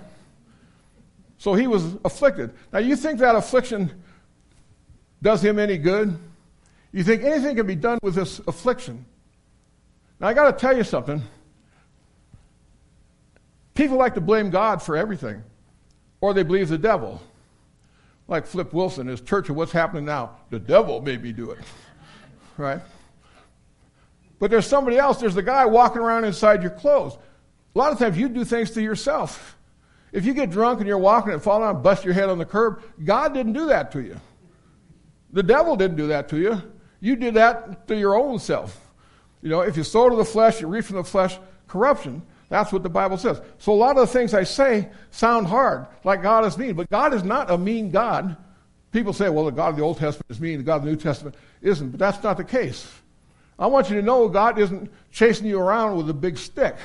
So 1.39 1.55
he 1.55 1.65
was 1.65 1.95
afflicted. 2.05 2.53
Now, 2.71 2.77
you 2.77 2.95
think 2.95 3.17
that 3.21 3.33
affliction 3.33 4.03
does 5.23 5.43
him 5.43 5.57
any 5.57 5.79
good? 5.79 6.15
You 6.91 7.03
think 7.03 7.23
anything 7.23 7.55
can 7.55 7.65
be 7.65 7.73
done 7.73 7.97
with 8.03 8.13
this 8.13 8.37
affliction? 8.47 9.03
Now, 10.19 10.27
I 10.27 10.35
got 10.35 10.51
to 10.51 10.61
tell 10.61 10.77
you 10.77 10.83
something. 10.83 11.23
People 13.75 13.97
like 13.97 14.15
to 14.15 14.21
blame 14.21 14.49
God 14.49 14.81
for 14.81 14.97
everything, 14.97 15.43
or 16.21 16.33
they 16.33 16.43
believe 16.43 16.69
the 16.69 16.77
devil 16.77 17.21
like 18.27 18.47
Flip 18.47 18.73
Wilson, 18.73 19.07
his 19.07 19.21
church 19.21 19.49
of 19.49 19.55
what's 19.55 19.71
happening 19.71 20.05
now. 20.05 20.37
The 20.49 20.59
devil 20.59 21.01
made 21.01 21.21
me 21.21 21.31
do 21.31 21.51
it. 21.51 21.59
Right? 22.57 22.79
But 24.39 24.49
there's 24.49 24.65
somebody 24.65 24.97
else. 24.97 25.19
There's 25.19 25.35
the 25.35 25.43
guy 25.43 25.65
walking 25.65 26.01
around 26.01 26.23
inside 26.23 26.61
your 26.61 26.71
clothes. 26.71 27.17
A 27.75 27.77
lot 27.77 27.91
of 27.91 27.99
times 27.99 28.17
you 28.17 28.29
do 28.29 28.45
things 28.45 28.71
to 28.71 28.81
yourself. 28.81 29.57
If 30.13 30.23
you 30.23 30.33
get 30.33 30.51
drunk 30.51 30.79
and 30.79 30.87
you're 30.87 30.97
walking 30.97 31.33
and 31.33 31.43
fall 31.43 31.59
down 31.59 31.75
and 31.75 31.83
bust 31.83 32.05
your 32.05 32.13
head 32.13 32.29
on 32.29 32.37
the 32.37 32.45
curb, 32.45 32.81
God 33.03 33.33
didn't 33.33 33.51
do 33.51 33.65
that 33.65 33.91
to 33.91 34.01
you. 34.01 34.15
The 35.33 35.43
devil 35.43 35.75
didn't 35.75 35.97
do 35.97 36.07
that 36.07 36.29
to 36.29 36.37
you. 36.37 36.61
You 37.01 37.17
did 37.17 37.33
that 37.33 37.89
to 37.89 37.97
your 37.97 38.15
own 38.15 38.39
self. 38.39 38.79
You 39.41 39.49
know, 39.49 39.59
if 39.59 39.75
you 39.75 39.83
sow 39.83 40.09
to 40.09 40.15
the 40.15 40.23
flesh, 40.23 40.61
you 40.61 40.67
reap 40.67 40.85
from 40.85 40.95
the 40.95 41.03
flesh 41.03 41.37
corruption. 41.67 42.21
That's 42.49 42.71
what 42.71 42.83
the 42.83 42.89
Bible 42.89 43.17
says. 43.17 43.41
So 43.57 43.73
a 43.73 43.75
lot 43.75 43.97
of 43.97 44.07
the 44.07 44.13
things 44.13 44.33
I 44.33 44.43
say 44.43 44.89
sound 45.11 45.47
hard, 45.47 45.87
like 46.03 46.21
God 46.21 46.45
is 46.45 46.57
mean. 46.57 46.75
But 46.75 46.89
God 46.89 47.13
is 47.13 47.23
not 47.23 47.49
a 47.49 47.57
mean 47.57 47.89
God. 47.89 48.37
People 48.91 49.13
say, 49.13 49.29
well, 49.29 49.45
the 49.45 49.51
God 49.51 49.69
of 49.69 49.75
the 49.77 49.81
Old 49.81 49.97
Testament 49.97 50.25
is 50.29 50.39
mean, 50.39 50.59
the 50.59 50.63
God 50.63 50.77
of 50.77 50.83
the 50.83 50.91
New 50.91 50.97
Testament 50.97 51.35
isn't, 51.61 51.89
but 51.89 51.99
that's 51.99 52.23
not 52.23 52.37
the 52.37 52.43
case. 52.43 52.89
I 53.57 53.67
want 53.67 53.89
you 53.89 53.95
to 53.95 54.01
know 54.01 54.27
God 54.29 54.59
isn't 54.59 54.91
chasing 55.11 55.47
you 55.47 55.59
around 55.59 55.97
with 55.97 56.09
a 56.09 56.13
big 56.13 56.37
stick. 56.37 56.75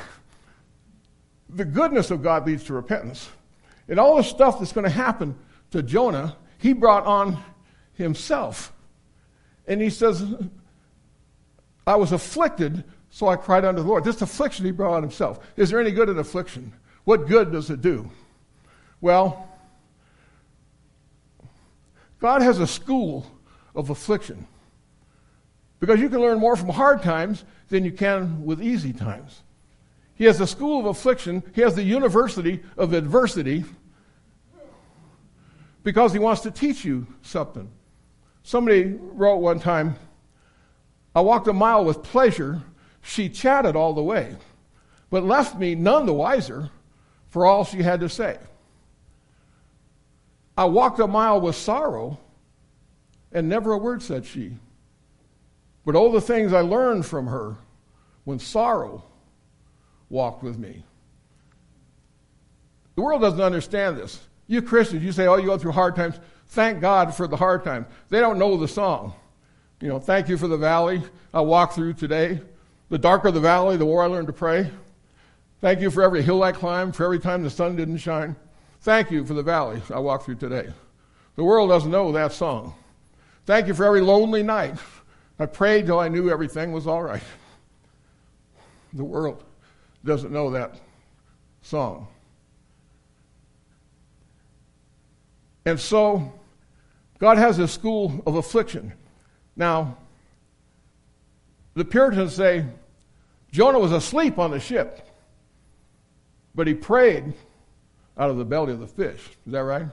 The 1.48 1.64
goodness 1.64 2.10
of 2.10 2.22
God 2.22 2.46
leads 2.46 2.64
to 2.64 2.74
repentance. 2.74 3.28
And 3.88 3.98
all 3.98 4.16
the 4.16 4.22
stuff 4.22 4.58
that's 4.58 4.72
going 4.72 4.84
to 4.84 4.90
happen 4.90 5.36
to 5.72 5.82
Jonah, 5.82 6.36
he 6.58 6.72
brought 6.72 7.06
on 7.06 7.42
himself. 7.94 8.72
And 9.66 9.80
he 9.80 9.90
says, 9.90 10.24
I 11.86 11.96
was 11.96 12.12
afflicted, 12.12 12.84
so 13.10 13.28
I 13.28 13.36
cried 13.36 13.64
unto 13.64 13.82
the 13.82 13.88
Lord. 13.88 14.04
This 14.04 14.22
affliction 14.22 14.64
he 14.64 14.70
brought 14.70 14.94
on 14.94 15.02
himself. 15.02 15.40
Is 15.56 15.70
there 15.70 15.80
any 15.80 15.90
good 15.90 16.08
in 16.08 16.18
affliction? 16.18 16.72
What 17.04 17.26
good 17.26 17.52
does 17.52 17.68
it 17.70 17.82
do? 17.82 18.10
Well, 19.00 19.48
God 22.20 22.42
has 22.42 22.60
a 22.60 22.66
school 22.66 23.26
of 23.74 23.90
affliction. 23.90 24.46
Because 25.80 26.00
you 26.00 26.08
can 26.08 26.20
learn 26.20 26.38
more 26.38 26.56
from 26.56 26.68
hard 26.68 27.02
times 27.02 27.44
than 27.68 27.84
you 27.84 27.92
can 27.92 28.44
with 28.44 28.62
easy 28.62 28.92
times. 28.92 29.42
He 30.14 30.24
has 30.26 30.38
a 30.40 30.46
school 30.46 30.80
of 30.80 30.86
affliction, 30.86 31.42
he 31.54 31.62
has 31.62 31.74
the 31.74 31.82
university 31.82 32.62
of 32.76 32.92
adversity 32.92 33.64
because 35.82 36.12
he 36.12 36.18
wants 36.18 36.42
to 36.42 36.50
teach 36.50 36.84
you 36.84 37.06
something. 37.22 37.70
Somebody 38.42 38.98
wrote 39.00 39.36
one 39.36 39.60
time, 39.60 39.96
I 41.14 41.22
walked 41.22 41.48
a 41.48 41.52
mile 41.52 41.84
with 41.84 42.02
pleasure. 42.02 42.62
She 43.02 43.28
chatted 43.28 43.76
all 43.76 43.94
the 43.94 44.02
way, 44.02 44.36
but 45.10 45.24
left 45.24 45.58
me 45.58 45.74
none 45.74 46.06
the 46.06 46.12
wiser 46.12 46.70
for 47.28 47.46
all 47.46 47.64
she 47.64 47.82
had 47.82 48.00
to 48.00 48.08
say. 48.08 48.38
I 50.56 50.64
walked 50.64 50.98
a 50.98 51.06
mile 51.06 51.40
with 51.40 51.56
sorrow, 51.56 52.18
and 53.32 53.48
never 53.48 53.72
a 53.72 53.78
word 53.78 54.02
said 54.02 54.26
she. 54.26 54.56
But 55.86 55.94
all 55.94 56.12
the 56.12 56.20
things 56.20 56.52
I 56.52 56.60
learned 56.60 57.06
from 57.06 57.28
her 57.28 57.56
when 58.24 58.38
sorrow 58.38 59.04
walked 60.10 60.42
with 60.42 60.58
me. 60.58 60.84
The 62.96 63.02
world 63.02 63.22
doesn't 63.22 63.40
understand 63.40 63.96
this. 63.96 64.20
You 64.46 64.60
Christians, 64.60 65.02
you 65.02 65.12
say, 65.12 65.26
oh, 65.26 65.36
you 65.36 65.46
go 65.46 65.56
through 65.56 65.72
hard 65.72 65.96
times. 65.96 66.20
Thank 66.48 66.80
God 66.80 67.14
for 67.14 67.26
the 67.26 67.36
hard 67.36 67.64
times. 67.64 67.86
They 68.08 68.20
don't 68.20 68.38
know 68.38 68.56
the 68.56 68.68
song. 68.68 69.14
You 69.80 69.88
know, 69.88 70.00
thank 70.00 70.28
you 70.28 70.36
for 70.36 70.48
the 70.48 70.58
valley 70.58 71.02
I 71.32 71.40
walked 71.40 71.74
through 71.74 71.94
today. 71.94 72.40
The 72.90 72.98
darker 72.98 73.30
the 73.30 73.40
valley, 73.40 73.76
the 73.76 73.84
more 73.84 74.02
I 74.02 74.06
learned 74.06 74.26
to 74.26 74.32
pray. 74.32 74.70
Thank 75.60 75.80
you 75.80 75.90
for 75.90 76.02
every 76.02 76.22
hill 76.22 76.42
I 76.42 76.52
climbed, 76.52 76.96
for 76.96 77.04
every 77.04 77.20
time 77.20 77.42
the 77.42 77.50
sun 77.50 77.76
didn't 77.76 77.98
shine. 77.98 78.34
Thank 78.80 79.10
you 79.10 79.24
for 79.24 79.34
the 79.34 79.42
valley 79.42 79.80
I 79.94 80.00
walked 80.00 80.24
through 80.24 80.36
today. 80.36 80.68
The 81.36 81.44
world 81.44 81.70
doesn't 81.70 81.90
know 81.90 82.12
that 82.12 82.32
song. 82.32 82.74
Thank 83.46 83.68
you 83.68 83.74
for 83.74 83.84
every 83.84 84.00
lonely 84.00 84.42
night. 84.42 84.74
I 85.38 85.46
prayed 85.46 85.86
till 85.86 85.98
I 85.98 86.08
knew 86.08 86.30
everything 86.30 86.72
was 86.72 86.86
all 86.86 87.02
right. 87.02 87.22
The 88.92 89.04
world 89.04 89.44
doesn't 90.04 90.32
know 90.32 90.50
that 90.50 90.80
song. 91.62 92.08
And 95.64 95.78
so, 95.78 96.32
God 97.18 97.38
has 97.38 97.58
a 97.58 97.68
school 97.68 98.22
of 98.26 98.34
affliction. 98.34 98.92
Now, 99.54 99.96
the 101.74 101.84
Puritans 101.84 102.34
say 102.34 102.66
Jonah 103.52 103.78
was 103.78 103.92
asleep 103.92 104.38
on 104.38 104.50
the 104.50 104.60
ship, 104.60 105.06
but 106.54 106.66
he 106.66 106.74
prayed 106.74 107.32
out 108.16 108.30
of 108.30 108.36
the 108.36 108.44
belly 108.44 108.72
of 108.72 108.80
the 108.80 108.86
fish. 108.86 109.20
Is 109.46 109.52
that 109.52 109.64
right? 109.64 109.86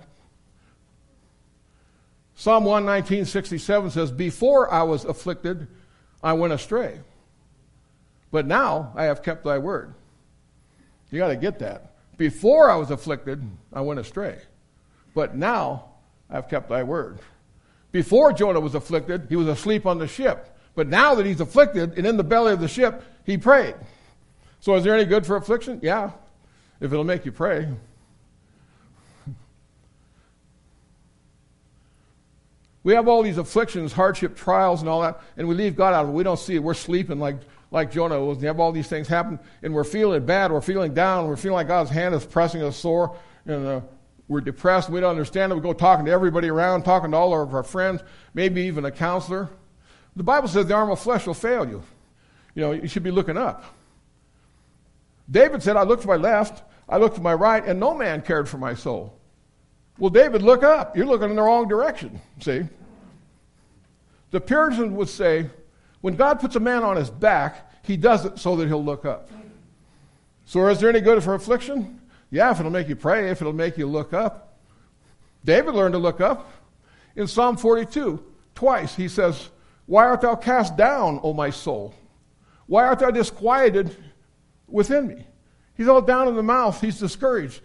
Psalm 2.35 2.65
119, 2.65 3.25
says, 3.25 4.11
Before 4.11 4.71
I 4.71 4.83
was 4.83 5.05
afflicted, 5.05 5.67
I 6.21 6.33
went 6.33 6.53
astray. 6.53 6.99
But 8.31 8.45
now 8.45 8.93
I 8.95 9.05
have 9.05 9.23
kept 9.23 9.43
thy 9.43 9.57
word. 9.57 9.93
You 11.09 11.17
got 11.17 11.29
to 11.29 11.35
get 11.35 11.59
that. 11.59 11.93
Before 12.17 12.69
I 12.69 12.75
was 12.75 12.91
afflicted, 12.91 13.41
I 13.73 13.81
went 13.81 13.99
astray. 13.99 14.39
But 15.15 15.35
now 15.35 15.85
I've 16.29 16.49
kept 16.49 16.69
thy 16.69 16.83
word. 16.83 17.19
Before 17.91 18.33
Jonah 18.33 18.59
was 18.59 18.75
afflicted, 18.75 19.27
he 19.29 19.35
was 19.35 19.47
asleep 19.47 19.85
on 19.85 19.97
the 19.97 20.07
ship. 20.07 20.55
But 20.75 20.87
now 20.87 21.15
that 21.15 21.25
he's 21.25 21.39
afflicted 21.39 21.97
and 21.97 22.05
in 22.05 22.17
the 22.17 22.23
belly 22.23 22.53
of 22.53 22.59
the 22.59 22.67
ship, 22.67 23.03
he 23.27 23.37
prayed. 23.37 23.75
So 24.61 24.73
is 24.75 24.83
there 24.83 24.95
any 24.95 25.05
good 25.05 25.25
for 25.25 25.35
affliction? 25.35 25.79
Yeah, 25.83 26.11
if 26.79 26.91
it'll 26.91 27.03
make 27.03 27.25
you 27.25 27.31
pray. 27.31 27.67
We 32.83 32.93
have 32.93 33.09
all 33.09 33.21
these 33.21 33.37
afflictions, 33.37 33.91
hardship, 33.91 34.37
trials, 34.37 34.79
and 34.79 34.87
all 34.87 35.01
that, 35.01 35.19
and 35.35 35.45
we 35.45 35.55
leave 35.55 35.75
God 35.75 35.93
out 35.93 36.05
of 36.05 36.09
it. 36.09 36.13
We 36.13 36.23
don't 36.23 36.39
see 36.39 36.55
it. 36.55 36.63
We're 36.63 36.73
sleeping 36.73 37.19
like, 37.19 37.35
like 37.69 37.91
Jonah 37.91 38.17
was. 38.23 38.41
You 38.41 38.47
have 38.47 38.61
all 38.61 38.71
these 38.71 38.87
things 38.87 39.09
happen, 39.09 39.39
and 39.61 39.73
we're 39.73 39.83
feeling 39.83 40.25
bad. 40.25 40.53
We're 40.53 40.61
feeling 40.61 40.93
down. 40.93 41.27
We're 41.27 41.35
feeling 41.35 41.55
like 41.55 41.67
God's 41.67 41.89
hand 41.89 42.15
is 42.15 42.25
pressing 42.25 42.63
us 42.63 42.77
sore, 42.77 43.17
and 43.45 43.67
uh, 43.67 43.81
we're 44.29 44.39
depressed. 44.39 44.89
We 44.89 45.01
don't 45.01 45.09
understand 45.09 45.51
it. 45.51 45.55
We 45.55 45.61
go 45.61 45.73
talking 45.73 46.05
to 46.05 46.11
everybody 46.11 46.47
around, 46.47 46.83
talking 46.83 47.11
to 47.11 47.17
all 47.17 47.37
of 47.41 47.53
our 47.53 47.63
friends, 47.63 48.03
maybe 48.33 48.61
even 48.61 48.85
a 48.85 48.91
counselor. 48.91 49.49
The 50.15 50.23
Bible 50.23 50.47
says 50.47 50.67
the 50.67 50.75
arm 50.75 50.89
of 50.89 50.99
flesh 51.01 51.27
will 51.27 51.33
fail 51.33 51.67
you. 51.67 51.83
You 52.57 52.63
know, 52.63 52.71
you 52.71 52.87
should 52.87 53.03
be 53.03 53.11
looking 53.11 53.37
up. 53.37 53.63
David 55.29 55.61
said, 55.61 55.77
I 55.77 55.83
looked 55.83 56.01
to 56.01 56.07
my 56.07 56.15
left, 56.15 56.63
I 56.89 56.97
looked 56.97 57.17
to 57.17 57.21
my 57.21 57.35
right, 57.35 57.63
and 57.63 57.79
no 57.79 57.93
man 57.93 58.23
cared 58.23 58.49
for 58.49 58.57
my 58.57 58.73
soul. 58.73 59.15
Well, 59.99 60.09
David, 60.09 60.41
look 60.41 60.63
up. 60.63 60.97
You're 60.97 61.05
looking 61.05 61.29
in 61.29 61.35
the 61.35 61.43
wrong 61.43 61.67
direction, 61.67 62.19
see? 62.39 62.63
The 64.31 64.41
Puritans 64.41 64.91
would 64.91 65.07
say, 65.07 65.51
when 66.01 66.15
God 66.15 66.39
puts 66.39 66.55
a 66.55 66.59
man 66.59 66.81
on 66.81 66.97
his 66.97 67.11
back, 67.11 67.71
he 67.83 67.95
does 67.95 68.25
it 68.25 68.39
so 68.39 68.55
that 68.55 68.67
he'll 68.67 68.83
look 68.83 69.05
up. 69.05 69.29
So, 70.45 70.67
is 70.67 70.79
there 70.79 70.89
any 70.89 71.01
good 71.01 71.23
for 71.23 71.35
affliction? 71.35 72.01
Yeah, 72.31 72.49
if 72.49 72.59
it'll 72.59 72.71
make 72.71 72.89
you 72.89 72.95
pray, 72.95 73.29
if 73.29 73.39
it'll 73.39 73.53
make 73.53 73.77
you 73.77 73.85
look 73.85 74.13
up. 74.13 74.57
David 75.45 75.75
learned 75.75 75.93
to 75.93 75.99
look 75.99 76.21
up. 76.21 76.51
In 77.15 77.27
Psalm 77.27 77.55
42, 77.55 78.23
twice 78.55 78.95
he 78.95 79.07
says, 79.07 79.49
Why 79.85 80.05
art 80.05 80.21
thou 80.21 80.35
cast 80.35 80.75
down, 80.75 81.19
O 81.21 81.33
my 81.33 81.51
soul? 81.51 81.93
Why 82.67 82.83
art 82.85 82.99
thou 82.99 83.11
disquieted 83.11 83.95
within 84.67 85.07
me? 85.07 85.25
He's 85.75 85.87
all 85.87 86.01
down 86.01 86.27
in 86.27 86.35
the 86.35 86.43
mouth. 86.43 86.79
He's 86.81 86.99
discouraged. 86.99 87.61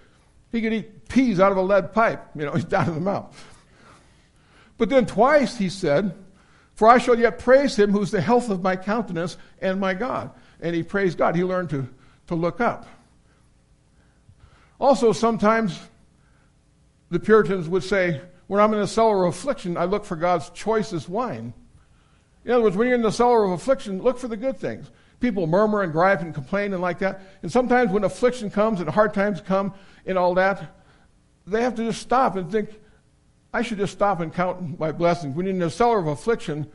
He 0.51 0.61
could 0.61 0.73
eat 0.73 1.09
peas 1.09 1.41
out 1.41 1.51
of 1.51 1.59
a 1.59 1.63
lead 1.63 1.93
pipe. 1.93 2.25
You 2.35 2.45
know, 2.45 2.53
he's 2.55 2.65
down 2.65 2.89
in 2.89 2.95
the 2.95 3.01
mouth. 3.01 3.37
But 4.79 4.89
then 4.89 5.07
twice 5.07 5.57
he 5.57 5.69
said, 5.69 6.15
For 6.75 6.89
I 6.89 6.99
shall 6.99 7.19
yet 7.19 7.39
praise 7.39 7.79
him 7.79 7.91
who's 7.91 8.11
the 8.11 8.21
health 8.21 8.51
of 8.51 8.63
my 8.63 8.77
countenance 8.77 9.37
and 9.61 9.81
my 9.81 9.95
God. 9.95 10.31
And 10.61 10.75
he 10.75 10.83
praised 10.83 11.19
God. 11.19 11.35
He 11.35 11.45
learned 11.45 11.71
to, 11.71 11.89
to 12.29 12.35
look 12.35 12.61
up. 12.61 12.87
Also, 14.81 15.13
sometimes 15.13 15.81
the 17.11 17.21
Puritans 17.21 17.69
would 17.69 17.85
say, 17.85 18.21
When 18.47 18.61
I'm 18.61 18.75
in 18.75 18.81
a 18.81 18.87
cellar 18.87 19.25
of 19.25 19.35
affliction, 19.35 19.77
I 19.77 19.85
look 19.85 20.05
for 20.05 20.17
God's 20.17 20.51
choicest 20.51 21.09
wine. 21.09 21.55
In 22.45 22.51
other 22.51 22.63
words, 22.63 22.77
when 22.77 22.89
you're 22.89 22.97
in 22.97 23.03
the 23.03 23.11
cellar 23.11 23.45
of 23.45 23.53
affliction, 23.53 24.03
look 24.03 24.19
for 24.19 24.29
the 24.29 24.37
good 24.37 24.59
things. 24.59 24.91
People 25.21 25.47
murmur 25.47 25.83
and 25.83 25.93
gripe 25.93 26.21
and 26.21 26.35
complain 26.35 26.73
and 26.73 26.83
like 26.83 26.99
that. 26.99 27.21
And 27.43 27.53
sometimes 27.53 27.93
when 27.93 28.03
affliction 28.03 28.51
comes 28.51 28.81
and 28.81 28.91
hard 28.91 29.15
times 29.15 29.41
come 29.41 29.73
and 30.05 30.19
all 30.19 30.35
that, 30.35 30.75
they 31.47 31.63
have 31.63 31.77
to 31.77 31.85
just 31.85 32.03
stop 32.03 32.37
and 32.37 32.51
think, 32.51 32.71
I 33.53 33.63
should 33.63 33.79
just 33.79 33.93
stop 33.93 34.21
and 34.21 34.33
count 34.33 34.79
my 34.81 34.91
blessings. 34.91 35.37
When 35.37 35.47
you're 35.47 35.55
in 35.55 35.61
the 35.61 35.71
cellar 35.71 35.99
of 35.99 36.07
affliction, 36.09 36.67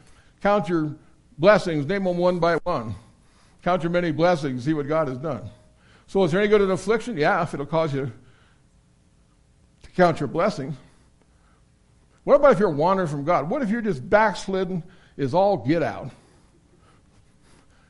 count 0.41 0.69
your 0.69 0.95
blessings, 1.37 1.85
name 1.85 2.03
them 2.05 2.17
one 2.17 2.39
by 2.39 2.55
one. 2.63 2.95
Count 3.63 3.83
your 3.83 3.89
many 3.89 4.11
blessings, 4.11 4.63
see 4.63 4.73
what 4.73 4.87
God 4.87 5.07
has 5.07 5.17
done. 5.17 5.49
So, 6.07 6.23
is 6.23 6.31
there 6.31 6.39
any 6.39 6.47
good 6.47 6.61
in 6.61 6.71
affliction? 6.71 7.17
Yeah, 7.17 7.41
if 7.43 7.53
it'll 7.53 7.65
cause 7.65 7.93
you 7.93 8.11
to 9.83 9.91
count 9.91 10.21
your 10.21 10.27
blessings. 10.27 10.75
What 12.23 12.35
about 12.35 12.53
if 12.53 12.59
you're 12.59 12.69
wandering 12.69 13.09
from 13.09 13.25
God? 13.25 13.49
What 13.49 13.61
if 13.61 13.69
you're 13.69 13.81
just 13.81 14.07
backslidden, 14.07 14.83
is 15.17 15.33
all 15.33 15.57
get 15.57 15.83
out? 15.83 16.11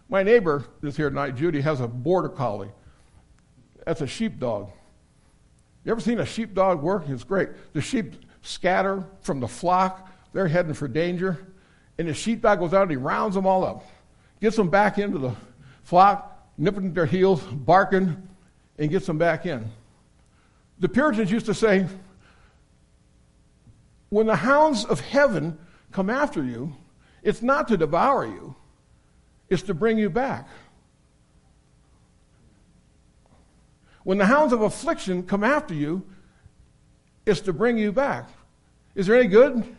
My 0.10 0.24
neighbor 0.24 0.66
is 0.82 0.96
here 0.96 1.10
tonight, 1.10 1.36
Judy, 1.36 1.62
has 1.62 1.82
a 1.82 1.88
border 1.88 2.30
collie. 2.30 2.72
That's 3.86 4.02
a 4.02 4.08
sheepdog. 4.08 4.70
You 5.84 5.92
ever 5.92 6.02
seen 6.02 6.20
a 6.20 6.26
sheepdog 6.26 6.82
work? 6.82 7.08
It's 7.08 7.24
great. 7.24 7.50
The 7.74 7.82
sheep 7.82 8.14
scatter 8.42 9.06
from 9.22 9.40
the 9.40 9.48
flock, 9.48 10.10
they're 10.34 10.48
heading 10.48 10.74
for 10.74 10.88
danger. 10.88 11.46
And 11.98 12.08
the 12.08 12.14
sheepdog 12.14 12.60
goes 12.60 12.74
out 12.74 12.84
and 12.84 12.92
he 12.92 12.98
rounds 12.98 13.36
them 13.36 13.46
all 13.46 13.66
up, 13.66 13.86
gets 14.40 14.56
them 14.56 14.70
back 14.70 14.98
into 14.98 15.18
the 15.18 15.34
flock, 15.84 16.50
nipping 16.58 16.94
their 16.94 17.06
heels, 17.06 17.42
barking, 17.42 18.28
and 18.78 18.90
gets 18.90 19.06
them 19.06 19.18
back 19.18 19.46
in. 19.46 19.70
The 20.80 20.90
Puritans 20.90 21.32
used 21.32 21.48
to 21.48 21.54
say, 21.54 21.88
when 24.10 24.28
the 24.28 24.36
hounds 24.36 24.86
of 24.86 25.00
heaven 25.00 25.58
come 25.92 26.10
after 26.10 26.44
you, 26.44 26.76
it's 27.24 27.42
not 27.42 27.68
to 27.70 27.78
devour 27.78 28.26
you, 28.26 28.56
it's 29.50 29.64
to 29.64 29.74
bring 29.74 29.98
you 29.98 30.10
back. 30.10 30.48
When 34.04 34.18
the 34.18 34.26
hounds 34.26 34.54
of 34.54 34.62
affliction 34.62 35.24
come 35.24 35.44
after 35.44 35.74
you, 35.74 36.06
it's 37.26 37.42
to 37.42 37.54
bring 37.54 37.78
you 37.78 37.92
back. 37.92 38.30
Is 38.96 39.08
there 39.08 39.18
any 39.18 39.28
good 39.28 39.76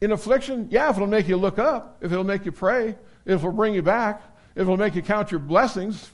In 0.00 0.12
affliction, 0.12 0.68
yeah, 0.70 0.90
if 0.90 0.96
it'll 0.96 1.08
make 1.08 1.26
you 1.26 1.36
look 1.36 1.58
up, 1.58 1.98
if 2.00 2.12
it'll 2.12 2.24
make 2.24 2.44
you 2.44 2.52
pray, 2.52 2.90
if 3.24 3.40
it'll 3.40 3.50
bring 3.50 3.74
you 3.74 3.82
back, 3.82 4.22
if 4.54 4.62
it'll 4.62 4.76
make 4.76 4.94
you 4.94 5.02
count 5.02 5.30
your 5.30 5.40
blessings. 5.40 6.10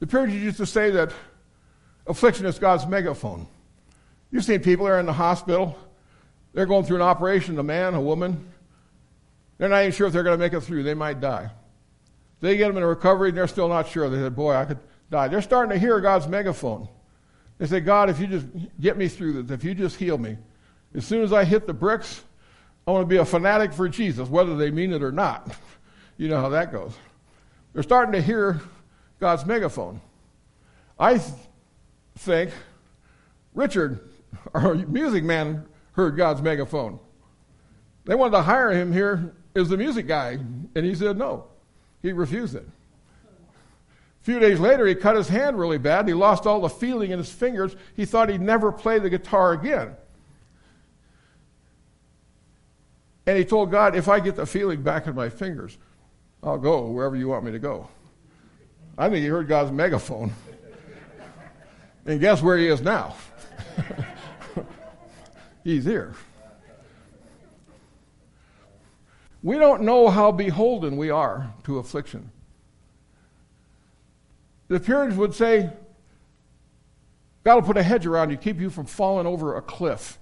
The 0.00 0.06
Puritans 0.06 0.42
used 0.42 0.58
to 0.58 0.66
say 0.66 0.90
that 0.90 1.10
affliction 2.06 2.44
is 2.44 2.58
God's 2.58 2.86
megaphone. 2.86 3.46
You've 4.36 4.44
seen 4.44 4.60
people 4.60 4.86
are 4.86 5.00
in 5.00 5.06
the 5.06 5.14
hospital, 5.14 5.78
they're 6.52 6.66
going 6.66 6.84
through 6.84 6.96
an 6.96 7.02
operation, 7.02 7.58
a 7.58 7.62
man, 7.62 7.94
a 7.94 8.00
woman. 8.02 8.46
They're 9.56 9.70
not 9.70 9.80
even 9.80 9.92
sure 9.92 10.08
if 10.08 10.12
they're 10.12 10.22
going 10.22 10.38
to 10.38 10.44
make 10.44 10.52
it 10.52 10.60
through. 10.60 10.82
They 10.82 10.92
might 10.92 11.22
die. 11.22 11.50
They 12.42 12.58
get 12.58 12.68
them 12.68 12.76
in 12.76 12.84
recovery 12.84 13.30
and 13.30 13.38
they're 13.38 13.46
still 13.46 13.66
not 13.66 13.88
sure. 13.88 14.10
They 14.10 14.18
said, 14.18 14.36
Boy, 14.36 14.52
I 14.52 14.66
could 14.66 14.78
die. 15.10 15.28
They're 15.28 15.40
starting 15.40 15.72
to 15.72 15.78
hear 15.78 16.02
God's 16.02 16.28
megaphone. 16.28 16.86
They 17.56 17.64
say, 17.64 17.80
God, 17.80 18.10
if 18.10 18.20
you 18.20 18.26
just 18.26 18.46
get 18.78 18.98
me 18.98 19.08
through 19.08 19.42
this, 19.42 19.50
if 19.50 19.64
you 19.64 19.72
just 19.72 19.96
heal 19.96 20.18
me, 20.18 20.36
as 20.94 21.06
soon 21.06 21.22
as 21.22 21.32
I 21.32 21.44
hit 21.44 21.66
the 21.66 21.72
bricks, 21.72 22.22
I 22.86 22.90
want 22.90 23.04
to 23.04 23.06
be 23.08 23.16
a 23.16 23.24
fanatic 23.24 23.72
for 23.72 23.88
Jesus, 23.88 24.28
whether 24.28 24.54
they 24.54 24.70
mean 24.70 24.92
it 24.92 25.02
or 25.02 25.12
not. 25.12 25.56
you 26.18 26.28
know 26.28 26.42
how 26.42 26.50
that 26.50 26.72
goes. 26.72 26.92
They're 27.72 27.82
starting 27.82 28.12
to 28.12 28.20
hear 28.20 28.60
God's 29.18 29.46
megaphone. 29.46 30.02
I 30.98 31.16
th- 31.16 31.32
think 32.18 32.50
Richard, 33.54 34.00
our 34.54 34.74
music 34.74 35.24
man, 35.24 35.66
heard 35.92 36.16
God's 36.16 36.42
megaphone. 36.42 36.98
They 38.04 38.14
wanted 38.14 38.32
to 38.32 38.42
hire 38.42 38.70
him 38.70 38.92
here 38.92 39.34
as 39.54 39.68
the 39.68 39.76
music 39.76 40.06
guy, 40.06 40.38
and 40.74 40.84
he 40.84 40.94
said 40.94 41.16
no. 41.16 41.46
He 42.02 42.12
refused 42.12 42.54
it. 42.54 42.66
A 44.22 44.24
few 44.24 44.38
days 44.38 44.60
later, 44.60 44.86
he 44.86 44.94
cut 44.94 45.16
his 45.16 45.28
hand 45.28 45.58
really 45.58 45.78
bad. 45.78 46.06
He 46.06 46.14
lost 46.14 46.46
all 46.46 46.60
the 46.60 46.68
feeling 46.68 47.10
in 47.10 47.18
his 47.18 47.32
fingers. 47.32 47.74
He 47.94 48.04
thought 48.04 48.28
he'd 48.28 48.40
never 48.40 48.70
play 48.70 48.98
the 48.98 49.10
guitar 49.10 49.52
again. 49.52 49.96
And 53.26 53.36
he 53.36 53.44
told 53.44 53.70
God, 53.70 53.96
if 53.96 54.08
I 54.08 54.20
get 54.20 54.36
the 54.36 54.46
feeling 54.46 54.82
back 54.82 55.06
in 55.06 55.14
my 55.14 55.28
fingers, 55.28 55.78
I'll 56.42 56.58
go 56.58 56.86
wherever 56.90 57.16
you 57.16 57.28
want 57.28 57.44
me 57.44 57.52
to 57.52 57.58
go. 57.58 57.88
I 58.96 59.08
think 59.08 59.22
he 59.22 59.26
heard 59.26 59.48
God's 59.48 59.72
megaphone. 59.72 60.32
and 62.06 62.20
guess 62.20 62.40
where 62.40 62.56
he 62.56 62.68
is 62.68 62.80
now? 62.82 63.16
He's 65.66 65.84
here. 65.84 66.14
We 69.42 69.58
don't 69.58 69.82
know 69.82 70.08
how 70.08 70.30
beholden 70.30 70.96
we 70.96 71.10
are 71.10 71.52
to 71.64 71.78
affliction. 71.78 72.30
The 74.68 74.78
Puritans 74.78 75.18
would 75.18 75.34
say, 75.34 75.72
God 77.42 77.56
will 77.56 77.62
put 77.62 77.76
a 77.76 77.82
hedge 77.82 78.06
around 78.06 78.30
you, 78.30 78.36
keep 78.36 78.60
you 78.60 78.70
from 78.70 78.86
falling 78.86 79.26
over 79.26 79.56
a 79.56 79.60
cliff. 79.60 80.20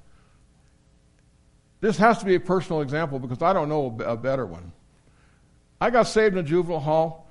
This 1.83 1.99
has 1.99 2.21
to 2.21 2.25
be 2.25 2.37
a 2.37 2.41
personal 2.41 2.81
example 2.81 3.19
because 3.19 3.43
I 3.43 3.53
don't 3.53 3.69
know 3.69 3.95
a 4.03 4.17
better 4.17 4.47
one. 4.47 4.73
I 5.79 5.91
got 5.91 6.05
saved 6.05 6.37
in 6.37 6.39
a 6.39 6.49
juvenile 6.49 6.81
hall, 6.81 7.31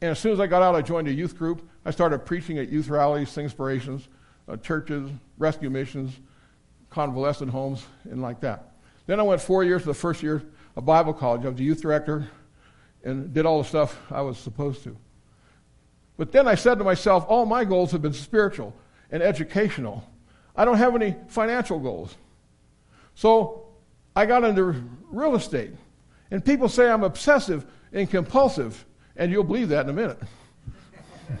and 0.00 0.12
as 0.12 0.18
soon 0.18 0.32
as 0.32 0.40
I 0.40 0.46
got 0.46 0.62
out, 0.62 0.74
I 0.74 0.80
joined 0.80 1.06
a 1.06 1.12
youth 1.12 1.36
group. 1.36 1.68
I 1.84 1.90
started 1.90 2.20
preaching 2.20 2.56
at 2.58 2.70
youth 2.70 2.88
rallies, 2.88 3.36
inspirations, 3.36 4.08
uh, 4.48 4.56
churches, 4.56 5.10
rescue 5.36 5.68
missions, 5.68 6.18
convalescent 6.90 7.50
homes, 7.50 7.86
and 8.04 8.20
like 8.20 8.40
that. 8.40 8.72
Then 9.06 9.18
I 9.20 9.22
went 9.22 9.40
four 9.40 9.64
years 9.64 9.82
to 9.82 9.88
the 9.88 9.94
first 9.94 10.22
year 10.22 10.42
of 10.76 10.84
Bible 10.84 11.12
college. 11.12 11.44
I 11.44 11.48
was 11.48 11.56
the 11.56 11.64
youth 11.64 11.82
director 11.82 12.28
and 13.02 13.32
did 13.32 13.46
all 13.46 13.62
the 13.62 13.68
stuff 13.68 13.98
I 14.10 14.20
was 14.20 14.38
supposed 14.38 14.84
to. 14.84 14.96
But 16.16 16.32
then 16.32 16.46
I 16.46 16.54
said 16.54 16.78
to 16.78 16.84
myself, 16.84 17.24
all 17.28 17.46
my 17.46 17.64
goals 17.64 17.92
have 17.92 18.02
been 18.02 18.12
spiritual 18.12 18.74
and 19.10 19.22
educational. 19.22 20.04
I 20.54 20.64
don't 20.64 20.76
have 20.76 20.94
any 20.94 21.16
financial 21.28 21.78
goals. 21.78 22.14
So 23.14 23.66
I 24.14 24.26
got 24.26 24.44
into 24.44 24.84
real 25.10 25.34
estate. 25.34 25.72
And 26.30 26.44
people 26.44 26.68
say 26.68 26.88
I'm 26.88 27.04
obsessive 27.04 27.66
and 27.92 28.08
compulsive, 28.08 28.84
and 29.16 29.32
you'll 29.32 29.44
believe 29.44 29.70
that 29.70 29.86
in 29.86 29.90
a 29.90 29.92
minute. 29.92 30.18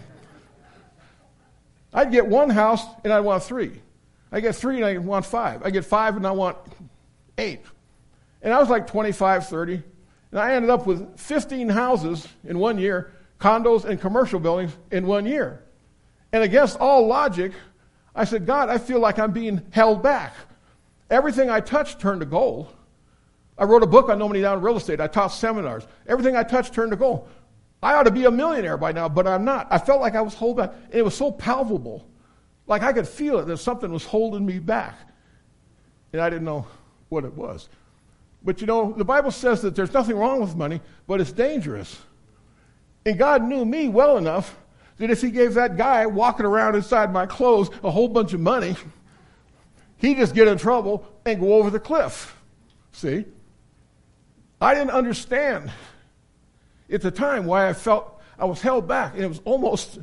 I'd 1.94 2.10
get 2.10 2.26
one 2.26 2.50
house 2.50 2.84
and 3.04 3.12
I'd 3.12 3.20
want 3.20 3.42
three. 3.42 3.80
I 4.32 4.40
get 4.40 4.54
three 4.54 4.76
and 4.76 4.84
I 4.84 4.98
want 4.98 5.26
five. 5.26 5.62
I 5.64 5.70
get 5.70 5.84
five 5.84 6.16
and 6.16 6.26
I 6.26 6.30
want 6.30 6.56
eight. 7.38 7.60
And 8.42 8.54
I 8.54 8.60
was 8.60 8.68
like 8.68 8.86
25, 8.86 9.48
30. 9.48 9.82
And 10.30 10.40
I 10.40 10.54
ended 10.54 10.70
up 10.70 10.86
with 10.86 11.18
15 11.18 11.68
houses 11.68 12.26
in 12.44 12.58
one 12.58 12.78
year, 12.78 13.12
condos 13.40 13.84
and 13.84 14.00
commercial 14.00 14.38
buildings 14.38 14.76
in 14.90 15.06
one 15.06 15.26
year. 15.26 15.64
And 16.32 16.44
against 16.44 16.78
all 16.78 17.06
logic, 17.06 17.52
I 18.14 18.24
said, 18.24 18.46
God, 18.46 18.68
I 18.68 18.78
feel 18.78 19.00
like 19.00 19.18
I'm 19.18 19.32
being 19.32 19.62
held 19.70 20.02
back. 20.02 20.34
Everything 21.10 21.50
I 21.50 21.60
touched 21.60 22.00
turned 22.00 22.20
to 22.20 22.26
gold. 22.26 22.72
I 23.58 23.64
wrote 23.64 23.82
a 23.82 23.86
book 23.86 24.08
on 24.08 24.18
No 24.18 24.28
Money 24.28 24.40
Down 24.40 24.62
real 24.62 24.76
estate. 24.76 25.00
I 25.00 25.08
taught 25.08 25.28
seminars. 25.28 25.86
Everything 26.06 26.36
I 26.36 26.44
touched 26.44 26.72
turned 26.72 26.92
to 26.92 26.96
gold. 26.96 27.28
I 27.82 27.94
ought 27.94 28.04
to 28.04 28.10
be 28.10 28.24
a 28.24 28.30
millionaire 28.30 28.76
by 28.76 28.92
now, 28.92 29.08
but 29.08 29.26
I'm 29.26 29.44
not. 29.44 29.66
I 29.70 29.78
felt 29.78 30.00
like 30.00 30.14
I 30.14 30.20
was 30.20 30.34
holding 30.34 30.66
back. 30.66 30.74
And 30.86 30.94
it 30.94 31.02
was 31.02 31.14
so 31.14 31.32
palpable. 31.32 32.06
Like 32.70 32.82
I 32.84 32.92
could 32.92 33.08
feel 33.08 33.40
it 33.40 33.46
that 33.48 33.56
something 33.56 33.92
was 33.92 34.04
holding 34.04 34.46
me 34.46 34.60
back. 34.60 34.96
And 36.12 36.22
I 36.22 36.30
didn't 36.30 36.44
know 36.44 36.66
what 37.08 37.24
it 37.24 37.34
was. 37.34 37.68
But 38.44 38.60
you 38.60 38.66
know, 38.68 38.94
the 38.96 39.04
Bible 39.04 39.32
says 39.32 39.60
that 39.62 39.74
there's 39.74 39.92
nothing 39.92 40.16
wrong 40.16 40.40
with 40.40 40.54
money, 40.54 40.80
but 41.08 41.20
it's 41.20 41.32
dangerous. 41.32 41.98
And 43.04 43.18
God 43.18 43.42
knew 43.42 43.64
me 43.64 43.88
well 43.88 44.16
enough 44.16 44.56
that 44.98 45.10
if 45.10 45.20
He 45.20 45.32
gave 45.32 45.54
that 45.54 45.76
guy 45.76 46.06
walking 46.06 46.46
around 46.46 46.76
inside 46.76 47.12
my 47.12 47.26
clothes 47.26 47.70
a 47.82 47.90
whole 47.90 48.06
bunch 48.06 48.34
of 48.34 48.40
money, 48.40 48.76
he'd 49.96 50.18
just 50.18 50.34
get 50.34 50.46
in 50.46 50.56
trouble 50.56 51.04
and 51.26 51.40
go 51.40 51.54
over 51.54 51.70
the 51.70 51.80
cliff. 51.80 52.36
See? 52.92 53.24
I 54.60 54.74
didn't 54.74 54.92
understand 54.92 55.72
at 56.88 57.02
the 57.02 57.10
time 57.10 57.46
why 57.46 57.68
I 57.68 57.72
felt 57.72 58.20
I 58.38 58.44
was 58.44 58.62
held 58.62 58.86
back, 58.86 59.14
and 59.14 59.24
it 59.24 59.28
was 59.28 59.40
almost 59.44 59.98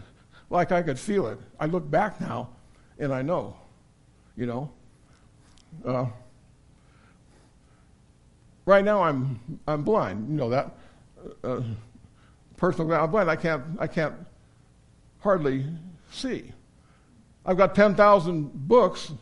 like 0.50 0.74
I 0.74 0.82
could 0.82 1.00
feel 1.00 1.28
it. 1.28 1.40
I 1.60 1.68
look 1.68 1.90
back 1.90 2.20
now, 2.20 2.50
and 3.00 3.14
I 3.14 3.22
know, 3.22 3.56
you 4.36 4.46
know. 4.46 4.72
Uh, 5.86 6.08
Right 8.68 8.84
now, 8.84 9.02
I'm, 9.02 9.40
I'm 9.66 9.84
blind. 9.84 10.30
You 10.30 10.36
know 10.36 10.50
that. 10.50 10.76
Uh, 11.42 11.62
personal, 12.58 12.92
I'm 12.94 13.10
blind. 13.10 13.32
I 13.32 13.38
can't, 13.38 13.64
I 13.80 13.88
can't 13.88 14.14
hardly 15.22 15.66
see. 16.12 16.52
I've 17.46 17.56
got 17.56 17.74
10,000 17.74 18.52
books 18.68 19.14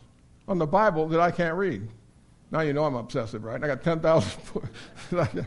on 0.48 0.58
the 0.58 0.66
Bible 0.66 1.06
that 1.06 1.20
I 1.20 1.30
can't 1.30 1.54
read. 1.54 1.88
Now 2.50 2.62
you 2.62 2.72
know 2.72 2.84
I'm 2.84 2.96
obsessive, 2.96 3.44
right? 3.44 3.62
I 3.62 3.68
got 3.68 3.84
10,000 3.84 4.32
books. 4.52 5.46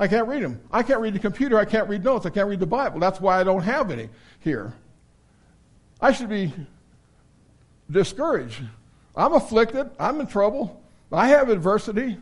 I 0.00 0.08
can't 0.08 0.26
read 0.26 0.42
them. 0.42 0.60
I 0.72 0.82
can't 0.82 0.98
read 0.98 1.14
the 1.14 1.20
computer. 1.20 1.56
I 1.56 1.64
can't 1.64 1.88
read 1.88 2.02
notes. 2.02 2.26
I 2.26 2.30
can't 2.30 2.48
read 2.48 2.58
the 2.58 2.66
Bible. 2.66 2.98
That's 2.98 3.20
why 3.20 3.38
I 3.38 3.44
don't 3.44 3.62
have 3.62 3.92
any 3.92 4.08
here. 4.40 4.72
I 6.04 6.12
should 6.12 6.28
be 6.28 6.52
discouraged. 7.90 8.60
I'm 9.16 9.32
afflicted. 9.32 9.88
I'm 9.98 10.20
in 10.20 10.26
trouble. 10.26 10.82
I 11.10 11.28
have 11.28 11.48
adversity. 11.48 12.18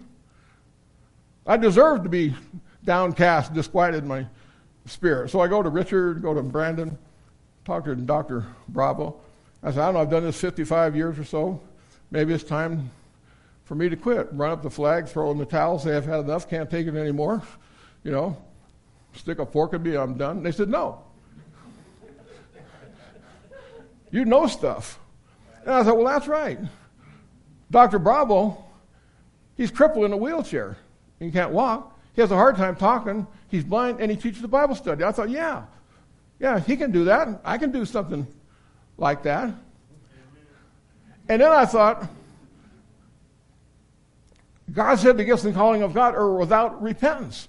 I 1.44 1.56
deserve 1.56 2.04
to 2.04 2.08
be 2.08 2.32
downcast, 2.84 3.52
disquieted 3.52 4.04
in 4.04 4.08
my 4.08 4.24
spirit. 4.86 5.30
So 5.30 5.40
I 5.40 5.48
go 5.48 5.64
to 5.64 5.68
Richard, 5.68 6.22
go 6.22 6.32
to 6.32 6.44
Brandon, 6.44 6.96
talk 7.64 7.86
to 7.86 7.96
Dr. 7.96 8.46
Bravo. 8.68 9.16
I 9.64 9.72
said, 9.72 9.80
I 9.80 9.86
don't 9.86 9.94
know, 9.94 10.00
I've 10.02 10.10
done 10.10 10.22
this 10.22 10.40
55 10.40 10.94
years 10.94 11.18
or 11.18 11.24
so. 11.24 11.60
Maybe 12.12 12.32
it's 12.32 12.44
time 12.44 12.88
for 13.64 13.74
me 13.74 13.88
to 13.88 13.96
quit. 13.96 14.28
Run 14.30 14.52
up 14.52 14.62
the 14.62 14.70
flag, 14.70 15.08
throw 15.08 15.32
in 15.32 15.38
the 15.38 15.44
towel, 15.44 15.80
say 15.80 15.96
I've 15.96 16.06
had 16.06 16.20
enough, 16.20 16.48
can't 16.48 16.70
take 16.70 16.86
it 16.86 16.94
anymore. 16.94 17.42
You 18.04 18.12
know, 18.12 18.36
stick 19.16 19.40
a 19.40 19.46
fork 19.46 19.72
in 19.72 19.82
me, 19.82 19.96
I'm 19.96 20.14
done. 20.14 20.44
They 20.44 20.52
said, 20.52 20.68
no. 20.68 21.02
You 24.12 24.24
know 24.24 24.46
stuff. 24.46 25.00
And 25.62 25.74
I 25.74 25.82
thought, 25.82 25.96
well, 25.96 26.06
that's 26.06 26.28
right. 26.28 26.60
Dr. 27.70 27.98
Bravo 27.98 28.62
He's 29.56 29.70
crippled 29.70 30.04
in 30.04 30.12
a 30.12 30.16
wheelchair. 30.16 30.76
He 31.18 31.30
can't 31.30 31.52
walk. 31.52 31.96
He 32.14 32.20
has 32.20 32.30
a 32.30 32.36
hard 32.36 32.56
time 32.56 32.76
talking. 32.76 33.26
He's 33.48 33.64
blind, 33.64 34.00
and 34.00 34.10
he 34.10 34.16
teaches 34.16 34.42
a 34.42 34.48
Bible 34.48 34.74
study. 34.74 35.04
I 35.04 35.12
thought, 35.12 35.30
yeah, 35.30 35.64
yeah, 36.40 36.58
he 36.58 36.76
can 36.76 36.90
do 36.90 37.04
that. 37.04 37.40
I 37.44 37.58
can 37.58 37.70
do 37.70 37.84
something 37.84 38.26
like 38.98 39.22
that. 39.22 39.54
And 41.28 41.40
then 41.40 41.52
I 41.52 41.64
thought, 41.64 42.08
God 44.72 44.96
said 44.96 45.16
the 45.16 45.24
gifts 45.24 45.44
and 45.44 45.54
calling 45.54 45.82
of 45.82 45.94
God 45.94 46.14
are 46.14 46.34
without 46.34 46.82
repentance. 46.82 47.46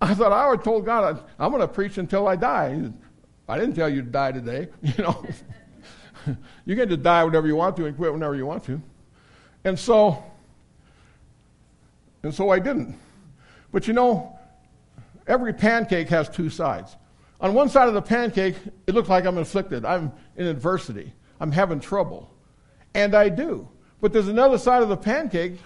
I 0.00 0.14
thought 0.14 0.32
I 0.32 0.48
would 0.50 0.62
told 0.62 0.84
God 0.84 1.24
I'm 1.38 1.50
going 1.50 1.62
to 1.62 1.68
preach 1.68 1.96
until 1.96 2.28
I 2.28 2.36
die. 2.36 2.90
I 3.48 3.58
didn't 3.58 3.74
tell 3.74 3.88
you 3.88 4.02
to 4.02 4.08
die 4.08 4.32
today. 4.32 4.68
You 4.82 5.04
know, 5.04 5.26
you 6.64 6.74
get 6.74 6.88
to 6.88 6.96
die 6.96 7.22
whenever 7.22 7.46
you 7.46 7.54
want 7.54 7.76
to 7.76 7.86
and 7.86 7.96
quit 7.96 8.12
whenever 8.12 8.34
you 8.34 8.46
want 8.46 8.64
to. 8.64 8.82
And 9.64 9.78
so, 9.78 10.24
and 12.24 12.34
so 12.34 12.50
I 12.50 12.58
didn't. 12.58 12.98
But 13.70 13.86
you 13.86 13.94
know, 13.94 14.36
every 15.28 15.52
pancake 15.52 16.08
has 16.08 16.28
two 16.28 16.50
sides. 16.50 16.96
On 17.40 17.54
one 17.54 17.68
side 17.68 17.86
of 17.86 17.94
the 17.94 18.02
pancake, 18.02 18.56
it 18.86 18.94
looks 18.94 19.08
like 19.08 19.24
I'm 19.24 19.38
afflicted. 19.38 19.84
I'm 19.84 20.10
in 20.36 20.46
adversity. 20.46 21.12
I'm 21.38 21.52
having 21.52 21.78
trouble. 21.78 22.30
And 22.94 23.14
I 23.14 23.28
do. 23.28 23.68
But 24.00 24.12
there's 24.12 24.28
another 24.28 24.58
side 24.58 24.82
of 24.82 24.88
the 24.88 24.96
pancake 24.96 25.58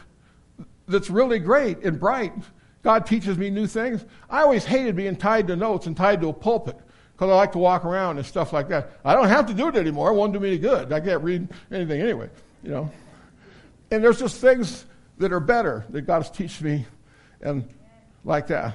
that's 0.88 1.08
really 1.08 1.38
great 1.38 1.82
and 1.84 1.98
bright. 1.98 2.34
God 2.82 3.06
teaches 3.06 3.38
me 3.38 3.48
new 3.48 3.66
things. 3.66 4.04
I 4.28 4.42
always 4.42 4.64
hated 4.64 4.96
being 4.96 5.16
tied 5.16 5.46
to 5.46 5.56
notes 5.56 5.86
and 5.86 5.96
tied 5.96 6.20
to 6.22 6.28
a 6.28 6.32
pulpit 6.32 6.76
because 7.20 7.32
I 7.32 7.36
like 7.36 7.52
to 7.52 7.58
walk 7.58 7.84
around 7.84 8.16
and 8.16 8.24
stuff 8.24 8.50
like 8.50 8.68
that. 8.68 8.92
I 9.04 9.14
don't 9.14 9.28
have 9.28 9.44
to 9.48 9.52
do 9.52 9.68
it 9.68 9.76
anymore. 9.76 10.10
It 10.10 10.14
won't 10.14 10.32
do 10.32 10.40
me 10.40 10.48
any 10.48 10.58
good. 10.58 10.90
I 10.90 11.00
can't 11.00 11.22
read 11.22 11.46
anything 11.70 12.00
anyway, 12.00 12.30
you 12.62 12.70
know. 12.70 12.90
And 13.90 14.02
there's 14.02 14.18
just 14.18 14.40
things 14.40 14.86
that 15.18 15.30
are 15.30 15.38
better 15.38 15.84
that 15.90 16.02
God 16.02 16.22
has 16.22 16.30
teach 16.30 16.62
me 16.62 16.86
and 17.42 17.68
like 18.24 18.46
that. 18.46 18.74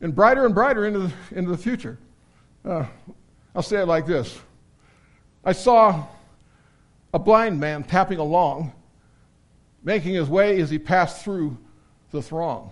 And 0.00 0.14
brighter 0.14 0.46
and 0.46 0.54
brighter 0.54 0.86
into 0.86 1.00
the, 1.00 1.12
into 1.32 1.50
the 1.50 1.58
future. 1.58 1.98
Uh, 2.64 2.86
I'll 3.52 3.62
say 3.62 3.78
it 3.78 3.86
like 3.86 4.06
this. 4.06 4.38
I 5.44 5.50
saw 5.50 6.06
a 7.12 7.18
blind 7.18 7.58
man 7.58 7.82
tapping 7.82 8.20
along, 8.20 8.74
making 9.82 10.14
his 10.14 10.28
way 10.28 10.60
as 10.60 10.70
he 10.70 10.78
passed 10.78 11.24
through 11.24 11.58
the 12.12 12.22
throng. 12.22 12.70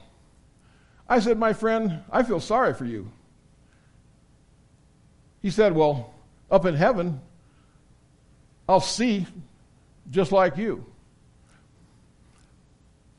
I 1.09 1.19
said, 1.19 1.37
My 1.37 1.53
friend, 1.53 2.05
I 2.13 2.23
feel 2.23 2.39
sorry 2.39 2.75
for 2.75 2.85
you. 2.85 3.11
He 5.45 5.51
said, 5.51 5.75
Well, 5.75 6.13
up 6.51 6.65
in 6.65 6.75
heaven, 6.75 7.21
I'll 8.67 8.81
see 8.81 9.27
just 10.11 10.33
like 10.33 10.57
you. 10.57 10.87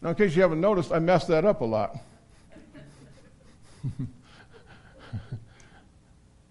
Now, 0.01 0.09
in 0.09 0.15
case 0.15 0.35
you 0.35 0.41
haven't 0.41 0.59
noticed, 0.59 0.91
I 0.91 0.97
messed 0.97 1.27
that 1.27 1.45
up 1.45 1.61
a 1.61 1.65
lot. 1.65 1.99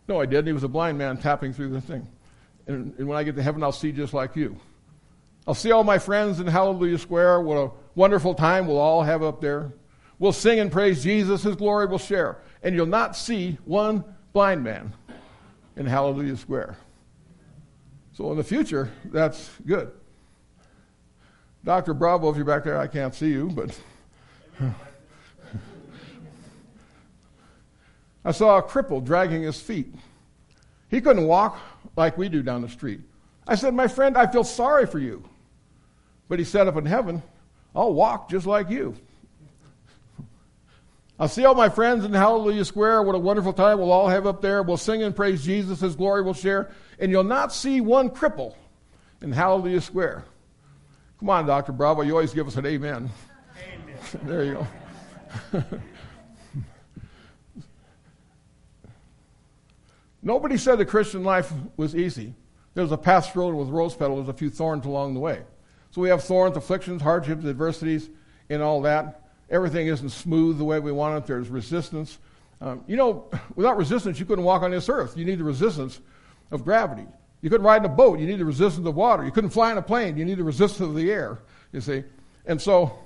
no, 0.07 0.21
I 0.21 0.27
didn't. 0.27 0.47
He 0.47 0.53
was 0.53 0.63
a 0.63 0.69
blind 0.69 0.97
man 0.97 1.17
tapping 1.17 1.53
through 1.53 1.71
the 1.71 1.81
thing. 1.81 2.07
And, 2.69 2.95
and 2.97 3.09
when 3.09 3.19
I 3.19 3.25
get 3.25 3.35
to 3.35 3.43
heaven, 3.43 3.65
I'll 3.65 3.73
see 3.73 3.91
just 3.91 4.15
like 4.15 4.37
you. 4.37 4.57
I'll 5.45 5.55
see 5.55 5.73
all 5.73 5.83
my 5.83 5.99
friends 5.99 6.39
in 6.39 6.47
Hallelujah 6.47 6.99
Square. 6.99 7.41
What 7.41 7.57
a 7.57 7.73
wonderful 7.97 8.37
time 8.37 8.69
we'll 8.69 8.79
all 8.79 9.03
have 9.03 9.25
up 9.25 9.41
there. 9.41 9.73
We'll 10.21 10.31
sing 10.31 10.61
and 10.61 10.71
praise 10.71 11.03
Jesus. 11.03 11.43
His 11.43 11.57
glory 11.57 11.87
will 11.87 11.99
share. 11.99 12.39
And 12.63 12.77
you'll 12.77 12.87
not 12.87 13.17
see 13.17 13.59
one 13.65 14.05
blind 14.33 14.63
man 14.63 14.93
in 15.77 15.87
Hallelujah 15.87 16.37
Square. 16.37 16.77
So 18.13 18.31
in 18.31 18.37
the 18.37 18.45
future, 18.45 18.91
that's 19.07 19.51
good. 19.67 19.91
Dr. 21.65 21.95
Bravo, 21.95 22.29
if 22.31 22.37
you're 22.37 22.45
back 22.45 22.65
there, 22.65 22.79
I 22.79 22.87
can't 22.87 23.15
see 23.15 23.31
you, 23.31 23.49
but. 23.49 23.79
I 28.25 28.33
saw 28.33 28.59
a 28.59 28.63
cripple 28.63 29.05
dragging 29.05 29.43
his 29.43 29.61
feet. 29.61 29.95
He 30.89 31.01
couldn't 31.01 31.27
walk 31.27 31.59
like 31.97 32.17
we 32.17 32.29
do 32.29 32.43
down 32.43 32.63
the 32.63 32.69
street. 32.69 33.01
I 33.47 33.55
said, 33.55 33.75
My 33.75 33.89
friend, 33.89 34.17
I 34.17 34.27
feel 34.31 34.45
sorry 34.45 34.87
for 34.87 34.99
you. 34.99 35.25
But 36.29 36.39
he 36.39 36.45
said, 36.45 36.69
Up 36.69 36.77
in 36.77 36.87
heaven, 36.87 37.23
I'll 37.75 37.93
walk 37.93 38.31
just 38.31 38.47
like 38.47 38.71
you. 38.71 38.95
I'll 41.19 41.29
see 41.29 41.45
all 41.45 41.55
my 41.55 41.69
friends 41.69 42.05
in 42.05 42.13
Hallelujah 42.13 42.65
Square. 42.65 43.05
What 43.05 43.15
a 43.15 43.19
wonderful 43.19 43.53
time 43.53 43.79
we'll 43.79 43.93
all 43.93 44.09
have 44.09 44.27
up 44.27 44.43
there. 44.43 44.65
We'll 44.65 44.77
sing 44.77 45.05
and 45.05 45.15
praise 45.15 45.45
Jesus. 45.45 45.81
His 45.81 45.95
glory 45.95 46.23
we'll 46.23 46.35
share. 46.35 46.71
And 46.99 47.13
you'll 47.13 47.23
not 47.23 47.53
see 47.53 47.81
one 47.81 48.11
cripple 48.11 48.57
in 49.23 49.31
Hallelujah 49.31 49.81
Square. 49.81 50.25
Come 51.21 51.31
on, 51.31 51.47
Dr. 51.47 51.71
Bravo. 51.73 52.03
You 52.03 52.13
always 52.13 52.35
give 52.35 52.49
us 52.49 52.57
an 52.57 52.67
amen. 52.67 53.11
Amen. 53.57 53.99
there 54.25 54.45
you 54.45 54.67
go. 55.53 55.65
Nobody 60.23 60.57
said 60.57 60.79
the 60.79 60.87
Christian 60.87 61.23
life 61.23 61.53
was 61.77 61.95
easy. 61.95 62.35
There 62.75 62.83
was 62.83 62.93
a 62.93 62.99
path 62.99 63.37
road 63.37 63.55
with 63.55 63.69
rose 63.69 63.95
petals, 63.95 64.29
a 64.29 64.33
few 64.33 64.51
thorns 64.51 64.85
along 64.85 65.15
the 65.15 65.21
way. 65.21 65.43
So 65.93 66.01
we 66.01 66.09
have 66.09 66.25
thorns, 66.25 66.57
afflictions, 66.57 67.03
hardships, 67.03 67.45
adversities, 67.45 68.11
and 68.51 68.63
all 68.63 68.83
that. 68.83 69.24
Everything 69.51 69.87
isn't 69.87 70.11
smooth 70.11 70.59
the 70.59 70.65
way 70.65 70.81
we 70.81 70.93
want 70.93 71.23
it. 71.23 71.27
There's 71.27 71.49
resistance. 71.49 72.19
Um, 72.61 72.85
you 72.87 72.97
know, 72.97 73.31
without 73.57 73.77
resistance, 73.77 74.19
you 74.19 74.27
couldn't 74.27 74.45
walk 74.45 74.63
on 74.63 74.71
this 74.71 74.89
earth. 74.89 75.17
You 75.17 75.25
need 75.25 75.39
the 75.39 75.45
resistance 75.45 76.01
of 76.51 76.65
gravity. 76.65 77.07
You 77.43 77.51
couldn't 77.51 77.67
ride 77.67 77.85
in 77.85 77.91
a 77.91 77.95
boat. 77.95 78.19
You 78.19 78.27
need 78.27 78.39
the 78.39 78.45
resistance 78.45 78.87
of 78.87 78.95
water. 78.95 79.25
You 79.25 79.31
couldn't 79.31 79.51
fly 79.51 79.71
in 79.71 79.79
a 79.79 79.83
plane. 79.83 80.17
You 80.17 80.25
need 80.25 80.39
the 80.39 80.45
resistance 80.45 80.89
of 80.89 80.95
the 80.95 81.11
air, 81.13 81.41
you 81.73 81.81
see. 81.81 82.05
And 82.47 82.61
so, 82.61 82.99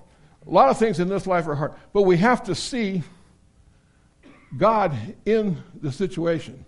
a 0.46 0.50
lot 0.50 0.68
of 0.68 0.78
things 0.78 1.00
in 1.00 1.08
this 1.08 1.26
life 1.26 1.48
are 1.48 1.54
hard. 1.54 1.74
But 1.92 2.02
we 2.02 2.16
have 2.18 2.44
to 2.44 2.54
see 2.54 3.02
God 4.56 4.96
in 5.26 5.62
the 5.80 5.90
situation 5.90 6.64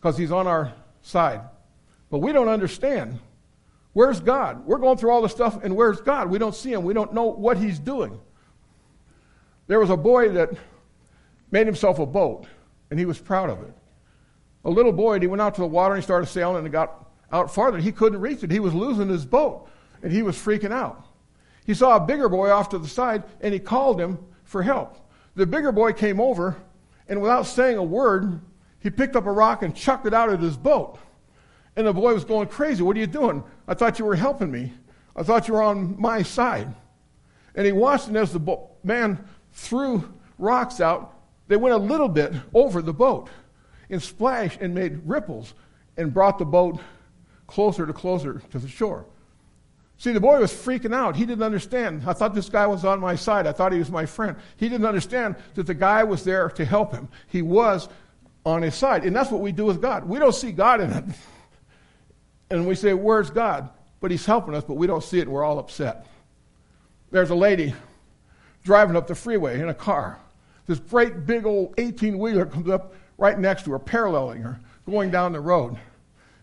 because 0.00 0.16
He's 0.16 0.32
on 0.32 0.46
our 0.46 0.72
side. 1.02 1.42
But 2.10 2.18
we 2.18 2.32
don't 2.32 2.48
understand. 2.48 3.18
Where's 3.92 4.20
God? 4.20 4.66
We're 4.66 4.78
going 4.78 4.98
through 4.98 5.10
all 5.10 5.22
this 5.22 5.32
stuff, 5.32 5.62
and 5.62 5.74
where's 5.74 6.00
God? 6.00 6.30
We 6.30 6.38
don't 6.38 6.54
see 6.54 6.72
Him. 6.72 6.84
We 6.84 6.94
don't 6.94 7.12
know 7.12 7.24
what 7.24 7.56
He's 7.56 7.78
doing. 7.78 8.20
There 9.66 9.80
was 9.80 9.90
a 9.90 9.96
boy 9.96 10.30
that 10.30 10.50
made 11.50 11.66
himself 11.66 11.98
a 11.98 12.06
boat, 12.06 12.46
and 12.90 12.98
he 12.98 13.04
was 13.04 13.18
proud 13.18 13.50
of 13.50 13.62
it. 13.62 13.72
A 14.64 14.70
little 14.70 14.92
boy, 14.92 15.14
and 15.14 15.22
he 15.22 15.28
went 15.28 15.42
out 15.42 15.54
to 15.54 15.60
the 15.60 15.66
water 15.66 15.94
and 15.94 16.02
he 16.02 16.04
started 16.04 16.26
sailing 16.26 16.56
and 16.56 16.66
he 16.66 16.70
got 16.70 17.06
out 17.30 17.54
farther. 17.54 17.78
He 17.78 17.92
couldn't 17.92 18.20
reach 18.20 18.42
it. 18.42 18.50
He 18.50 18.60
was 18.60 18.74
losing 18.74 19.08
his 19.08 19.24
boat, 19.24 19.68
and 20.02 20.10
he 20.10 20.22
was 20.22 20.36
freaking 20.36 20.72
out. 20.72 21.04
He 21.66 21.74
saw 21.74 21.96
a 21.96 22.00
bigger 22.00 22.28
boy 22.28 22.50
off 22.50 22.70
to 22.70 22.78
the 22.78 22.88
side, 22.88 23.24
and 23.40 23.52
he 23.52 23.60
called 23.60 24.00
him 24.00 24.18
for 24.44 24.62
help. 24.62 24.96
The 25.34 25.46
bigger 25.46 25.70
boy 25.70 25.92
came 25.92 26.18
over, 26.18 26.56
and 27.08 27.20
without 27.20 27.42
saying 27.42 27.76
a 27.76 27.82
word, 27.82 28.40
he 28.80 28.88
picked 28.88 29.16
up 29.16 29.26
a 29.26 29.32
rock 29.32 29.62
and 29.62 29.76
chucked 29.76 30.06
it 30.06 30.14
out 30.14 30.30
at 30.30 30.40
his 30.40 30.56
boat. 30.56 30.98
And 31.78 31.86
the 31.86 31.92
boy 31.92 32.12
was 32.12 32.24
going 32.24 32.48
crazy. 32.48 32.82
What 32.82 32.96
are 32.96 33.00
you 33.00 33.06
doing? 33.06 33.44
I 33.68 33.74
thought 33.74 34.00
you 34.00 34.04
were 34.04 34.16
helping 34.16 34.50
me. 34.50 34.72
I 35.14 35.22
thought 35.22 35.46
you 35.46 35.54
were 35.54 35.62
on 35.62 35.94
my 35.96 36.22
side. 36.22 36.74
And 37.54 37.64
he 37.64 37.70
watched, 37.70 38.08
and 38.08 38.16
as 38.16 38.32
the 38.32 38.40
bo- 38.40 38.70
man 38.82 39.24
threw 39.52 40.12
rocks 40.38 40.80
out, 40.80 41.14
they 41.46 41.54
went 41.54 41.76
a 41.76 41.78
little 41.78 42.08
bit 42.08 42.32
over 42.52 42.82
the 42.82 42.92
boat 42.92 43.30
and 43.90 44.02
splashed 44.02 44.60
and 44.60 44.74
made 44.74 45.02
ripples 45.06 45.54
and 45.96 46.12
brought 46.12 46.40
the 46.40 46.44
boat 46.44 46.80
closer 47.46 47.86
to 47.86 47.92
closer 47.92 48.42
to 48.50 48.58
the 48.58 48.68
shore. 48.68 49.06
See, 49.98 50.10
the 50.10 50.18
boy 50.18 50.40
was 50.40 50.52
freaking 50.52 50.92
out. 50.92 51.14
He 51.14 51.24
didn't 51.24 51.44
understand. 51.44 52.02
I 52.08 52.12
thought 52.12 52.34
this 52.34 52.48
guy 52.48 52.66
was 52.66 52.84
on 52.84 52.98
my 52.98 53.14
side. 53.14 53.46
I 53.46 53.52
thought 53.52 53.70
he 53.70 53.78
was 53.78 53.92
my 53.92 54.04
friend. 54.04 54.36
He 54.56 54.68
didn't 54.68 54.86
understand 54.86 55.36
that 55.54 55.68
the 55.68 55.74
guy 55.74 56.02
was 56.02 56.24
there 56.24 56.50
to 56.50 56.64
help 56.64 56.90
him. 56.90 57.08
He 57.28 57.40
was 57.40 57.88
on 58.44 58.62
his 58.62 58.74
side. 58.74 59.04
And 59.04 59.14
that's 59.14 59.30
what 59.30 59.42
we 59.42 59.52
do 59.52 59.64
with 59.64 59.80
God. 59.80 60.08
We 60.08 60.18
don't 60.18 60.34
see 60.34 60.50
God 60.50 60.80
in 60.80 60.90
it. 60.90 61.04
And 62.50 62.66
we 62.66 62.74
say, 62.74 62.94
Where's 62.94 63.30
God? 63.30 63.68
But 64.00 64.10
he's 64.10 64.24
helping 64.24 64.54
us, 64.54 64.64
but 64.64 64.74
we 64.74 64.86
don't 64.86 65.02
see 65.02 65.18
it, 65.18 65.22
and 65.22 65.32
we're 65.32 65.44
all 65.44 65.58
upset. 65.58 66.06
There's 67.10 67.30
a 67.30 67.34
lady 67.34 67.74
driving 68.62 68.96
up 68.96 69.06
the 69.06 69.14
freeway 69.14 69.60
in 69.60 69.68
a 69.68 69.74
car. 69.74 70.18
This 70.66 70.78
great 70.78 71.26
big 71.26 71.46
old 71.46 71.74
18 71.78 72.18
wheeler 72.18 72.46
comes 72.46 72.68
up 72.68 72.94
right 73.16 73.38
next 73.38 73.64
to 73.64 73.72
her, 73.72 73.78
paralleling 73.78 74.42
her, 74.42 74.60
going 74.88 75.10
down 75.10 75.32
the 75.32 75.40
road. 75.40 75.76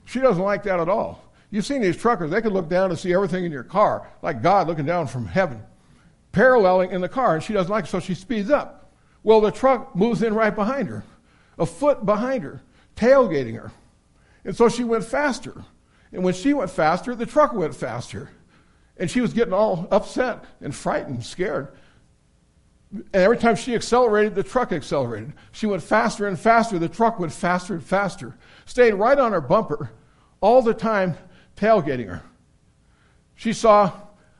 She 0.06 0.20
doesn't 0.20 0.43
like 0.43 0.64
that 0.64 0.80
at 0.80 0.89
all. 0.89 1.24
You've 1.51 1.66
seen 1.66 1.82
these 1.82 1.95
truckers, 1.95 2.32
they 2.32 2.41
can 2.41 2.51
look 2.51 2.68
down 2.68 2.89
and 2.89 2.99
see 2.99 3.14
everything 3.14 3.45
in 3.45 3.51
your 3.51 3.64
car, 3.64 4.10
like 4.22 4.41
God 4.41 4.68
looking 4.68 4.86
down 4.86 5.08
from 5.08 5.26
heaven, 5.26 5.62
paralleling 6.32 6.91
in 6.91 7.01
the 7.01 7.08
car, 7.08 7.36
and 7.36 7.43
she 7.43 7.53
doesn't 7.53 7.72
like 7.72 7.86
it, 7.86 7.89
so 7.89 7.99
she 7.99 8.16
speeds 8.16 8.49
up. 8.49 8.91
Well, 9.24 9.39
the 9.39 9.51
truck 9.51 9.95
moves 9.95 10.22
in 10.24 10.34
right 10.34 10.53
behind 10.53 10.89
her 10.89 11.03
a 11.58 11.66
foot 11.66 12.06
behind 12.06 12.43
her, 12.43 12.62
tailgating 12.95 13.56
her. 13.56 13.72
And 14.43 14.56
so 14.56 14.70
she 14.70 14.84
went 14.84 15.03
faster. 15.03 15.64
And 16.12 16.24
when 16.24 16.34
she 16.34 16.53
went 16.53 16.72
faster, 16.72 17.16
the 17.16 17.26
truck 17.26 17.53
went 17.53 17.76
faster. 17.76 18.30
And 18.97 19.12
she 19.12 19.22
was 19.22 19.34
getting 19.34 19.53
all 19.53 19.88
upset 19.91 20.45
and 20.62 20.74
frightened, 20.74 21.24
scared. 21.24 21.70
And 22.91 23.06
every 23.14 23.38
time 23.38 23.56
she 23.56 23.76
accelerated, 23.76 24.36
the 24.36 24.43
truck 24.43 24.72
accelerated. 24.72 25.34
She 25.51 25.66
went 25.66 25.84
faster 25.84 26.28
and 26.28 26.39
faster, 26.39 26.80
the 26.80 26.88
truck 26.88 27.20
went 27.20 27.34
faster 27.34 27.74
and 27.74 27.84
faster, 27.84 28.38
staying 28.66 28.97
right 28.97 29.18
on 29.18 29.34
her 29.34 29.41
bumper 29.41 29.91
all 30.39 30.62
the 30.62 30.74
time, 30.74 31.18
tailgating 31.58 32.08
her. 32.08 32.24
She 33.36 33.51
saw 33.51 33.91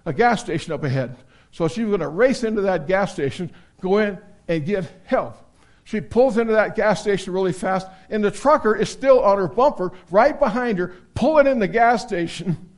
a 0.06 0.14
gas 0.14 0.42
station 0.42 0.72
up 0.72 0.84
ahead. 0.84 1.18
So 1.52 1.68
she 1.68 1.84
was 1.84 1.90
going 1.90 2.02
to 2.02 2.08
race 2.08 2.44
into 2.44 2.62
that 2.62 2.88
gas 2.88 3.12
station, 3.12 3.52
go 3.82 3.98
in 3.98 4.18
and 4.48 4.66
get 4.66 4.90
help. 5.06 5.38
She 5.86 6.02
pulls 6.02 6.40
into 6.40 6.54
that 6.54 6.76
gas 6.76 7.00
station 7.00 7.32
really 7.32 7.54
fast, 7.54 7.88
and 8.10 8.24
the 8.24 8.32
trucker 8.32 8.76
is 8.76 8.90
still 8.90 9.22
on 9.22 9.38
her 9.38 9.48
bumper 9.48 9.92
right 10.10 10.38
behind 10.38 10.80
her, 10.80 10.96
pulling 11.14 11.46
in 11.46 11.60
the 11.60 11.68
gas 11.68 12.02
station 12.02 12.72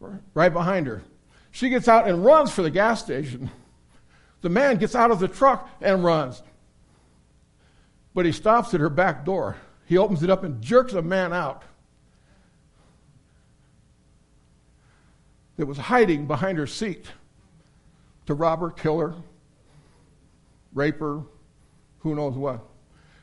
right 0.34 0.52
behind 0.52 0.86
her. 0.86 1.02
She 1.50 1.68
gets 1.68 1.86
out 1.86 2.08
and 2.08 2.24
runs 2.24 2.50
for 2.50 2.62
the 2.62 2.70
gas 2.70 3.02
station. 3.04 3.50
The 4.40 4.48
man 4.48 4.78
gets 4.78 4.94
out 4.94 5.10
of 5.10 5.20
the 5.20 5.28
truck 5.28 5.68
and 5.82 6.02
runs. 6.02 6.42
But 8.14 8.24
he 8.24 8.32
stops 8.32 8.72
at 8.72 8.80
her 8.80 8.88
back 8.88 9.26
door. 9.26 9.56
He 9.84 9.98
opens 9.98 10.22
it 10.22 10.30
up 10.30 10.42
and 10.42 10.62
jerks 10.62 10.94
a 10.94 11.02
man 11.02 11.34
out 11.34 11.62
that 15.58 15.66
was 15.66 15.76
hiding 15.76 16.26
behind 16.26 16.56
her 16.56 16.66
seat 16.66 17.04
to 18.24 18.32
rob 18.32 18.60
her, 18.60 18.70
kill 18.70 18.98
her, 18.98 19.14
rape 20.72 21.00
her, 21.00 21.20
who 22.00 22.14
knows 22.14 22.34
what. 22.34 22.64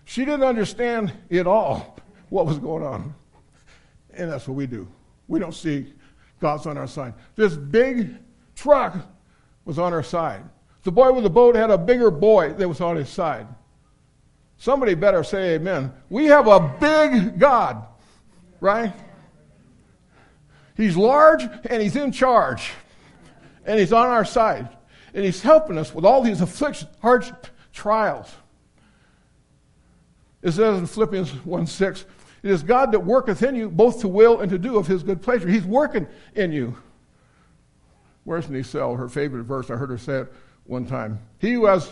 She 0.06 0.24
didn't 0.24 0.44
understand 0.44 1.14
at 1.32 1.48
all 1.48 1.98
what 2.30 2.46
was 2.46 2.58
going 2.60 2.84
on. 2.84 3.14
And 4.14 4.32
that's 4.32 4.48
what 4.48 4.56
we 4.56 4.66
do. 4.66 4.88
We 5.28 5.40
don't 5.40 5.54
see 5.54 5.94
God's 6.40 6.66
on 6.66 6.78
our 6.78 6.88
side. 6.88 7.14
This 7.36 7.56
big 7.56 8.16
truck 8.56 8.96
was 9.66 9.78
on 9.78 9.94
our 9.94 10.04
side. 10.04 10.44
The 10.84 10.92
boy 10.92 11.12
with 11.12 11.24
the 11.24 11.30
boat 11.30 11.56
had 11.56 11.70
a 11.70 11.78
bigger 11.78 12.10
boy 12.10 12.54
that 12.54 12.68
was 12.68 12.80
on 12.80 12.96
his 12.96 13.10
side. 13.10 13.48
Somebody 14.58 14.96
better 14.96 15.24
say 15.24 15.56
amen. 15.56 15.92
We 16.10 16.26
have 16.26 16.48
a 16.48 16.60
big 16.80 17.38
God, 17.38 17.86
right? 18.60 18.94
He's 20.76 20.96
large 20.96 21.44
and 21.70 21.82
he's 21.82 21.96
in 21.96 22.12
charge. 22.12 22.72
And 23.66 23.80
he's 23.80 23.92
on 23.92 24.08
our 24.08 24.24
side. 24.24 24.70
And 25.14 25.26
he's 25.26 25.42
helping 25.42 25.78
us 25.78 25.94
with 25.94 26.06
all 26.06 26.22
these 26.22 26.42
afflictions, 26.42 26.90
hard 27.02 27.26
trials. 27.74 28.34
It 30.48 30.54
says 30.54 30.80
in 30.80 30.88
Philippians 30.88 31.30
1 31.44 31.68
6, 31.68 32.06
it 32.42 32.50
is 32.50 32.64
God 32.64 32.94
that 32.94 33.02
worketh 33.02 33.44
in 33.44 33.54
you 33.54 33.70
both 33.70 34.00
to 34.00 34.08
will 34.08 34.40
and 34.40 34.50
to 34.50 34.58
do 34.58 34.78
of 34.78 34.88
his 34.88 35.04
good 35.04 35.22
pleasure. 35.22 35.50
He's 35.50 35.66
working 35.66 36.08
in 36.36 36.54
you. 36.54 36.78
Where's 38.24 38.48
Nicelle? 38.48 38.98
Her 38.98 39.10
favorite 39.10 39.44
verse. 39.44 39.70
I 39.70 39.76
heard 39.76 39.90
her 39.90 39.98
say 39.98 40.22
it 40.22 40.34
one 40.64 40.86
time. 40.86 41.20
He 41.40 41.52
who 41.52 41.66
has 41.66 41.92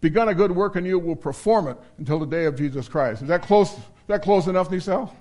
begun 0.00 0.28
a 0.28 0.34
good 0.34 0.50
work 0.50 0.74
in 0.74 0.84
you 0.84 0.98
will 0.98 1.14
perform 1.14 1.68
it 1.68 1.76
until 1.98 2.18
the 2.18 2.26
day 2.26 2.46
of 2.46 2.56
Jesus 2.56 2.88
Christ. 2.88 3.22
Is 3.22 3.28
that 3.28 3.42
close? 3.42 3.72
Is 3.74 3.78
that 4.08 4.20
close 4.20 4.48
enough, 4.48 4.68
Nicelle? 4.68 5.12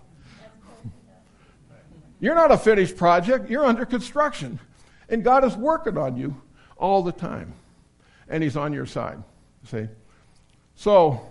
You're 2.19 2.33
not 2.33 2.51
a 2.51 2.57
finished 2.57 2.97
project. 2.97 3.47
You're 3.47 3.65
under 3.65 3.85
construction. 3.85 4.57
And 5.07 5.23
God 5.23 5.43
is 5.43 5.55
working 5.55 5.99
on 5.99 6.17
you 6.17 6.41
all 6.77 7.03
the 7.03 7.11
time. 7.11 7.53
And 8.27 8.41
He's 8.41 8.57
on 8.57 8.73
your 8.73 8.87
side. 8.87 9.21
See? 9.65 9.87
So, 10.73 11.29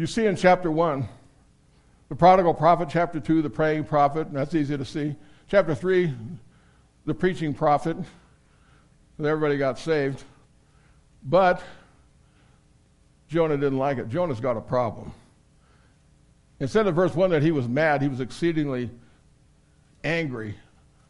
you 0.00 0.06
see 0.06 0.24
in 0.24 0.34
chapter 0.34 0.70
1, 0.70 1.06
the 2.08 2.14
prodigal 2.14 2.54
prophet, 2.54 2.88
chapter 2.90 3.20
2, 3.20 3.42
the 3.42 3.50
praying 3.50 3.84
prophet, 3.84 4.28
and 4.28 4.34
that's 4.34 4.54
easy 4.54 4.74
to 4.74 4.84
see. 4.84 5.14
Chapter 5.46 5.74
3, 5.74 6.14
the 7.04 7.12
preaching 7.12 7.52
prophet, 7.52 7.98
everybody 9.18 9.58
got 9.58 9.78
saved. 9.78 10.24
But 11.22 11.62
Jonah 13.28 13.58
didn't 13.58 13.76
like 13.76 13.98
it. 13.98 14.08
Jonah's 14.08 14.40
got 14.40 14.56
a 14.56 14.62
problem. 14.62 15.12
Instead 16.60 16.86
of 16.86 16.94
verse 16.94 17.14
1 17.14 17.28
that 17.28 17.42
he 17.42 17.50
was 17.50 17.68
mad, 17.68 18.00
he 18.00 18.08
was 18.08 18.20
exceedingly 18.20 18.88
angry 20.02 20.54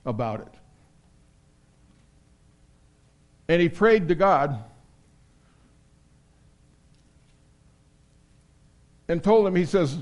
about 0.05 0.41
it. 0.41 0.55
And 3.47 3.63
he 3.63 3.69
prayed 3.69 4.09
to 4.09 4.17
God 4.17 4.65
and 9.11 9.25
told 9.25 9.45
him, 9.45 9.57
he 9.57 9.65
says, 9.67 9.99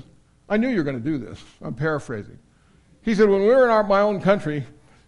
I 0.47 0.57
knew 0.57 0.69
you 0.69 0.77
were 0.77 0.83
going 0.83 1.01
to 1.01 1.03
do 1.03 1.17
this. 1.17 1.43
I'm 1.61 1.73
paraphrasing. 1.73 2.37
He 3.01 3.15
said, 3.15 3.27
when 3.27 3.41
we 3.41 3.47
were 3.47 3.63
in 3.63 3.71
our, 3.71 3.83
my 3.83 4.01
own 4.01 4.21
country, 4.21 4.63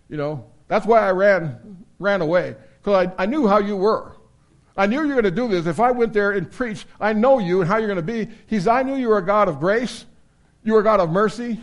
you 0.09 0.17
know, 0.17 0.43
that's 0.67 0.87
why 0.87 1.01
I 1.01 1.11
ran, 1.11 1.85
ran 1.99 2.21
away. 2.21 2.55
Because 2.79 3.07
I, 3.07 3.23
I 3.23 3.25
knew 3.27 3.47
how 3.47 3.59
you 3.59 3.75
were. 3.75 4.13
I 4.75 4.87
knew 4.87 5.01
you 5.01 5.09
were 5.09 5.21
going 5.21 5.25
to 5.25 5.31
do 5.31 5.47
this. 5.47 5.67
If 5.67 5.79
I 5.79 5.91
went 5.91 6.13
there 6.13 6.31
and 6.31 6.51
preached, 6.51 6.87
I 6.99 7.13
know 7.13 7.37
you 7.37 7.61
and 7.61 7.67
how 7.67 7.77
you're 7.77 7.93
going 7.93 7.97
to 7.97 8.01
be. 8.01 8.27
He 8.47 8.59
said, 8.59 8.71
I 8.71 8.81
knew 8.81 8.95
you 8.95 9.09
were 9.09 9.19
a 9.19 9.25
God 9.25 9.47
of 9.47 9.59
grace. 9.59 10.05
You 10.63 10.73
were 10.73 10.79
a 10.79 10.83
God 10.83 10.99
of 10.99 11.11
mercy 11.11 11.59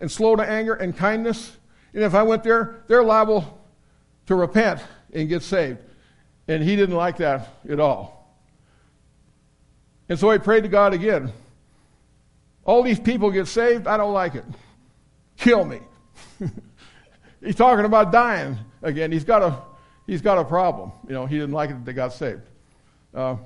and 0.00 0.10
slow 0.10 0.34
to 0.34 0.42
anger 0.42 0.74
and 0.74 0.96
kindness. 0.96 1.56
And 1.94 2.02
if 2.02 2.14
I 2.14 2.24
went 2.24 2.42
there, 2.42 2.82
they're 2.88 3.04
liable 3.04 3.60
to 4.26 4.34
repent 4.34 4.80
and 5.12 5.28
get 5.28 5.44
saved. 5.44 5.78
And 6.48 6.64
he 6.64 6.74
didn't 6.74 6.96
like 6.96 7.18
that 7.18 7.48
at 7.68 7.78
all. 7.78 8.34
And 10.08 10.18
so 10.18 10.32
he 10.32 10.38
prayed 10.38 10.64
to 10.64 10.68
God 10.68 10.94
again. 10.94 11.32
All 12.70 12.84
these 12.84 13.00
people 13.00 13.32
get 13.32 13.48
saved. 13.48 13.88
I 13.88 13.96
don't 13.96 14.12
like 14.12 14.36
it. 14.36 14.44
Kill 15.36 15.64
me. 15.64 15.80
He's 17.44 17.56
talking 17.56 17.84
about 17.84 18.12
dying 18.12 18.56
again. 18.80 19.10
He's 19.10 19.24
got 19.24 19.42
a, 19.42 19.60
he's 20.06 20.22
got 20.22 20.38
a 20.38 20.44
problem. 20.44 20.92
You 21.08 21.14
know, 21.14 21.26
he 21.26 21.34
didn't 21.34 21.50
like 21.50 21.70
it 21.70 21.72
that 21.72 21.84
they 21.84 21.92
got 21.92 22.12
saved. 22.12 22.42
Uh, 23.12 23.38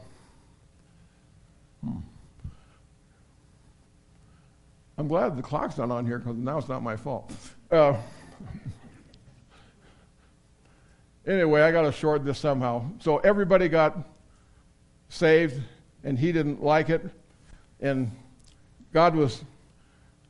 hmm. 1.83 2.01
I'm 4.99 5.09
glad 5.09 5.39
the 5.39 5.43
clock's 5.43 5.79
not 5.79 5.91
on 5.91 6.05
here 6.05 6.19
because 6.19 6.37
now 6.37 6.59
it's 6.59 6.69
not 6.69 6.83
my 6.83 6.95
fault. 6.95 7.33
Uh, 7.71 7.97
anyway, 11.27 11.63
I 11.63 11.73
got 11.73 11.83
to 11.83 11.93
short 11.93 12.27
this 12.27 12.39
somehow. 12.39 12.91
So 12.99 13.21
everybody 13.21 13.71
got 13.71 13.97
saved, 15.09 15.63
and 16.03 16.19
he 16.19 16.31
didn't 16.31 16.63
like 16.63 16.91
it. 16.91 17.01
And 17.81 18.11
God 18.95 19.17
was 19.17 19.43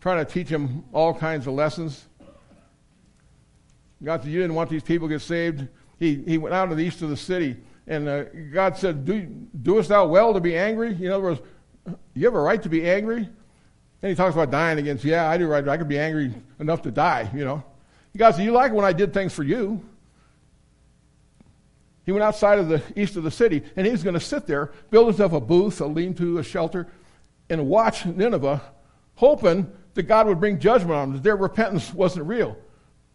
trying 0.00 0.24
to 0.24 0.30
teach 0.30 0.48
him 0.48 0.84
all 0.90 1.14
kinds 1.14 1.46
of 1.46 1.52
lessons. 1.52 2.06
God 4.02 4.22
said, 4.22 4.32
You 4.32 4.40
didn't 4.40 4.56
want 4.56 4.70
these 4.70 4.82
people 4.82 5.06
to 5.06 5.14
get 5.14 5.20
saved. 5.20 5.68
He, 5.98 6.16
he 6.26 6.38
went 6.38 6.54
out 6.54 6.70
to 6.70 6.74
the 6.74 6.82
east 6.82 7.02
of 7.02 7.10
the 7.10 7.16
city, 7.16 7.56
and 7.86 8.08
uh, 8.08 8.24
God 8.52 8.76
said, 8.78 9.04
Do, 9.04 9.20
Doest 9.62 9.90
thou 9.90 10.06
well 10.06 10.32
to 10.32 10.40
be 10.40 10.56
angry? 10.56 10.88
In 10.88 11.12
other 11.12 11.22
words, 11.22 11.40
you 12.14 12.24
have 12.24 12.34
a 12.34 12.40
right 12.40 12.60
to 12.62 12.70
be 12.70 12.88
angry? 12.88 13.28
And 14.02 14.10
he 14.10 14.14
talks 14.14 14.34
about 14.34 14.50
dying 14.50 14.78
against, 14.78 15.04
yeah, 15.04 15.28
I 15.28 15.36
do 15.36 15.46
right. 15.46 15.66
I 15.68 15.76
could 15.76 15.88
be 15.88 15.98
angry 15.98 16.32
enough 16.58 16.80
to 16.82 16.90
die, 16.90 17.30
you 17.34 17.44
know. 17.44 17.62
God 18.16 18.34
said, 18.34 18.44
You 18.44 18.52
like 18.52 18.72
when 18.72 18.86
I 18.86 18.94
did 18.94 19.12
things 19.12 19.34
for 19.34 19.42
you. 19.42 19.84
He 22.06 22.12
went 22.12 22.24
outside 22.24 22.58
of 22.58 22.68
the 22.68 22.82
east 22.96 23.16
of 23.16 23.24
the 23.24 23.30
city, 23.30 23.62
and 23.76 23.84
he 23.84 23.92
was 23.92 24.02
going 24.02 24.14
to 24.14 24.20
sit 24.20 24.46
there, 24.46 24.72
build 24.90 25.08
himself 25.08 25.34
a 25.34 25.40
booth, 25.40 25.82
a 25.82 25.86
lean 25.86 26.14
to, 26.14 26.38
a 26.38 26.42
shelter, 26.42 26.86
and 27.50 27.66
watch 27.66 28.06
Nineveh, 28.06 28.62
hoping 29.16 29.70
that 29.94 30.04
God 30.04 30.26
would 30.26 30.40
bring 30.40 30.58
judgment 30.58 30.92
on 30.92 31.08
them, 31.08 31.16
that 31.16 31.22
their 31.22 31.36
repentance 31.36 31.92
wasn't 31.92 32.26
real. 32.26 32.56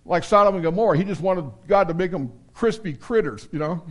Like 0.05 0.23
Sodom 0.23 0.55
and 0.55 0.63
Gomorrah, 0.63 0.97
he 0.97 1.03
just 1.03 1.21
wanted 1.21 1.45
God 1.67 1.87
to 1.87 1.93
make 1.93 2.11
them 2.11 2.31
crispy 2.53 2.93
critters, 2.93 3.47
you 3.51 3.59
know. 3.59 3.83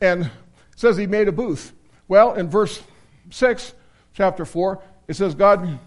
And 0.00 0.30
says 0.76 0.96
he 0.96 1.06
made 1.06 1.28
a 1.28 1.32
booth. 1.32 1.72
Well, 2.08 2.34
in 2.34 2.48
verse 2.48 2.82
6, 3.30 3.74
chapter 4.14 4.44
4, 4.44 4.82
it 5.08 5.14
says 5.14 5.34
God 5.34 5.78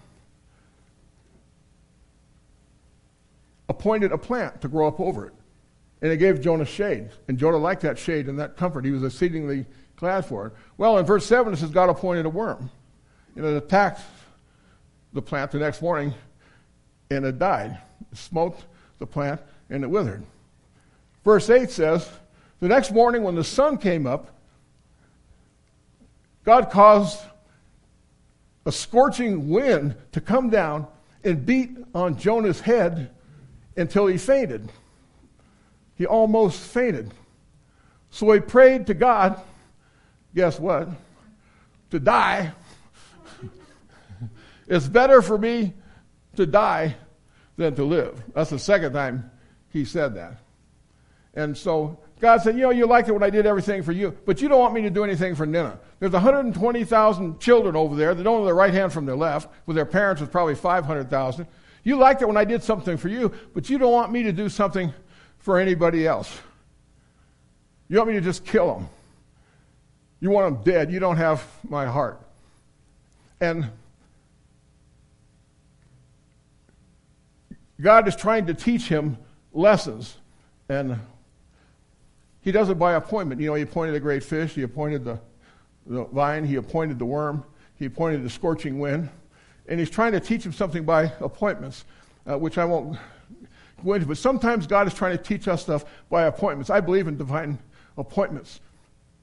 appointed 3.68 4.12
a 4.12 4.18
plant 4.18 4.60
to 4.60 4.68
grow 4.68 4.86
up 4.86 5.00
over 5.00 5.26
it. 5.26 5.32
And 6.02 6.12
it 6.12 6.18
gave 6.18 6.40
Jonah 6.40 6.66
shade. 6.66 7.10
And 7.28 7.38
Jonah 7.38 7.56
liked 7.56 7.82
that 7.82 7.98
shade 7.98 8.28
and 8.28 8.38
that 8.38 8.56
comfort. 8.56 8.84
He 8.84 8.90
was 8.90 9.02
exceedingly 9.02 9.66
glad 9.96 10.26
for 10.26 10.46
it. 10.46 10.52
Well, 10.76 10.98
in 10.98 11.06
verse 11.06 11.26
7, 11.26 11.52
it 11.52 11.56
says 11.56 11.70
God 11.70 11.88
appointed 11.88 12.26
a 12.26 12.28
worm. 12.28 12.70
And 13.36 13.44
it 13.44 13.56
attacked 13.56 14.00
the 15.12 15.22
plant 15.22 15.52
the 15.52 15.58
next 15.58 15.82
morning, 15.82 16.14
and 17.10 17.24
it 17.24 17.38
died. 17.38 17.78
It 18.12 18.18
smoked 18.18 18.64
the 18.98 19.06
plant, 19.06 19.40
and 19.70 19.82
it 19.82 19.88
withered. 19.88 20.24
Verse 21.24 21.48
8 21.48 21.70
says, 21.70 22.08
The 22.60 22.68
next 22.68 22.92
morning 22.92 23.22
when 23.22 23.34
the 23.34 23.44
sun 23.44 23.78
came 23.78 24.06
up, 24.06 24.30
God 26.44 26.70
caused 26.70 27.20
a 28.66 28.72
scorching 28.72 29.48
wind 29.48 29.94
to 30.12 30.20
come 30.20 30.50
down 30.50 30.86
and 31.22 31.44
beat 31.44 31.70
on 31.94 32.18
Jonah's 32.18 32.60
head 32.60 33.10
until 33.76 34.06
he 34.06 34.18
fainted. 34.18 34.70
He 35.96 36.06
almost 36.06 36.60
fainted. 36.60 37.12
So 38.10 38.30
he 38.32 38.40
prayed 38.40 38.86
to 38.86 38.94
God, 38.94 39.40
guess 40.34 40.58
what? 40.60 40.88
To 41.90 41.98
die. 41.98 42.52
It's 44.66 44.88
better 44.88 45.22
for 45.22 45.38
me 45.38 45.74
to 46.36 46.46
die 46.46 46.96
than 47.56 47.74
to 47.76 47.84
live. 47.84 48.22
That's 48.34 48.50
the 48.50 48.58
second 48.58 48.92
time 48.92 49.30
he 49.70 49.84
said 49.84 50.14
that. 50.16 50.38
And 51.34 51.56
so 51.56 51.98
God 52.20 52.42
said, 52.42 52.56
You 52.56 52.62
know, 52.62 52.70
you 52.70 52.86
liked 52.86 53.08
it 53.08 53.12
when 53.12 53.22
I 53.22 53.30
did 53.30 53.46
everything 53.46 53.82
for 53.82 53.92
you, 53.92 54.16
but 54.24 54.40
you 54.40 54.48
don't 54.48 54.60
want 54.60 54.74
me 54.74 54.82
to 54.82 54.90
do 54.90 55.04
anything 55.04 55.34
for 55.34 55.46
Nineveh. 55.46 55.78
There's 56.00 56.12
120,000 56.12 57.40
children 57.40 57.76
over 57.76 57.96
there 57.96 58.14
that 58.14 58.22
don't 58.22 58.40
know 58.40 58.44
their 58.44 58.54
right 58.54 58.72
hand 58.72 58.92
from 58.92 59.06
their 59.06 59.16
left, 59.16 59.50
with 59.66 59.76
their 59.76 59.86
parents 59.86 60.20
was 60.20 60.30
probably 60.30 60.54
500,000. 60.54 61.46
You 61.82 61.96
liked 61.96 62.22
it 62.22 62.26
when 62.26 62.36
I 62.36 62.44
did 62.44 62.62
something 62.62 62.96
for 62.96 63.08
you, 63.08 63.32
but 63.52 63.68
you 63.68 63.78
don't 63.78 63.92
want 63.92 64.10
me 64.10 64.22
to 64.22 64.32
do 64.32 64.48
something 64.48 64.92
for 65.38 65.58
anybody 65.58 66.06
else. 66.06 66.40
You 67.88 67.98
want 67.98 68.08
me 68.08 68.14
to 68.14 68.22
just 68.22 68.44
kill 68.44 68.74
them. 68.74 68.88
You 70.20 70.30
want 70.30 70.54
them 70.54 70.64
dead. 70.64 70.90
You 70.90 71.00
don't 71.00 71.18
have 71.18 71.46
my 71.68 71.84
heart. 71.84 72.20
And 73.40 73.70
God 77.80 78.06
is 78.08 78.16
trying 78.16 78.46
to 78.46 78.54
teach 78.54 78.88
him 78.88 79.18
lessons. 79.52 80.16
And 80.68 80.98
he 82.40 82.52
does 82.52 82.68
it 82.68 82.78
by 82.78 82.94
appointment. 82.94 83.40
You 83.40 83.48
know, 83.48 83.54
he 83.54 83.62
appointed 83.62 83.94
a 83.94 84.00
great 84.00 84.22
fish, 84.22 84.54
he 84.54 84.62
appointed 84.62 85.04
the, 85.04 85.18
the 85.86 86.04
vine, 86.04 86.44
he 86.44 86.56
appointed 86.56 86.98
the 86.98 87.04
worm, 87.04 87.44
he 87.76 87.86
appointed 87.86 88.22
the 88.22 88.30
scorching 88.30 88.78
wind. 88.78 89.08
And 89.66 89.80
he's 89.80 89.90
trying 89.90 90.12
to 90.12 90.20
teach 90.20 90.44
him 90.44 90.52
something 90.52 90.84
by 90.84 91.12
appointments, 91.20 91.84
uh, 92.30 92.36
which 92.38 92.58
I 92.58 92.64
won't 92.66 92.98
go 93.82 93.94
into. 93.94 94.06
But 94.06 94.18
sometimes 94.18 94.66
God 94.66 94.86
is 94.86 94.94
trying 94.94 95.16
to 95.16 95.22
teach 95.22 95.48
us 95.48 95.62
stuff 95.62 95.86
by 96.10 96.24
appointments. 96.24 96.68
I 96.68 96.80
believe 96.80 97.08
in 97.08 97.16
divine 97.16 97.58
appointments. 97.96 98.60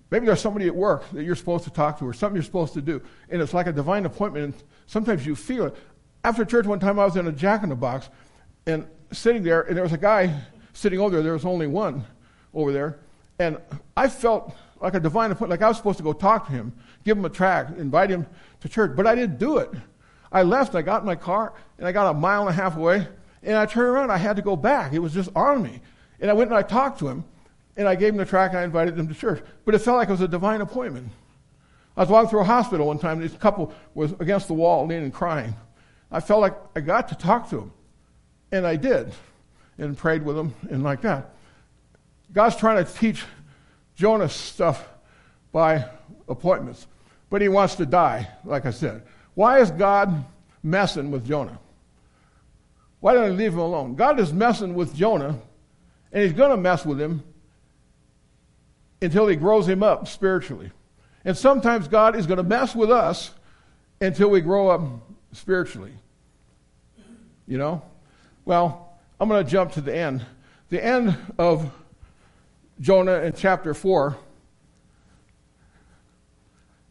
Maybe 0.09 0.25
there's 0.25 0.41
somebody 0.41 0.67
at 0.67 0.75
work 0.75 1.09
that 1.11 1.23
you're 1.23 1.35
supposed 1.35 1.63
to 1.65 1.69
talk 1.69 1.99
to 1.99 2.05
or 2.05 2.13
something 2.13 2.35
you're 2.35 2.43
supposed 2.43 2.73
to 2.73 2.81
do, 2.81 3.01
and 3.29 3.41
it's 3.41 3.53
like 3.53 3.67
a 3.67 3.71
divine 3.71 4.05
appointment, 4.05 4.43
and 4.43 4.63
sometimes 4.87 5.25
you 5.25 5.35
feel 5.35 5.67
it. 5.67 5.75
After 6.23 6.43
church 6.43 6.65
one 6.65 6.79
time, 6.79 6.99
I 6.99 7.05
was 7.05 7.15
in 7.15 7.27
a 7.27 7.31
jack 7.31 7.63
in 7.63 7.69
the 7.69 7.75
box 7.75 8.09
and 8.65 8.87
sitting 9.11 9.43
there, 9.43 9.61
and 9.61 9.75
there 9.75 9.83
was 9.83 9.93
a 9.93 9.97
guy 9.97 10.33
sitting 10.73 10.99
over 10.99 11.11
there. 11.11 11.23
There 11.23 11.33
was 11.33 11.45
only 11.45 11.67
one 11.67 12.05
over 12.53 12.71
there. 12.71 12.99
And 13.39 13.57
I 13.97 14.07
felt 14.07 14.55
like 14.81 14.93
a 14.93 14.99
divine 14.99 15.31
appointment, 15.31 15.59
like 15.59 15.65
I 15.65 15.67
was 15.67 15.77
supposed 15.77 15.97
to 15.97 16.03
go 16.03 16.13
talk 16.13 16.47
to 16.47 16.51
him, 16.51 16.73
give 17.03 17.17
him 17.17 17.25
a 17.25 17.29
tract, 17.29 17.77
invite 17.77 18.09
him 18.09 18.25
to 18.61 18.69
church, 18.69 18.95
but 18.95 19.07
I 19.07 19.15
didn't 19.15 19.37
do 19.37 19.57
it. 19.57 19.69
I 20.31 20.43
left, 20.43 20.75
I 20.75 20.81
got 20.81 21.01
in 21.01 21.05
my 21.05 21.15
car, 21.15 21.53
and 21.77 21.87
I 21.87 21.91
got 21.91 22.09
a 22.09 22.13
mile 22.13 22.41
and 22.41 22.49
a 22.49 22.53
half 22.53 22.77
away, 22.77 23.07
and 23.43 23.55
I 23.55 23.65
turned 23.65 23.89
around, 23.89 24.11
I 24.11 24.17
had 24.17 24.35
to 24.37 24.41
go 24.41 24.55
back. 24.55 24.93
It 24.93 24.99
was 24.99 25.13
just 25.13 25.29
on 25.35 25.61
me. 25.61 25.81
And 26.19 26.29
I 26.29 26.33
went 26.33 26.49
and 26.49 26.57
I 26.57 26.61
talked 26.61 26.99
to 26.99 27.07
him, 27.07 27.23
and 27.75 27.87
I 27.87 27.95
gave 27.95 28.13
him 28.13 28.17
the 28.17 28.25
tract, 28.25 28.53
and 28.53 28.61
I 28.61 28.63
invited 28.63 28.97
him 28.97 29.07
to 29.07 29.13
church. 29.13 29.43
But 29.65 29.75
it 29.75 29.79
felt 29.79 29.97
like 29.97 30.09
it 30.09 30.11
was 30.11 30.21
a 30.21 30.27
divine 30.27 30.61
appointment. 30.61 31.09
I 31.97 32.01
was 32.01 32.09
walking 32.09 32.29
through 32.29 32.41
a 32.41 32.45
hospital 32.45 32.87
one 32.87 32.99
time, 32.99 33.19
and 33.19 33.29
this 33.29 33.37
couple 33.37 33.73
was 33.93 34.13
against 34.19 34.47
the 34.47 34.53
wall, 34.53 34.85
leaning 34.85 35.05
and 35.05 35.13
crying. 35.13 35.55
I 36.11 36.19
felt 36.19 36.41
like 36.41 36.55
I 36.75 36.79
got 36.79 37.09
to 37.09 37.15
talk 37.15 37.49
to 37.49 37.59
him. 37.59 37.71
And 38.51 38.65
I 38.67 38.75
did, 38.75 39.13
and 39.77 39.97
prayed 39.97 40.23
with 40.23 40.37
him, 40.37 40.53
and 40.69 40.83
like 40.83 41.01
that. 41.01 41.33
God's 42.33 42.55
trying 42.55 42.83
to 42.83 42.93
teach 42.93 43.23
Jonah 43.95 44.29
stuff 44.29 44.87
by 45.51 45.85
appointments, 46.27 46.87
but 47.29 47.41
he 47.41 47.49
wants 47.49 47.75
to 47.75 47.85
die, 47.85 48.27
like 48.43 48.65
I 48.65 48.71
said. 48.71 49.03
Why 49.33 49.59
is 49.59 49.71
God 49.71 50.25
messing 50.63 51.11
with 51.11 51.25
Jonah? 51.25 51.59
Why 52.99 53.13
don't 53.13 53.31
he 53.31 53.35
leave 53.35 53.53
him 53.53 53.59
alone? 53.59 53.95
God 53.95 54.19
is 54.19 54.31
messing 54.31 54.75
with 54.75 54.95
Jonah, 54.95 55.39
and 56.11 56.23
he's 56.23 56.33
going 56.33 56.51
to 56.51 56.57
mess 56.57 56.85
with 56.85 56.99
him 56.99 57.23
until 59.01 59.27
he 59.27 59.35
grows 59.35 59.67
him 59.67 59.81
up 59.81 60.07
spiritually. 60.07 60.71
And 61.25 61.35
sometimes 61.35 61.87
God 61.87 62.15
is 62.15 62.27
going 62.27 62.37
to 62.37 62.43
mess 62.43 62.75
with 62.75 62.91
us 62.91 63.31
until 63.99 64.29
we 64.29 64.41
grow 64.41 64.69
up 64.69 64.81
spiritually. 65.33 65.93
You 67.47 67.57
know? 67.57 67.81
Well, 68.45 68.97
I'm 69.19 69.29
going 69.29 69.43
to 69.43 69.49
jump 69.49 69.73
to 69.73 69.81
the 69.81 69.95
end. 69.95 70.25
The 70.69 70.83
end 70.83 71.15
of 71.37 71.71
Jonah 72.79 73.19
in 73.19 73.33
chapter 73.33 73.73
4 73.73 74.17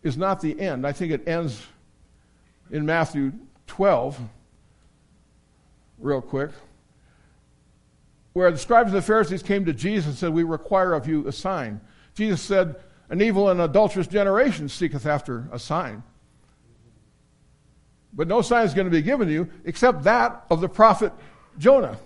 is 0.02 0.16
not 0.16 0.40
the 0.40 0.58
end. 0.60 0.86
I 0.86 0.92
think 0.92 1.12
it 1.12 1.26
ends 1.26 1.66
in 2.70 2.86
Matthew 2.86 3.32
12, 3.66 4.20
real 5.98 6.20
quick, 6.20 6.50
where 8.32 8.50
the 8.50 8.58
scribes 8.58 8.92
and 8.92 8.96
the 8.96 9.02
Pharisees 9.02 9.42
came 9.42 9.64
to 9.64 9.72
Jesus 9.72 10.06
and 10.06 10.16
said, 10.16 10.32
We 10.32 10.44
require 10.44 10.92
of 10.92 11.08
you 11.08 11.26
a 11.26 11.32
sign. 11.32 11.80
Jesus 12.14 12.40
said, 12.40 12.76
An 13.08 13.20
evil 13.20 13.50
and 13.50 13.60
adulterous 13.60 14.06
generation 14.06 14.68
seeketh 14.68 15.04
after 15.04 15.48
a 15.50 15.58
sign. 15.58 16.04
But 18.12 18.28
no 18.28 18.42
sign 18.42 18.66
is 18.66 18.74
going 18.74 18.86
to 18.86 18.90
be 18.90 19.02
given 19.02 19.28
to 19.28 19.32
you 19.32 19.48
except 19.64 20.04
that 20.04 20.44
of 20.50 20.60
the 20.60 20.68
prophet 20.68 21.12
Jonah. 21.60 21.98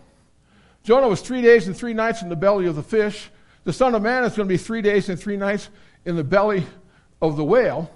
Jonah 0.83 1.09
was 1.09 1.23
three 1.23 1.41
days 1.41 1.67
and 1.69 1.77
three 1.77 1.95
nights 1.95 2.23
in 2.23 2.29
the 2.29 2.37
belly 2.37 2.67
of 2.67 2.75
the 2.75 2.83
fish. 2.83 3.31
The 3.63 3.73
Son 3.73 3.95
of 3.95 4.03
Man 4.03 4.25
is 4.25 4.37
going 4.37 4.49
to 4.49 4.53
be 4.53 4.59
three 4.59 4.83
days 4.83 5.09
and 5.09 5.19
three 5.19 5.37
nights 5.37 5.71
in 6.05 6.17
the 6.17 6.25
belly 6.25 6.67
of 7.23 7.37
the 7.37 7.45
whale. 7.45 7.91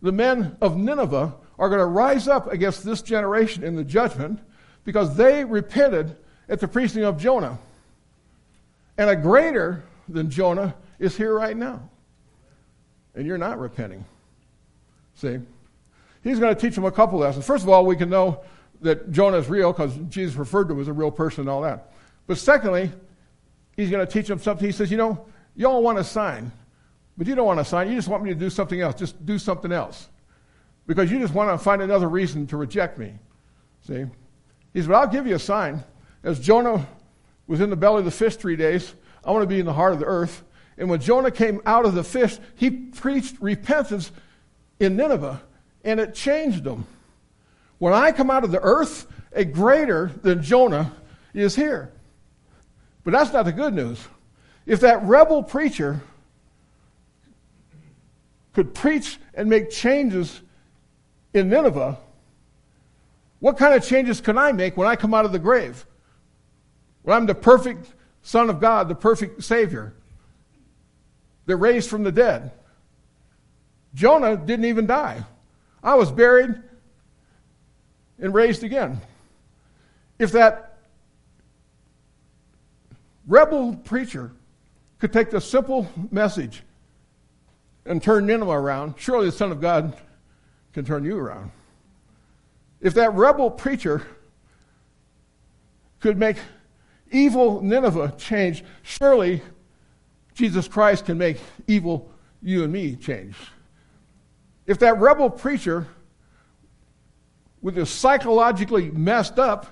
The 0.00 0.12
men 0.12 0.56
of 0.62 0.78
Nineveh 0.78 1.34
are 1.58 1.68
going 1.68 1.80
to 1.80 1.86
rise 1.86 2.28
up 2.28 2.50
against 2.50 2.84
this 2.84 3.02
generation 3.02 3.64
in 3.64 3.74
the 3.74 3.84
judgment 3.84 4.40
because 4.84 5.16
they 5.16 5.44
repented 5.44 6.16
at 6.48 6.60
the 6.60 6.68
preaching 6.68 7.04
of 7.04 7.18
Jonah. 7.18 7.58
And 8.96 9.10
a 9.10 9.16
greater 9.16 9.84
than 10.08 10.30
Jonah 10.30 10.74
is 10.98 11.16
here 11.16 11.36
right 11.36 11.56
now. 11.56 11.82
And 13.14 13.26
you're 13.26 13.38
not 13.38 13.58
repenting. 13.58 14.04
See? 15.16 15.38
He's 16.22 16.38
going 16.38 16.54
to 16.54 16.60
teach 16.60 16.76
them 16.76 16.84
a 16.84 16.92
couple 16.92 17.18
lessons. 17.18 17.44
First 17.44 17.64
of 17.64 17.68
all, 17.68 17.84
we 17.84 17.96
can 17.96 18.08
know 18.08 18.42
that 18.82 19.10
Jonah 19.10 19.38
is 19.38 19.48
real 19.48 19.72
because 19.72 19.96
Jesus 20.08 20.36
referred 20.36 20.68
to 20.68 20.74
him 20.74 20.80
as 20.80 20.88
a 20.88 20.92
real 20.92 21.10
person 21.10 21.42
and 21.42 21.50
all 21.50 21.62
that. 21.62 21.92
But 22.26 22.38
secondly, 22.38 22.90
he's 23.76 23.90
going 23.90 24.04
to 24.04 24.10
teach 24.10 24.26
them 24.26 24.38
something. 24.38 24.64
He 24.64 24.72
says, 24.72 24.90
You 24.90 24.96
know, 24.96 25.26
you 25.56 25.66
all 25.66 25.82
want 25.82 25.98
a 25.98 26.04
sign, 26.04 26.52
but 27.16 27.26
you 27.26 27.34
don't 27.34 27.46
want 27.46 27.60
a 27.60 27.64
sign. 27.64 27.88
You 27.88 27.96
just 27.96 28.08
want 28.08 28.22
me 28.22 28.30
to 28.30 28.38
do 28.38 28.50
something 28.50 28.80
else. 28.80 28.96
Just 28.96 29.24
do 29.26 29.38
something 29.38 29.72
else. 29.72 30.08
Because 30.86 31.10
you 31.10 31.18
just 31.18 31.34
want 31.34 31.50
to 31.50 31.62
find 31.62 31.82
another 31.82 32.08
reason 32.08 32.46
to 32.48 32.56
reject 32.56 32.98
me. 32.98 33.12
See? 33.86 34.04
He 34.72 34.80
says, 34.80 34.88
Well, 34.88 35.00
I'll 35.00 35.08
give 35.08 35.26
you 35.26 35.34
a 35.34 35.40
sign. 35.40 35.84
As 36.22 36.38
Jonah 36.38 36.86
was 37.46 37.60
in 37.60 37.70
the 37.70 37.76
belly 37.76 38.00
of 38.00 38.04
the 38.04 38.10
fish 38.10 38.36
three 38.36 38.56
days, 38.56 38.94
I 39.24 39.30
want 39.32 39.42
to 39.42 39.46
be 39.46 39.60
in 39.60 39.66
the 39.66 39.72
heart 39.72 39.92
of 39.92 39.98
the 39.98 40.06
earth. 40.06 40.42
And 40.78 40.88
when 40.88 41.00
Jonah 41.00 41.30
came 41.30 41.60
out 41.66 41.84
of 41.84 41.94
the 41.94 42.04
fish, 42.04 42.38
he 42.54 42.70
preached 42.70 43.36
repentance 43.40 44.12
in 44.78 44.96
Nineveh, 44.96 45.42
and 45.84 46.00
it 46.00 46.14
changed 46.14 46.64
them. 46.64 46.86
When 47.80 47.94
I 47.94 48.12
come 48.12 48.30
out 48.30 48.44
of 48.44 48.50
the 48.50 48.60
earth, 48.60 49.06
a 49.32 49.42
greater 49.42 50.12
than 50.22 50.42
Jonah 50.42 50.92
is 51.32 51.56
here. 51.56 51.90
But 53.04 53.12
that's 53.12 53.32
not 53.32 53.46
the 53.46 53.52
good 53.52 53.72
news. 53.72 54.06
If 54.66 54.80
that 54.80 55.02
rebel 55.02 55.42
preacher 55.42 56.02
could 58.52 58.74
preach 58.74 59.18
and 59.32 59.48
make 59.48 59.70
changes 59.70 60.42
in 61.32 61.48
Nineveh, 61.48 61.96
what 63.38 63.56
kind 63.56 63.72
of 63.72 63.82
changes 63.82 64.20
can 64.20 64.36
I 64.36 64.52
make 64.52 64.76
when 64.76 64.86
I 64.86 64.94
come 64.94 65.14
out 65.14 65.24
of 65.24 65.32
the 65.32 65.38
grave? 65.38 65.86
When 67.02 67.16
I'm 67.16 67.24
the 67.24 67.34
perfect 67.34 67.94
Son 68.20 68.50
of 68.50 68.60
God, 68.60 68.90
the 68.90 68.94
perfect 68.94 69.42
Savior, 69.42 69.94
that 71.46 71.56
raised 71.56 71.88
from 71.88 72.02
the 72.02 72.12
dead. 72.12 72.52
Jonah 73.94 74.36
didn't 74.36 74.66
even 74.66 74.86
die. 74.86 75.24
I 75.82 75.94
was 75.94 76.12
buried 76.12 76.62
and 78.20 78.34
raised 78.34 78.62
again. 78.62 79.00
If 80.18 80.32
that 80.32 80.78
rebel 83.26 83.74
preacher 83.74 84.32
could 84.98 85.12
take 85.12 85.30
the 85.30 85.40
simple 85.40 85.88
message 86.10 86.62
and 87.86 88.02
turn 88.02 88.26
Nineveh 88.26 88.50
around, 88.50 88.94
surely 88.98 89.26
the 89.26 89.32
Son 89.32 89.50
of 89.50 89.60
God 89.60 89.96
can 90.72 90.84
turn 90.84 91.04
you 91.04 91.16
around. 91.16 91.50
If 92.80 92.94
that 92.94 93.14
rebel 93.14 93.50
preacher 93.50 94.06
could 96.00 96.18
make 96.18 96.36
evil 97.10 97.60
Nineveh 97.60 98.14
change, 98.18 98.64
surely 98.82 99.42
Jesus 100.34 100.68
Christ 100.68 101.06
can 101.06 101.18
make 101.18 101.38
evil 101.66 102.10
you 102.42 102.64
and 102.64 102.72
me 102.72 102.96
change. 102.96 103.36
If 104.66 104.78
that 104.78 104.98
rebel 104.98 105.28
preacher 105.28 105.88
with 107.62 107.76
is 107.78 107.90
psychologically 107.90 108.90
messed 108.90 109.38
up 109.38 109.66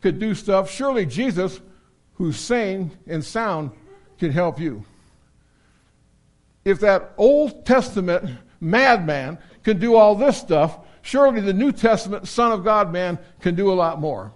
could 0.00 0.18
do 0.18 0.34
stuff, 0.34 0.70
surely 0.70 1.06
Jesus, 1.06 1.60
who's 2.14 2.38
sane 2.38 2.90
and 3.06 3.24
sound, 3.24 3.70
can 4.18 4.32
help 4.32 4.58
you. 4.58 4.84
If 6.64 6.80
that 6.80 7.12
Old 7.16 7.64
Testament 7.64 8.30
madman 8.60 9.38
can 9.62 9.78
do 9.78 9.96
all 9.96 10.14
this 10.14 10.36
stuff, 10.36 10.78
surely 11.02 11.40
the 11.40 11.52
New 11.52 11.72
Testament 11.72 12.28
Son 12.28 12.52
of 12.52 12.64
God 12.64 12.92
man 12.92 13.18
can 13.40 13.54
do 13.54 13.72
a 13.72 13.74
lot 13.74 14.00
more. 14.00 14.32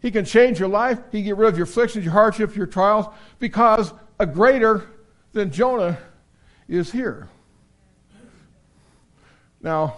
He 0.00 0.10
can 0.10 0.24
change 0.24 0.60
your 0.60 0.68
life, 0.68 0.98
he 1.10 1.18
can 1.18 1.26
get 1.26 1.36
rid 1.36 1.48
of 1.48 1.56
your 1.56 1.64
afflictions, 1.64 2.04
your 2.04 2.12
hardships, 2.12 2.56
your 2.56 2.66
trials, 2.66 3.06
because 3.38 3.92
a 4.18 4.26
greater 4.26 4.88
than 5.32 5.50
Jonah 5.50 5.98
is 6.68 6.90
here. 6.92 7.28
Now, 9.60 9.96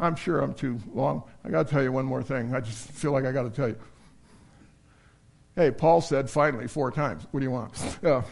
I'm 0.00 0.16
sure 0.16 0.40
I'm 0.40 0.54
too 0.54 0.80
long. 0.94 1.22
I 1.44 1.50
got 1.50 1.66
to 1.66 1.72
tell 1.72 1.82
you 1.82 1.92
one 1.92 2.06
more 2.06 2.22
thing. 2.22 2.54
I 2.54 2.60
just 2.60 2.90
feel 2.90 3.12
like 3.12 3.26
I 3.26 3.32
got 3.32 3.42
to 3.42 3.50
tell 3.50 3.68
you. 3.68 3.76
Hey, 5.54 5.70
Paul 5.70 6.00
said 6.00 6.30
finally 6.30 6.66
four 6.66 6.90
times. 6.90 7.26
What 7.30 7.40
do 7.40 7.44
you 7.44 7.50
want? 7.50 7.98
Uh, 8.02 8.22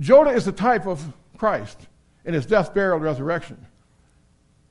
Jonah 0.00 0.30
is 0.30 0.44
the 0.44 0.52
type 0.52 0.86
of 0.86 1.04
Christ 1.36 1.88
in 2.24 2.34
his 2.34 2.46
death, 2.46 2.72
burial, 2.72 2.96
and 2.96 3.04
resurrection. 3.04 3.66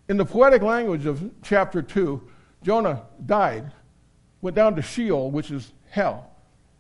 In 0.07 0.17
the 0.17 0.25
poetic 0.25 0.61
language 0.61 1.05
of 1.05 1.31
chapter 1.43 1.81
2, 1.81 2.21
Jonah 2.61 3.03
died, 3.25 3.71
went 4.41 4.55
down 4.55 4.75
to 4.75 4.81
Sheol, 4.81 5.31
which 5.31 5.51
is 5.51 5.73
hell. 5.89 6.32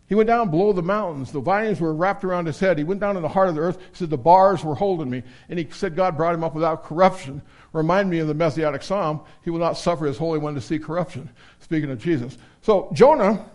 He 0.07 0.15
went 0.15 0.27
down 0.27 0.49
below 0.49 0.73
the 0.73 0.83
mountains. 0.83 1.31
The 1.31 1.39
vines 1.39 1.79
were 1.79 1.93
wrapped 1.93 2.23
around 2.23 2.45
his 2.45 2.59
head. 2.59 2.77
He 2.77 2.83
went 2.83 2.99
down 2.99 3.15
in 3.15 3.23
the 3.23 3.29
heart 3.29 3.49
of 3.49 3.55
the 3.55 3.61
earth. 3.61 3.79
He 3.79 3.97
said, 3.97 4.09
The 4.09 4.17
bars 4.17 4.63
were 4.63 4.75
holding 4.75 5.09
me. 5.09 5.23
And 5.49 5.57
he 5.57 5.67
said, 5.71 5.95
God 5.95 6.17
brought 6.17 6.35
him 6.35 6.43
up 6.43 6.53
without 6.53 6.83
corruption. 6.83 7.41
Remind 7.71 8.09
me 8.09 8.19
of 8.19 8.27
the 8.27 8.33
Messianic 8.33 8.83
Psalm. 8.83 9.21
He 9.43 9.49
will 9.49 9.59
not 9.59 9.77
suffer 9.77 10.05
his 10.05 10.17
Holy 10.17 10.39
One 10.39 10.55
to 10.55 10.61
see 10.61 10.77
corruption. 10.77 11.29
Speaking 11.61 11.89
of 11.89 11.99
Jesus. 11.99 12.37
So 12.61 12.89
Jonah 12.93 13.45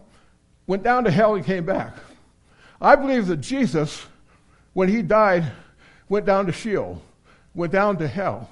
went 0.66 0.82
down 0.82 1.04
to 1.04 1.10
hell 1.10 1.34
and 1.34 1.44
came 1.44 1.66
back. 1.66 1.94
I 2.80 2.96
believe 2.96 3.26
that 3.26 3.38
Jesus, 3.38 4.06
when 4.72 4.88
he 4.88 5.02
died, 5.02 5.50
went 6.08 6.26
down 6.26 6.46
to 6.46 6.52
Sheol, 6.52 7.02
went 7.54 7.72
down 7.72 7.98
to 7.98 8.08
hell. 8.08 8.48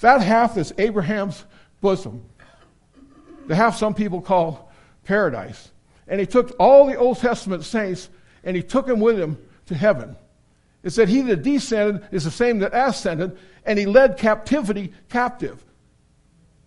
That 0.00 0.20
half 0.20 0.56
is 0.56 0.72
Abraham's 0.78 1.44
bosom. 1.80 2.24
The 3.46 3.56
half 3.56 3.76
some 3.76 3.94
people 3.94 4.20
call 4.20 4.70
paradise. 5.04 5.70
And 6.08 6.18
he 6.18 6.26
took 6.26 6.56
all 6.58 6.86
the 6.86 6.96
Old 6.96 7.18
Testament 7.18 7.64
saints 7.64 8.08
and 8.42 8.56
he 8.56 8.62
took 8.62 8.86
them 8.86 9.00
with 9.00 9.18
him 9.18 9.38
to 9.66 9.74
heaven. 9.74 10.16
It 10.82 10.90
said, 10.90 11.08
He 11.08 11.22
that 11.22 11.42
descended 11.42 12.06
is 12.10 12.24
the 12.24 12.30
same 12.30 12.60
that 12.60 12.72
ascended, 12.72 13.36
and 13.64 13.78
he 13.78 13.86
led 13.86 14.16
captivity 14.16 14.92
captive. 15.08 15.62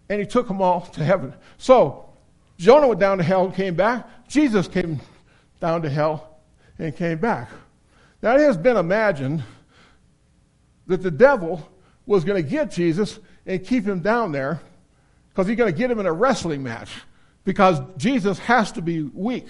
And 0.10 0.20
he 0.20 0.28
took 0.28 0.48
them 0.48 0.62
all 0.62 0.82
to 0.82 1.04
heaven. 1.04 1.34
So, 1.58 2.10
Jonah 2.58 2.90
went 2.90 3.00
down 3.00 3.18
to 3.18 3.24
hell 3.24 3.46
and 3.46 3.56
came 3.56 3.76
back. 3.76 4.08
Jesus 4.28 4.68
came 4.68 5.00
down 5.60 5.82
to 5.82 5.90
hell 5.90 6.38
and 6.78 6.96
came 6.96 7.18
back. 7.18 7.50
Now, 8.22 8.36
it 8.36 8.42
has 8.42 8.58
been 8.58 8.78
imagined 8.78 9.44
that 10.88 11.02
the 11.02 11.12
devil 11.12 11.68
was 12.06 12.24
going 12.24 12.44
to 12.44 12.48
get 12.48 12.72
Jesus 12.72 13.20
and 13.46 13.66
keep 13.66 13.86
him 13.86 14.02
down 14.02 14.32
there 14.32 14.60
because 15.30 15.48
he's 15.48 15.58
going 15.58 15.72
to 15.72 15.78
get 15.78 15.90
him 15.90 16.00
in 16.00 16.06
a 16.06 16.14
wrestling 16.14 16.62
match 16.62 16.92
because 17.44 17.80
Jesus 17.98 18.40
has 18.40 18.72
to 18.74 18.82
be 18.82 19.04
weak. 19.04 19.48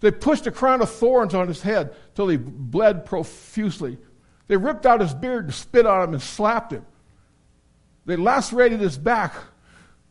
They 0.00 0.10
pushed 0.10 0.46
a 0.46 0.52
crown 0.52 0.80
of 0.80 0.90
thorns 0.90 1.34
on 1.34 1.48
his 1.48 1.62
head 1.62 1.94
till 2.14 2.28
he 2.28 2.36
bled 2.36 3.04
profusely. 3.04 3.98
They 4.46 4.56
ripped 4.56 4.86
out 4.86 5.00
his 5.00 5.12
beard 5.12 5.46
and 5.46 5.54
spit 5.54 5.86
on 5.86 6.04
him 6.08 6.14
and 6.14 6.22
slapped 6.22 6.72
him. 6.72 6.86
They 8.06 8.16
lacerated 8.16 8.80
his 8.80 8.96
back 8.96 9.34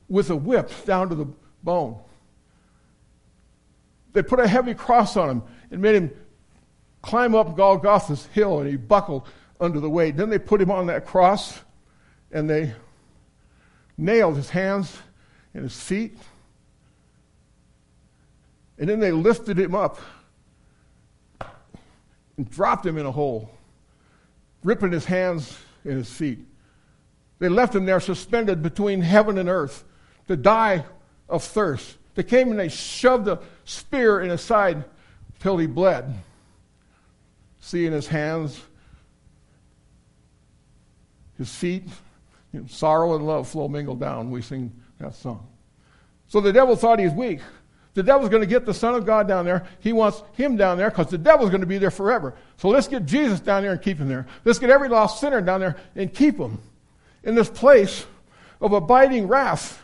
with 0.09 0.29
a 0.29 0.35
whip 0.35 0.71
down 0.85 1.09
to 1.09 1.15
the 1.15 1.27
bone. 1.63 1.99
They 4.13 4.21
put 4.21 4.39
a 4.39 4.47
heavy 4.47 4.73
cross 4.73 5.15
on 5.17 5.29
him 5.29 5.43
and 5.71 5.81
made 5.81 5.95
him 5.95 6.11
climb 7.01 7.35
up 7.35 7.55
Golgotha's 7.55 8.25
hill, 8.27 8.59
and 8.59 8.69
he 8.69 8.75
buckled 8.75 9.27
under 9.59 9.79
the 9.79 9.89
weight. 9.89 10.17
Then 10.17 10.29
they 10.29 10.39
put 10.39 10.61
him 10.61 10.71
on 10.71 10.87
that 10.87 11.05
cross 11.05 11.59
and 12.31 12.49
they 12.49 12.73
nailed 13.97 14.35
his 14.35 14.49
hands 14.49 14.97
and 15.53 15.63
his 15.63 15.79
feet. 15.79 16.17
And 18.77 18.89
then 18.89 18.99
they 18.99 19.11
lifted 19.11 19.57
him 19.57 19.73
up 19.73 19.99
and 22.37 22.49
dropped 22.49 22.85
him 22.85 22.97
in 22.97 23.05
a 23.05 23.11
hole, 23.11 23.49
ripping 24.63 24.91
his 24.91 25.05
hands 25.05 25.57
and 25.83 25.93
his 25.93 26.11
feet. 26.11 26.39
They 27.39 27.49
left 27.49 27.75
him 27.75 27.85
there 27.85 27.99
suspended 27.99 28.61
between 28.61 29.01
heaven 29.01 29.37
and 29.37 29.49
earth 29.49 29.83
to 30.27 30.35
die 30.35 30.85
of 31.29 31.43
thirst. 31.43 31.97
They 32.15 32.23
came 32.23 32.49
and 32.49 32.59
they 32.59 32.69
shoved 32.69 33.27
a 33.27 33.39
spear 33.65 34.21
in 34.21 34.29
his 34.29 34.41
side 34.41 34.83
till 35.39 35.57
he 35.57 35.67
bled. 35.67 36.13
See 37.59 37.85
in 37.85 37.93
his 37.93 38.07
hands, 38.07 38.59
his 41.37 41.53
feet, 41.53 41.83
you 42.53 42.61
know, 42.61 42.67
sorrow 42.67 43.15
and 43.15 43.25
love 43.25 43.47
flow 43.47 43.67
mingled 43.67 43.99
down. 43.99 44.31
We 44.31 44.41
sing 44.41 44.71
that 44.99 45.15
song. 45.15 45.47
So 46.27 46.41
the 46.41 46.53
devil 46.53 46.75
thought 46.75 46.99
he's 46.99 47.11
weak. 47.11 47.39
The 47.93 48.03
devil's 48.03 48.29
going 48.29 48.43
to 48.43 48.47
get 48.47 48.65
the 48.65 48.75
Son 48.75 48.93
of 48.93 49.07
God 49.07 49.27
down 49.27 49.43
there. 49.45 49.65
He 49.79 49.91
wants 49.91 50.21
him 50.33 50.55
down 50.55 50.77
there 50.77 50.91
because 50.91 51.07
the 51.07 51.17
devil's 51.17 51.49
going 51.49 51.61
to 51.61 51.67
be 51.67 51.79
there 51.79 51.89
forever. 51.89 52.35
So 52.57 52.69
let's 52.69 52.87
get 52.87 53.05
Jesus 53.07 53.39
down 53.39 53.63
there 53.63 53.71
and 53.71 53.81
keep 53.81 53.97
him 53.97 54.07
there. 54.07 54.27
Let's 54.45 54.59
get 54.59 54.69
every 54.69 54.87
lost 54.87 55.19
sinner 55.19 55.41
down 55.41 55.61
there 55.61 55.77
and 55.95 56.13
keep 56.13 56.37
him 56.37 56.59
in 57.23 57.33
this 57.33 57.49
place 57.49 58.05
of 58.61 58.73
abiding 58.73 59.27
wrath, 59.27 59.81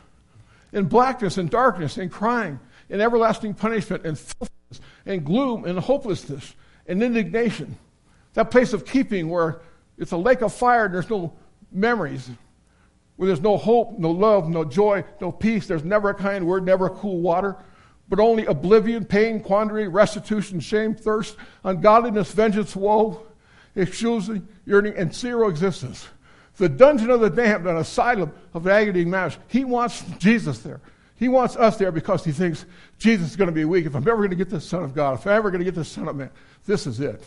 in 0.71 0.85
blackness 0.85 1.37
and 1.37 1.49
darkness 1.49 1.97
and 1.97 2.11
crying, 2.11 2.59
and 2.89 3.01
everlasting 3.01 3.55
punishment 3.55 4.05
and 4.05 4.17
filthiness 4.17 4.81
and 5.05 5.25
gloom 5.25 5.65
and 5.65 5.79
hopelessness 5.79 6.55
and 6.87 7.01
indignation. 7.01 7.77
That 8.33 8.51
place 8.51 8.73
of 8.73 8.85
keeping 8.85 9.29
where 9.29 9.61
it's 9.97 10.11
a 10.11 10.17
lake 10.17 10.41
of 10.41 10.53
fire 10.53 10.85
and 10.85 10.93
there's 10.93 11.09
no 11.09 11.33
memories, 11.71 12.29
where 13.15 13.27
there's 13.27 13.41
no 13.41 13.57
hope, 13.57 13.97
no 13.99 14.11
love, 14.11 14.49
no 14.49 14.63
joy, 14.63 15.03
no 15.21 15.31
peace. 15.31 15.67
There's 15.67 15.83
never 15.83 16.09
a 16.09 16.15
kind 16.15 16.47
word, 16.47 16.65
never 16.65 16.87
a 16.87 16.89
cool 16.89 17.19
water 17.19 17.57
but 18.09 18.19
only 18.19 18.45
oblivion, 18.45 19.05
pain, 19.05 19.39
quandary, 19.39 19.87
restitution, 19.87 20.59
shame, 20.59 20.93
thirst, 20.93 21.35
ungodliness, 21.63 22.31
vengeance, 22.31 22.75
woe, 22.75 23.25
excusing, 23.75 24.47
yearning, 24.65 24.93
and 24.95 25.13
zero 25.13 25.49
existence. 25.49 26.07
The 26.57 26.69
dungeon 26.69 27.09
of 27.09 27.21
the 27.21 27.29
damned, 27.29 27.65
an 27.65 27.77
asylum 27.77 28.31
of 28.53 28.67
agony 28.67 29.01
and 29.01 29.11
marriage. 29.11 29.39
He 29.47 29.65
wants 29.65 30.03
Jesus 30.19 30.59
there. 30.59 30.79
He 31.15 31.27
wants 31.27 31.55
us 31.55 31.77
there 31.77 31.91
because 31.91 32.23
he 32.23 32.31
thinks 32.31 32.65
Jesus 32.99 33.31
is 33.31 33.35
going 33.35 33.47
to 33.47 33.51
be 33.51 33.65
weak. 33.65 33.85
If 33.85 33.95
I'm 33.95 34.07
ever 34.07 34.17
going 34.17 34.29
to 34.29 34.35
get 34.35 34.49
the 34.49 34.61
Son 34.61 34.83
of 34.83 34.93
God, 34.93 35.15
if 35.15 35.25
I'm 35.25 35.33
ever 35.33 35.49
going 35.49 35.61
to 35.61 35.65
get 35.65 35.75
the 35.75 35.85
Son 35.85 36.07
of 36.07 36.15
Man, 36.15 36.29
this 36.65 36.85
is 36.85 36.99
it. 36.99 37.23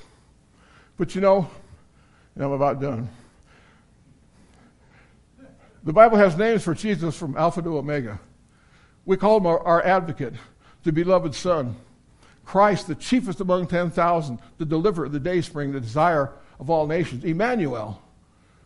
But 0.97 1.15
you 1.15 1.21
know, 1.21 1.51
and 2.35 2.45
I'm 2.45 2.53
about 2.53 2.81
done. 2.81 3.09
The 5.87 5.93
Bible 5.93 6.19
has 6.19 6.37
names 6.37 6.65
for 6.65 6.75
Jesus 6.75 7.17
from 7.17 7.37
Alpha 7.37 7.63
to 7.63 7.79
Omega. 7.79 8.19
We 9.05 9.17
call 9.17 9.37
him 9.37 9.47
our, 9.47 9.61
our 9.61 9.87
advocate 9.87 10.35
the 10.83 10.91
beloved 10.93 11.33
Son. 11.33 11.77
Christ, 12.45 12.89
the 12.89 12.97
chiefest 12.97 13.41
among 13.41 13.69
10,000, 13.69 14.39
the 14.59 14.65
deliverer, 14.65 15.09
the 15.09 15.21
day 15.21 15.41
spring, 15.41 15.73
the 15.73 15.81
desire 15.81 16.33
of 16.59 16.71
all 16.71 16.89
nations. 16.89 17.25
Emmanuel, 17.25 18.03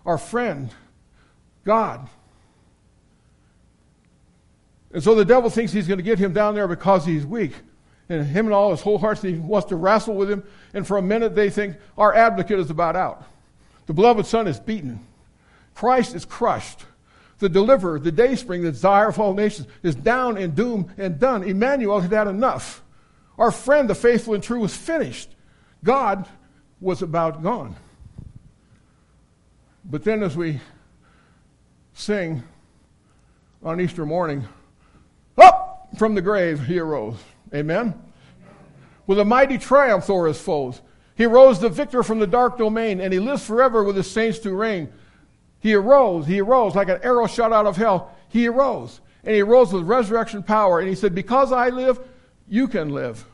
our 0.07 0.17
friend, 0.17 0.71
God. 1.65 2.09
And 4.93 5.03
so 5.03 5.15
the 5.15 5.25
devil 5.25 5.51
thinks 5.51 5.73
he's 5.73 5.87
going 5.87 5.99
to 5.99 6.05
get 6.05 6.19
him 6.19 6.33
down 6.33 6.55
there 6.55 6.69
because 6.69 7.05
he's 7.05 7.27
weak. 7.27 7.53
And 8.09 8.27
him 8.27 8.47
and 8.47 8.55
all 8.55 8.71
his 8.71 8.81
whole 8.81 8.99
heart, 8.99 9.19
he 9.19 9.35
wants 9.35 9.69
to 9.69 9.77
wrestle 9.77 10.15
with 10.15 10.31
him. 10.31 10.43
And 10.73 10.87
for 10.87 10.97
a 10.97 11.03
minute, 11.03 11.35
they 11.35 11.51
think 11.51 11.77
our 11.99 12.15
advocate 12.15 12.59
is 12.59 12.71
about 12.71 12.97
out. 12.97 13.25
The 13.87 13.93
beloved 13.93 14.25
Son 14.25 14.49
is 14.49 14.59
beaten. 14.59 15.01
Christ 15.75 16.15
is 16.15 16.25
crushed 16.25 16.85
the 17.41 17.49
deliverer, 17.49 17.99
the 17.99 18.13
dayspring, 18.13 18.63
the 18.63 18.71
desire 18.71 19.09
of 19.09 19.19
all 19.19 19.35
nations, 19.35 19.67
is 19.83 19.95
down 19.95 20.37
and 20.37 20.55
doomed 20.55 20.91
and 20.97 21.19
done. 21.19 21.43
Emmanuel 21.43 22.01
had 22.01 22.13
had 22.13 22.27
enough. 22.29 22.83
Our 23.39 23.51
friend, 23.51 23.91
the 23.91 23.95
faithful 23.95 24.35
and 24.35 24.43
true, 24.43 24.61
was 24.61 24.77
finished. 24.77 25.31
God 25.83 26.29
was 26.81 27.03
about 27.03 27.43
gone. 27.43 27.75
But 29.85 30.05
then, 30.05 30.23
as 30.23 30.37
we 30.37 30.61
sing 31.95 32.43
on 33.63 33.81
Easter 33.81 34.05
morning, 34.05 34.47
up 35.39 35.89
from 35.99 36.15
the 36.15 36.23
grave 36.23 36.67
he 36.67 36.79
arose. 36.79 37.17
Amen? 37.55 37.95
With 39.07 39.19
a 39.19 39.25
mighty 39.25 39.59
triumph 39.59 40.09
o'er 40.09 40.29
his 40.29 40.41
foes. 40.41 40.83
He 41.17 41.27
rose 41.27 41.59
the 41.59 41.69
victor 41.69 42.03
from 42.03 42.19
the 42.19 42.27
dark 42.27 42.59
domain, 42.59 43.01
and 43.01 43.13
he 43.13 43.19
lives 43.19 43.45
forever 43.45 43.83
with 43.83 43.97
his 43.97 44.11
saints 44.11 44.39
to 44.41 44.55
reign. 44.55 44.93
He 45.61 45.75
arose, 45.75 46.27
he 46.27 46.41
arose 46.41 46.75
like 46.75 46.89
an 46.89 47.01
arrow 47.03 47.27
shot 47.27 47.53
out 47.53 47.67
of 47.67 47.77
hell. 47.77 48.17
He 48.29 48.49
arose. 48.49 49.01
And 49.23 49.35
he 49.35 49.43
arose 49.43 49.73
with 49.73 49.85
resurrection 49.85 50.43
power. 50.43 50.81
And 50.81 50.89
he 50.89 50.95
said, 50.95 51.15
Because 51.15 51.53
I 51.53 51.69
live, 51.69 52.01
you 52.49 52.67
can 52.67 52.89
live. 52.89 53.25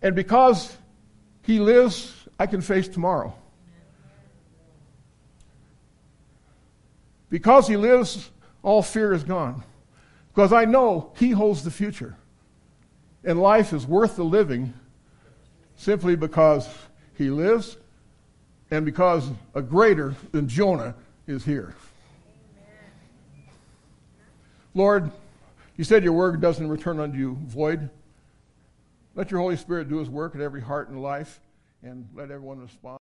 And 0.00 0.16
because 0.16 0.76
he 1.42 1.60
lives, 1.60 2.14
I 2.38 2.46
can 2.46 2.62
face 2.62 2.88
tomorrow. 2.88 3.34
Because 7.28 7.68
he 7.68 7.76
lives, 7.76 8.30
all 8.62 8.82
fear 8.82 9.12
is 9.12 9.24
gone. 9.24 9.62
Because 10.34 10.52
I 10.52 10.64
know 10.64 11.12
he 11.16 11.30
holds 11.30 11.62
the 11.62 11.70
future. 11.70 12.16
And 13.24 13.40
life 13.40 13.72
is 13.72 13.86
worth 13.86 14.16
the 14.16 14.24
living 14.24 14.72
simply 15.76 16.16
because 16.16 16.68
he 17.14 17.30
lives 17.30 17.76
and 18.70 18.84
because 18.84 19.28
a 19.54 19.62
greater 19.62 20.14
than 20.32 20.48
Jonah 20.48 20.94
is 21.26 21.44
here. 21.44 21.74
Lord, 24.74 25.10
you 25.76 25.84
said 25.84 26.02
your 26.02 26.14
word 26.14 26.40
doesn't 26.40 26.68
return 26.68 26.98
unto 26.98 27.18
you 27.18 27.38
void. 27.46 27.90
Let 29.14 29.30
your 29.30 29.40
Holy 29.40 29.56
Spirit 29.56 29.88
do 29.88 29.98
his 29.98 30.08
work 30.08 30.34
in 30.34 30.40
every 30.40 30.62
heart 30.62 30.88
and 30.88 31.02
life, 31.02 31.40
and 31.82 32.08
let 32.14 32.30
everyone 32.30 32.60
respond. 32.60 33.01